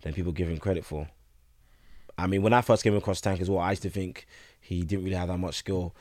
[0.02, 1.08] than people give him credit for.
[2.16, 4.26] I mean, when I first came across Tank as well, I used to think
[4.60, 5.94] he didn't really have that much skill,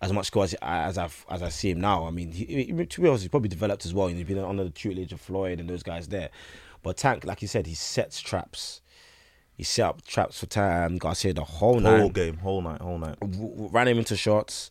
[0.00, 2.06] as much skill as as I as I see him now.
[2.06, 4.06] I mean, he, he- to be honest, he's probably developed as well.
[4.06, 6.30] and He's been under the tutelage of Floyd and those guys there.
[6.82, 8.80] But Tank, like you said, he sets traps.
[9.56, 12.98] He set up traps for Tam Garcia the whole night, Whole game, whole night, whole
[12.98, 13.18] night.
[13.18, 14.70] w- w- ran him into shots,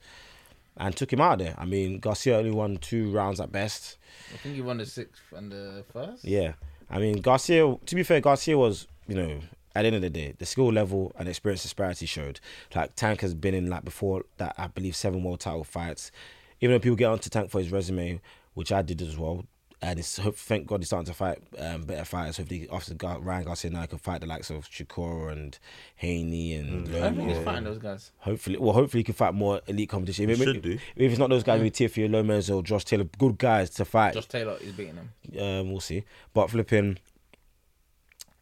[0.78, 1.56] and took him out of there.
[1.58, 3.98] I mean, Garcia only won two rounds at best.
[4.34, 6.24] I think he won the sixth and the first.
[6.24, 6.54] Yeah,
[6.90, 7.76] I mean Garcia.
[7.86, 9.40] To be fair, Garcia was you know
[9.78, 12.40] at the end of the day the skill level and experience disparity showed.
[12.76, 16.12] Like Tank has been in like before that I believe seven world title fights.
[16.60, 18.20] Even though people get onto Tank for his resume,
[18.56, 19.46] which I did as well,
[19.80, 22.38] and it's hope, thank God he's starting to fight um, better fighters.
[22.38, 25.60] Hopefully, after Gar- Ryan Garcia now, he can fight the likes of Shakur and
[25.98, 26.96] Haney and Mm.
[26.96, 28.12] I don't think he's fighting those guys.
[28.22, 30.30] Hopefully, well, hopefully he can fight more elite competition.
[30.30, 30.80] He Maybe- should do.
[30.96, 34.16] If it's not those guys, maybe Teofimo Lopez or Josh Taylor, good guys to fight.
[34.16, 35.40] Josh Taylor is beating him.
[35.40, 36.04] Um, we'll see.
[36.34, 36.98] But flipping,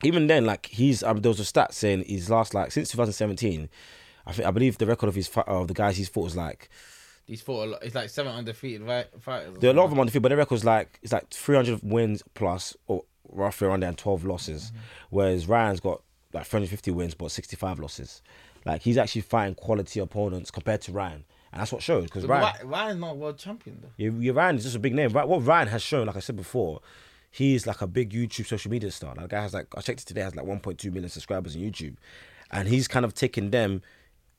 [0.06, 3.70] even then, like he's um, there was a stat saying his last like since 2017.
[4.28, 6.36] I think I believe the record of his fight of the guys he's fought was
[6.36, 6.70] like
[7.26, 7.84] He's fought a lot.
[7.84, 9.58] It's like seven undefeated fi- fighters.
[9.60, 12.24] there are a lot of them the but the record's like it's like 300 wins
[12.36, 14.72] plus or roughly around there and 12 losses,
[15.10, 16.02] whereas Ryan's got
[16.34, 18.22] like 350 wins but 65 losses.
[18.66, 22.44] Like he's actually fighting quality opponents compared to Ryan, and that's what showed because Ryan.
[22.44, 23.90] Ryan, Ryan's not world champion though.
[23.98, 25.10] Yeah, yeah, Ryan is just a big name.
[25.10, 26.82] Right, what Ryan has shown, like I said before,
[27.36, 29.14] he's like a big YouTube social media star.
[29.16, 31.98] That guy has like I checked it today, has like 1.2 million subscribers on YouTube,
[32.50, 33.82] and he's kind of taking them,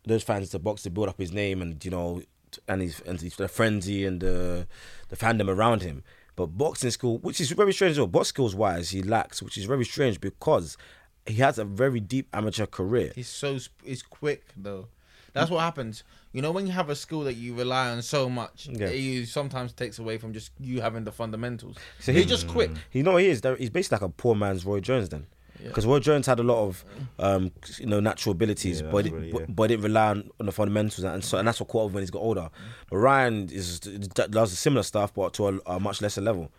[0.07, 2.23] those fans to box to build up his name and you know,
[2.67, 4.67] and he's and he's the frenzy and the
[5.11, 6.05] the fandom around him.
[6.37, 9.67] But boxing school, which is very strange well, box skills wise, he lacks, which is
[9.67, 10.79] very strange because
[11.27, 13.13] he has a very deep amateur career.
[13.15, 14.89] He's so he's quick though.
[15.35, 16.03] That's what happens.
[16.37, 18.89] You know when you have a skill that you rely on so much, Yeah.
[18.89, 21.77] it sometimes takes away from just you having the fundamentals.
[21.99, 22.71] So he's he- just quick.
[22.93, 25.27] You know what he is he's basically like a poor man's Roy Jones then.
[25.59, 25.69] Yeah.
[25.69, 26.85] Because Roy Jones had a lot of,
[27.19, 29.47] um, you know, natural abilities, Yeah, but, that's it, really- but yeah.
[29.49, 32.03] but didn't rely on, on the fundamentals, and so and that's what caught up when
[32.03, 32.51] he's got older.
[32.91, 36.51] But Ryan is does similar stuff, but to a, a much lesser level,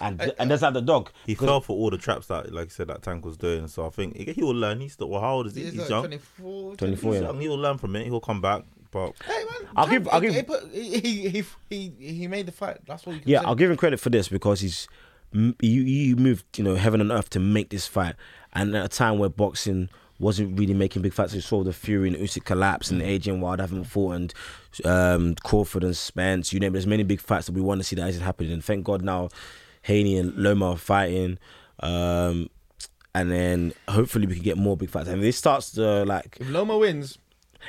[0.00, 1.10] and and does have the dog.
[1.26, 3.68] He fell for all the traps that, like I said, that Tank was doing.
[3.68, 4.80] So I think he he will learn.
[4.80, 5.64] He's still, well, how old is he?
[5.64, 6.02] He's, He's, like young.
[6.04, 7.26] 24, 24, He's yeah.
[7.28, 7.40] young.
[7.42, 8.04] He'll learn from it.
[8.06, 8.64] He'll come back.
[8.90, 12.52] But Hey man, I'll give- I'll give- he, put, he, he he he made the
[12.52, 12.78] fight.
[12.86, 13.46] That's what you can Yeah, say.
[13.46, 14.88] I'll give him credit for this because he's
[15.32, 18.14] you you moved you know heaven and earth to make this fight,
[18.54, 21.32] and at a time where boxing wasn't really making big fights.
[21.34, 24.34] We saw the Fury and Usyk collapse, and Adrian Wild haven't fought, and
[24.84, 26.52] um, Crawford and Spence.
[26.52, 26.72] You name it.
[26.72, 28.52] There's many big fights that we want to see that isn't happening.
[28.52, 29.28] And thank God now,
[29.82, 31.38] Haney and Loma are fighting.
[31.80, 32.50] Um,
[33.14, 35.06] and then hopefully we can get more big fights.
[35.08, 37.16] And if this starts to like, If Loma wins,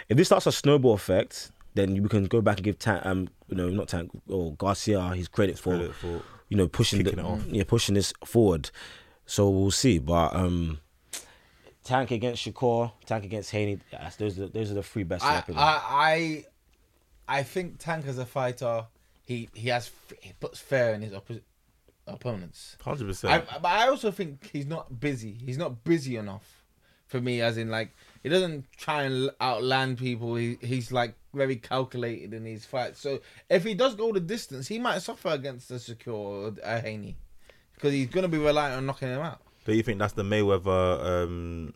[0.08, 3.30] if this starts a snowball effect, then we can go back and give Tank, um,
[3.48, 7.12] you know, not Tank or Garcia his credit for credit for you know pushing the,
[7.12, 7.46] it off.
[7.48, 8.70] yeah pushing this forward.
[9.26, 10.80] So we'll see, but um,
[11.84, 13.80] Tank against Shakur, Tank against Haney.
[13.92, 15.24] Yes, those are those are the three best.
[15.24, 15.44] I.
[15.50, 16.46] I I
[17.28, 18.86] I think Tank as a fighter,
[19.24, 21.42] he he has he puts fair in his oppo-
[22.08, 22.76] opponents.
[22.82, 23.46] hundred percent.
[23.62, 25.38] but I also think he's not busy.
[25.46, 26.64] He's not busy enough
[27.06, 30.36] for me, as in like he doesn't try and outland people.
[30.36, 33.00] He he's like very calculated in his fights.
[33.00, 37.18] So if he does go the distance, he might suffer against a Shakur uh, Haney
[37.76, 39.42] because he's gonna be reliant on knocking him out.
[39.66, 41.24] Do you think that's the Mayweather?
[41.24, 41.74] Um,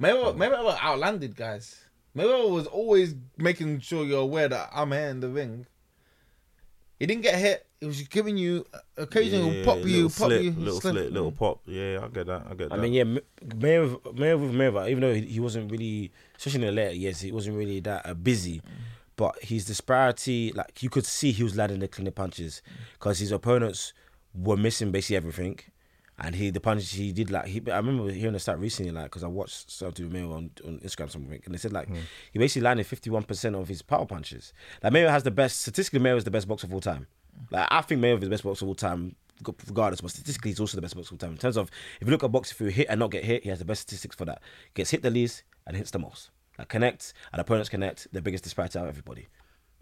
[0.00, 1.80] Mayweather, Mayweather outlanded guys.
[2.16, 5.66] Mayweather was always making sure you're aware that I'm here in the ring.
[7.02, 7.66] He didn't get hit.
[7.80, 8.64] He was giving you
[8.96, 10.92] occasionally yeah, pop little you, pop slit, you, little slip.
[10.92, 11.58] slit, little pop.
[11.66, 12.46] Yeah, I get that.
[12.48, 12.78] I get that.
[12.78, 13.02] I mean, yeah,
[13.44, 17.32] Mayweather, Mayweather, Mayweather, even though he, he wasn't really, especially in the later years, he
[17.32, 18.62] wasn't really that uh, busy.
[19.16, 23.32] But his disparity, like you could see, he was landing the cleaner punches because his
[23.32, 23.94] opponents
[24.32, 25.58] were missing basically everything,
[26.22, 27.60] and he the punches he did like he.
[27.70, 31.10] I remember hearing a stat recently, like because I watched with Mayweather on, on Instagram
[31.10, 31.96] something, and they said like hmm.
[32.32, 34.52] he basically landed fifty one percent of his power punches.
[34.82, 37.08] Like Mayweather has the best statistically, Mayweather is the best boxer of all time.
[37.50, 39.16] Like I think Mayweather is the best boxer of all time,
[39.66, 40.00] regardless.
[40.00, 41.32] But statistically, he's also the best boxer of all time.
[41.32, 41.70] In terms of
[42.00, 43.64] if you look at boxing, if you hit and not get hit, he has the
[43.64, 44.40] best statistics for that.
[44.74, 46.30] Gets hit the least and hits the most.
[46.56, 49.26] Like connects and opponents connect, the biggest disparity out of everybody.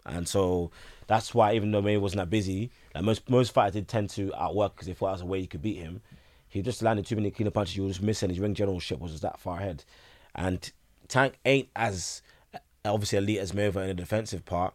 [0.07, 0.71] And so
[1.05, 4.33] that's why even though Mayweather wasn't that busy, like most most fighters did tend to
[4.35, 6.01] outwork because they thought that was a way you could beat him.
[6.51, 7.75] He just landed too many cleaner punches.
[7.75, 8.29] He was missing.
[8.29, 9.85] His ring generalship was that far ahead.
[10.35, 10.69] And
[11.07, 12.21] Tank ain't as
[12.53, 14.73] uh, obviously elite as Mayweather in the defensive part,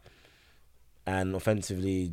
[1.06, 2.12] and offensively,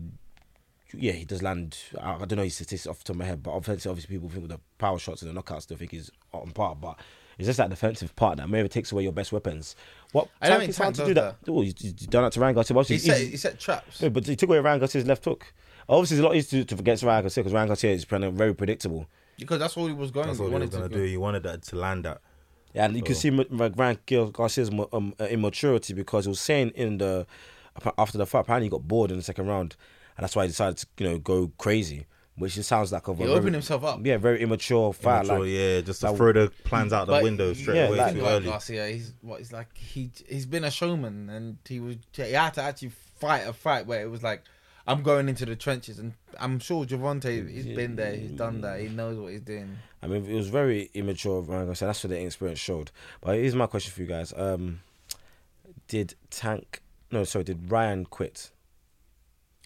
[0.94, 1.78] yeah, he does land.
[2.00, 4.30] I, don't know his statistics off the top of my head, but offensively, obviously, people
[4.30, 6.76] think with the power shots and the knockouts, they think he's on par.
[6.76, 7.00] But
[7.38, 9.78] it's just that defensive part that maybe takes away your best weapons.
[10.12, 11.36] What I don't Tank think is hard Tank to do does that.
[11.48, 12.42] Oh, he's, he's done that to.
[12.78, 14.02] Obviously, He he's set he set traps.
[14.02, 15.54] no, but he took away Ryan left hook.
[15.88, 19.08] Obviously, it's a lot easier to, to forget Ryan Garcia because Garcia is very predictable.
[19.38, 20.28] Because that's all he was going.
[20.28, 21.04] that's he what he was wanted gonna to do.
[21.04, 22.22] He wanted that to land that.
[22.74, 26.70] Yeah, and you can see M- M- Garcia's um, uh, immaturity because he was saying
[26.76, 27.28] in the
[27.98, 29.76] after the fight, apparently he got bored in the second round,
[30.18, 32.06] and that's why he decided to you know go crazy,
[32.36, 34.00] which just sounds like a He very, opened himself up.
[34.06, 35.26] yeah, very immature fight.
[35.26, 37.98] Immature, like, yeah, just to like- throw the plans out the window straight yeah, away
[37.98, 38.46] like- too Like early.
[38.46, 39.76] Garcia, he's what he's like.
[39.78, 43.86] He he's been a showman, and he was he had to actually fight a fight
[43.88, 44.44] where it was like,
[44.86, 48.82] I'm going into the trenches, and I'm sure Gervonta, he's been there, he's done that,
[48.82, 49.78] he knows what he's doing.
[50.02, 51.88] I mean, it was very immature of Ryan Garcia.
[51.88, 52.92] That's what the experience showed.
[53.22, 54.82] But here's my question for you guys: um,
[55.88, 56.82] Did Tank?
[57.12, 57.46] No, sorry.
[57.46, 58.52] Did Ryan quit?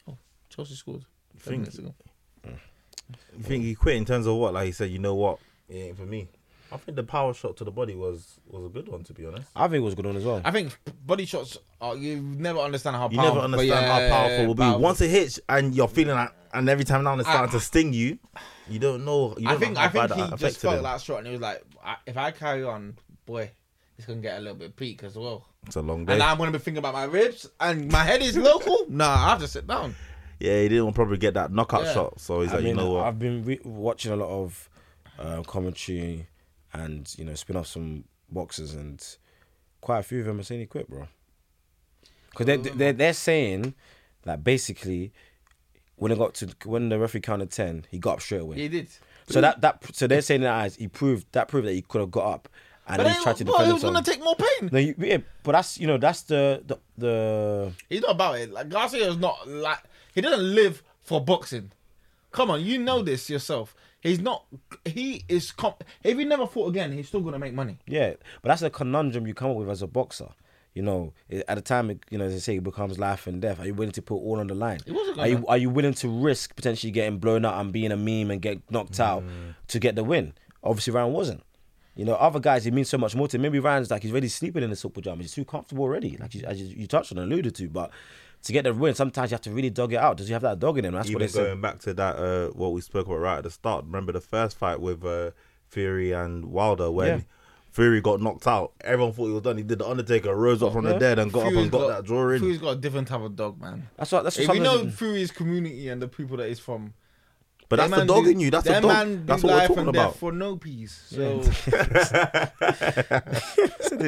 [0.08, 0.18] Oh,
[0.50, 1.06] Chelsea scored.
[1.40, 1.96] Think- minutes ago.
[3.38, 4.54] You think he quit in terms of what?
[4.54, 5.40] Like he said, you know what?
[5.70, 6.28] It ain't for me.
[6.72, 9.26] I think the power shot to the body was was a good one, to be
[9.26, 9.48] honest.
[9.56, 10.42] I think it was a good one as well.
[10.44, 11.58] I think body shots.
[11.80, 13.36] Are, you never understand how You powerful.
[13.36, 14.62] never understand yeah, how powerful it will be.
[14.64, 14.82] powerful.
[14.82, 17.94] Once it hits and you're feeling like, and every time now it's starting to sting
[17.94, 18.18] you,
[18.70, 19.36] you don't know.
[19.38, 20.84] You don't I think know how I think bad he just affected felt him.
[20.84, 23.52] that shot and he was like, I, if I carry on, boy,
[23.98, 25.46] it's gonna get a little bit peak as well.
[25.68, 26.14] It's a long day.
[26.14, 28.86] And now I'm gonna be thinking about my ribs and my head is local.
[28.90, 29.96] nah, I have to sit down.
[30.40, 31.94] yeah, he didn't probably get that knockout Yeah.
[31.94, 33.06] shot, so he's I like, mean, you know what?
[33.06, 34.70] I've been re- watching a lot of
[35.20, 36.28] uh, commentary
[36.74, 39.04] and you know spin off some boxers, and
[39.82, 41.08] quite a few of them are saying he quit, bro.
[42.32, 43.74] Because they they're, they're saying
[44.24, 45.12] that basically
[45.96, 48.58] when it got to when the referee counted ten, he got up straight away.
[48.58, 48.90] He did.
[49.30, 52.02] So that that so they're saying that as he proved that proved that he could
[52.02, 52.50] have got up
[52.88, 54.70] and But he tried to defend he was gonna take more pain.
[54.72, 58.52] no, you, yeah, but that's you know that's the the, the He's not about it.
[58.52, 59.80] Like Garcia is not like
[60.14, 61.72] he doesn't live for boxing.
[62.32, 63.76] Come on, you know this yourself.
[64.08, 64.46] He's not.
[64.86, 65.52] He is.
[65.52, 65.74] Com-
[66.04, 67.78] if he never fought again, he's still gonna make money.
[67.88, 70.30] Yeah, but that's a conundrum you come up with as a boxer.
[70.74, 73.42] You know, at the time, it, you know, as they say, it becomes life and
[73.42, 73.60] death.
[73.60, 74.80] Are you willing to put all on the line?
[74.86, 77.92] He wasn't Are you are you willing to risk potentially getting blown out and being
[77.92, 79.56] a meme and get knocked out mm.
[79.68, 80.34] to get the win?
[80.64, 81.44] Obviously, Ryan wasn't.
[81.96, 83.42] You know, other guys, it means so much more to him.
[83.42, 85.26] Maybe Ryan's like he's already sleeping in the silk pajamas.
[85.26, 87.68] He's too comfortable already, like you, as you, you touched on and alluded to.
[87.68, 87.90] But
[88.44, 90.18] to get the win, sometimes you have to really dog it out.
[90.18, 90.94] Does he have that dog in him?
[90.94, 91.44] That's what Even they say.
[91.44, 93.86] going back to that, uh, what we spoke about right at the start.
[93.86, 95.32] Remember the first fight with uh,
[95.70, 97.20] Fury and Wilder when Yeah.
[97.72, 98.72] Fury got knocked out.
[98.82, 99.58] Everyone thought he was done.
[99.58, 100.94] He did the Undertaker, rose up from Yeah.
[100.94, 102.40] the dead, and got up and got, that draw in.
[102.40, 103.88] Fury's got a different type of dog, man.
[103.98, 104.24] That's what.
[104.24, 106.94] That's what If you know Fury's community and the people that he's from,
[107.70, 108.50] But that's them the man dog do- in you.
[108.50, 108.92] That's the them dog.
[108.92, 110.16] man That's do what we're life talking and about.
[110.16, 111.04] for no peace.
[111.10, 111.42] So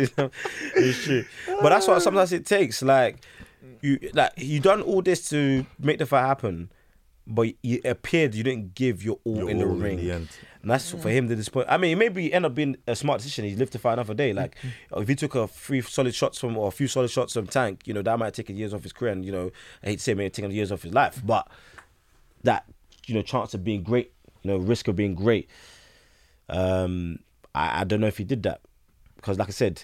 [0.02, 1.26] it's true.
[1.62, 2.82] But that's what sometimes it takes.
[2.82, 3.18] Like
[3.81, 6.72] you, like you done all this to make the fight happen,
[7.27, 9.98] but it appeared you didn't give your all in the all in ring.
[9.98, 10.30] the end.
[10.61, 11.68] And that's for him to disappoint.
[11.69, 13.45] I mean, maybe end up being a smart decision.
[13.45, 14.34] He lived to fight another day.
[14.34, 14.57] Like
[14.98, 17.84] if he took a few solid shots from or a few solid shots from Tank,
[17.86, 19.52] you know that might take years off his career, and you know
[19.84, 21.48] I hate to say it, maybe taking years off his life, but
[22.44, 22.65] that
[23.06, 24.11] you know chance of being great,
[24.41, 25.49] you know risk of being great.
[26.49, 27.19] Um,
[27.53, 28.61] I, I don't know if he did that
[29.15, 29.84] because, like I said,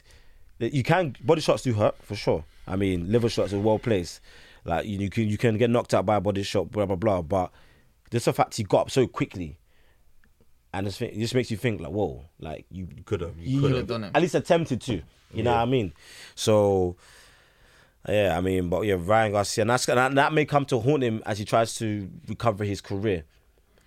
[0.59, 2.43] you can body shots do hurt for sure.
[2.67, 4.21] I mean, liver shots are well placed.
[4.63, 6.95] Like you, you can you can get knocked out by a body shot, blah blah
[6.95, 7.21] blah.
[7.21, 7.51] But
[8.11, 9.57] just the fact he got up so quickly,
[10.73, 13.37] and it's, it just makes you think like, whoa, like you You could have.
[13.37, 13.87] you You could have have.
[13.87, 14.11] done it.
[14.15, 15.01] at least attempted to.
[15.33, 15.91] You know what I mean?
[16.35, 16.95] So,
[18.07, 21.03] yeah, I mean, but yeah, Ryan Garcia, and that's and that may come to haunt
[21.03, 23.23] him as he tries to recover his career,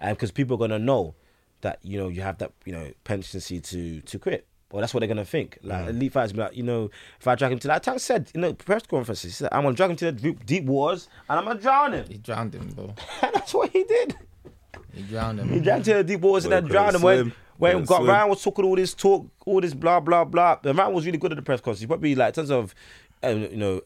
[0.01, 1.15] and because people are gonna know
[1.61, 4.47] that you know you have that you know pendency to to quit.
[4.71, 5.59] Well, that's what they're gonna think.
[5.63, 8.31] Like elite fighters be like, you know, if I drag him to that, Tank said,
[8.35, 11.09] you know, press conferences, he said, I'm gonna drag him to the deep, deep waters
[11.29, 12.07] and I'm gonna drown him.
[12.09, 12.95] he drowned him, bro.
[13.23, 14.17] And that's what he did.
[14.93, 15.49] He drowned him.
[15.49, 17.03] He dragged him to the deep waters and then drowned him.
[17.03, 18.09] When, when got swim.
[18.09, 20.57] Ryan was talking all this talk, all this blah blah blah.
[20.63, 21.81] The Ryan was really good at the press conference.
[21.81, 22.75] He probably like in terms of,
[23.25, 23.81] uh, you know,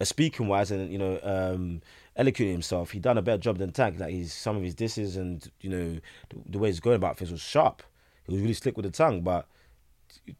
[0.00, 1.82] uh, speaking wise and you know, um,
[2.16, 2.92] elocuting himself.
[2.92, 3.98] He done a better job than Tank.
[3.98, 5.98] Like he's some of his disses and you know
[6.30, 7.82] the, the way he's going about things was sharp.
[8.26, 9.48] He was really slick with the tongue, but.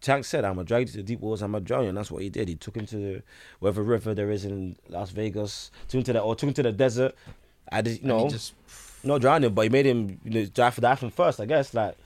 [0.01, 1.43] Tank said, "I'm gonna drag you to the deep waters.
[1.43, 2.49] I'm gonna drown you," and that's what he did.
[2.49, 3.23] He took him to the
[3.61, 6.63] whatever river there is in Las Vegas, took him to the or took him to
[6.63, 7.15] the desert.
[7.71, 8.55] I just, you know, just
[9.03, 11.47] not drown him, but he made him you know dive for the from first, I
[11.47, 11.75] guess.
[11.75, 11.97] Like,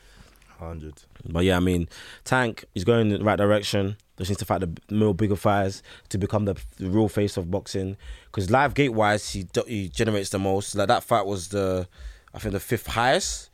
[0.59, 0.95] Hundred.
[1.27, 1.89] but yeah, I mean,
[2.25, 3.97] Tank is going in the right direction.
[4.19, 7.51] Just needs to fight the more bigger fighters to become the, the real face of
[7.51, 7.97] boxing.
[8.27, 10.75] Because live gate wise, he he generates the most.
[10.75, 11.89] Like that fight was the,
[12.35, 13.50] I think the fifth highest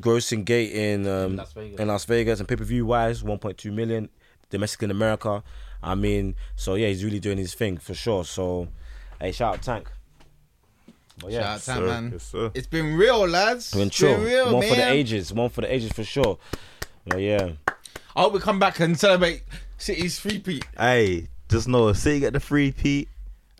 [0.00, 1.80] grossing gate in um, Las Vegas.
[1.80, 4.08] in Las Vegas, and pay per view wise, 1.2 million
[4.50, 5.42] domestic in America.
[5.82, 8.24] I mean, so yeah, he's really doing his thing for sure.
[8.24, 8.68] So,
[9.20, 9.90] hey, shout out Tank.
[11.18, 11.74] But yeah, shout out sir.
[11.74, 12.10] Tank, man.
[12.12, 12.50] Yes, sir.
[12.54, 13.72] It's been real, lads.
[13.72, 14.16] been It's chill.
[14.16, 14.68] been real, one man.
[14.70, 15.32] for the ages.
[15.32, 16.38] One for the ages for sure.
[17.06, 17.52] But yeah.
[18.16, 19.42] I hope we come back and celebrate
[19.76, 20.64] City's three peat.
[20.78, 23.08] Hey, just know if City get the free Pete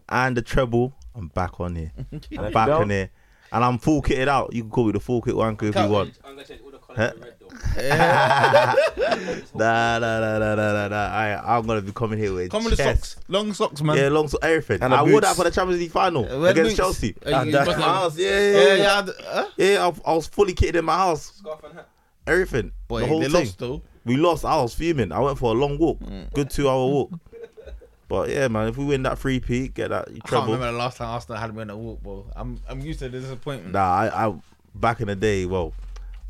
[0.09, 1.93] and the treble, I'm back on here.
[2.39, 3.11] I'm back on here.
[3.55, 4.53] And I'm full kitted out.
[4.53, 6.19] You can call me the full kit wanker if you want.
[6.97, 7.13] Huh?
[9.55, 11.07] Nah, nah, nah, nah, nah, nah, nah.
[11.07, 13.13] I, I'm gonna be coming here with Come with the chest.
[13.15, 13.97] socks, long socks, man.
[13.97, 14.83] Yeah, long so everything.
[14.83, 15.27] And the I wore boots.
[15.29, 16.77] that for the Champions League final Uh, where against boots?
[16.77, 17.15] Chelsea.
[17.25, 18.75] Uh, you- you must My have- house, yeah, Yeah, yeah, yeah.
[18.77, 18.99] yeah.
[18.99, 19.47] I d- huh?
[19.57, 21.33] Yeah, I, I was fully kitted in my house.
[21.37, 21.89] Scarf and hat.
[22.27, 22.73] Everything.
[22.89, 23.35] Boy, the whole they thing.
[23.35, 23.83] lost though.
[24.05, 24.45] We lost.
[24.45, 25.13] I was fuming.
[25.13, 25.99] I went for a long walk.
[26.35, 27.11] Good two hour walk.
[28.09, 30.47] But yeah, man, if we win that free peat, get that I can't treble.
[30.47, 32.31] remember the last time Arsenal had me on a walk, bro.
[32.37, 33.73] I'm I'm used to the disappointment.
[33.73, 34.35] Nah, I, I
[34.75, 35.73] back in the day, well,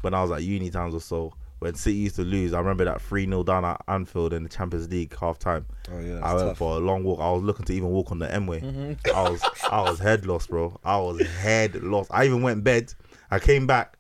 [0.02, 2.84] when I was at uni times or so, when City used to lose, I remember
[2.84, 5.66] that 3 0 down at Anfield in the Champions League half time.
[5.92, 6.20] Oh yeah.
[6.22, 7.20] I went for a long walk.
[7.20, 8.60] I was looking to even walk on the M way.
[8.60, 9.16] Mm-hmm.
[9.16, 10.78] I was I was head lost, bro.
[10.84, 12.10] I was head lost.
[12.12, 12.92] I even went bed.
[13.30, 13.98] I came back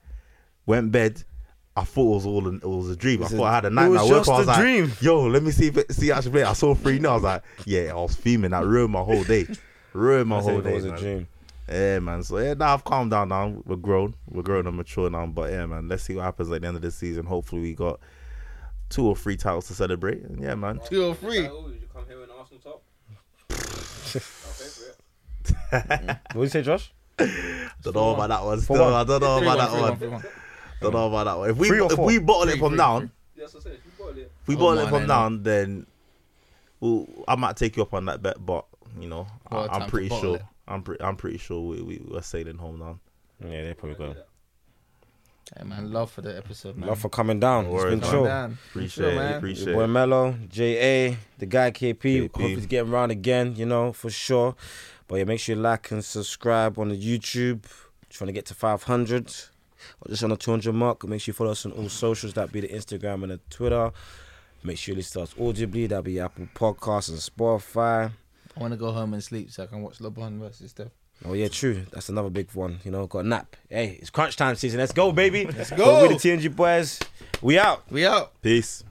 [0.66, 1.22] went bed.
[1.76, 3.22] I thought it was all an, it was a dream.
[3.24, 3.98] I thought a- I had a nightmare.
[3.98, 4.92] it was I just I was a like, dream.
[5.00, 6.42] Yo, let me see if it, see actually play.
[6.44, 6.98] I saw three.
[7.00, 8.52] No, I was like, yeah, I was fuming.
[8.52, 9.46] That ruined my whole day.
[9.92, 10.72] Ruined my I said whole it day.
[10.74, 11.28] was a dream.
[11.68, 12.22] Yeah, man.
[12.24, 13.28] So yeah, now I've calmed down.
[13.28, 14.14] Now we're grown.
[14.28, 15.24] We're grown and mature now.
[15.26, 15.88] But yeah, man.
[15.88, 17.26] Let's see what happens at the end of the season.
[17.26, 18.00] Hopefully, we got
[18.88, 20.22] two or three titles to celebrate.
[20.22, 20.80] And yeah, man.
[20.88, 21.42] Two or three.
[21.42, 22.82] You come here in Arsenal top?
[23.50, 24.18] I'll pay
[24.68, 24.90] for
[26.10, 26.18] it.
[26.32, 26.92] What did you say, Josh?
[27.18, 28.58] I Don't know about that one.
[28.58, 28.92] For Still, one.
[28.94, 30.24] I don't know about that three one.
[30.84, 30.92] One, three one.
[30.92, 31.50] Don't know about that one.
[31.50, 32.06] If we Three or if four?
[32.06, 33.42] we bottle it Three, from three, down, three.
[33.42, 34.30] Yes, I said, if you bought it.
[34.42, 35.40] if we Oh, bottle man, it from I down, eh.
[35.42, 35.86] then
[36.80, 38.44] well, I might take you up on that bet.
[38.44, 38.64] But
[39.00, 40.36] you know, Well, I, time I'm to pretty bottle sure.
[40.36, 40.42] it.
[40.68, 41.02] I'm pretty.
[41.04, 42.98] I'm pretty sure we, we we're sailing home now.
[43.44, 44.14] Yeah, they probably go.
[45.58, 46.88] Hey man, love for the episode, man.
[46.88, 47.64] Love for coming down.
[47.64, 48.10] No it's worries, been man.
[48.10, 48.24] chill.
[48.24, 48.58] Man.
[48.70, 49.32] Appreciate Sure, man.
[49.32, 49.36] it.
[49.36, 49.88] Appreciate Your boy it.
[49.88, 51.94] Mello, J.A., the guy KP.
[51.98, 52.30] KP.
[52.32, 54.56] Hope he's getting around again, you know, for sure.
[55.06, 57.64] But yeah, make sure you like and subscribe on the YouTube.
[58.08, 59.34] Trying to get to 500
[60.00, 61.04] or just on the 200 mark.
[61.06, 62.34] Make sure you follow us on all socials.
[62.34, 63.92] That'd be the Instagram and the Twitter.
[64.62, 65.86] Make sure you listen to us audibly.
[65.86, 68.12] That'll be Apple Podcasts and Spotify.
[68.56, 70.88] I want to go home and sleep so I can watch LeBron versus Steph.
[71.24, 71.86] Oh yeah, true.
[71.92, 72.80] That's another big one.
[72.84, 73.56] You know, got a nap.
[73.68, 74.80] Hey, it's crunch time season.
[74.80, 75.46] Let's go, baby.
[75.46, 76.02] Let's go.
[76.02, 77.00] We're the TMG boys.
[77.40, 77.84] We out.
[77.90, 78.40] We out.
[78.42, 78.84] Peace.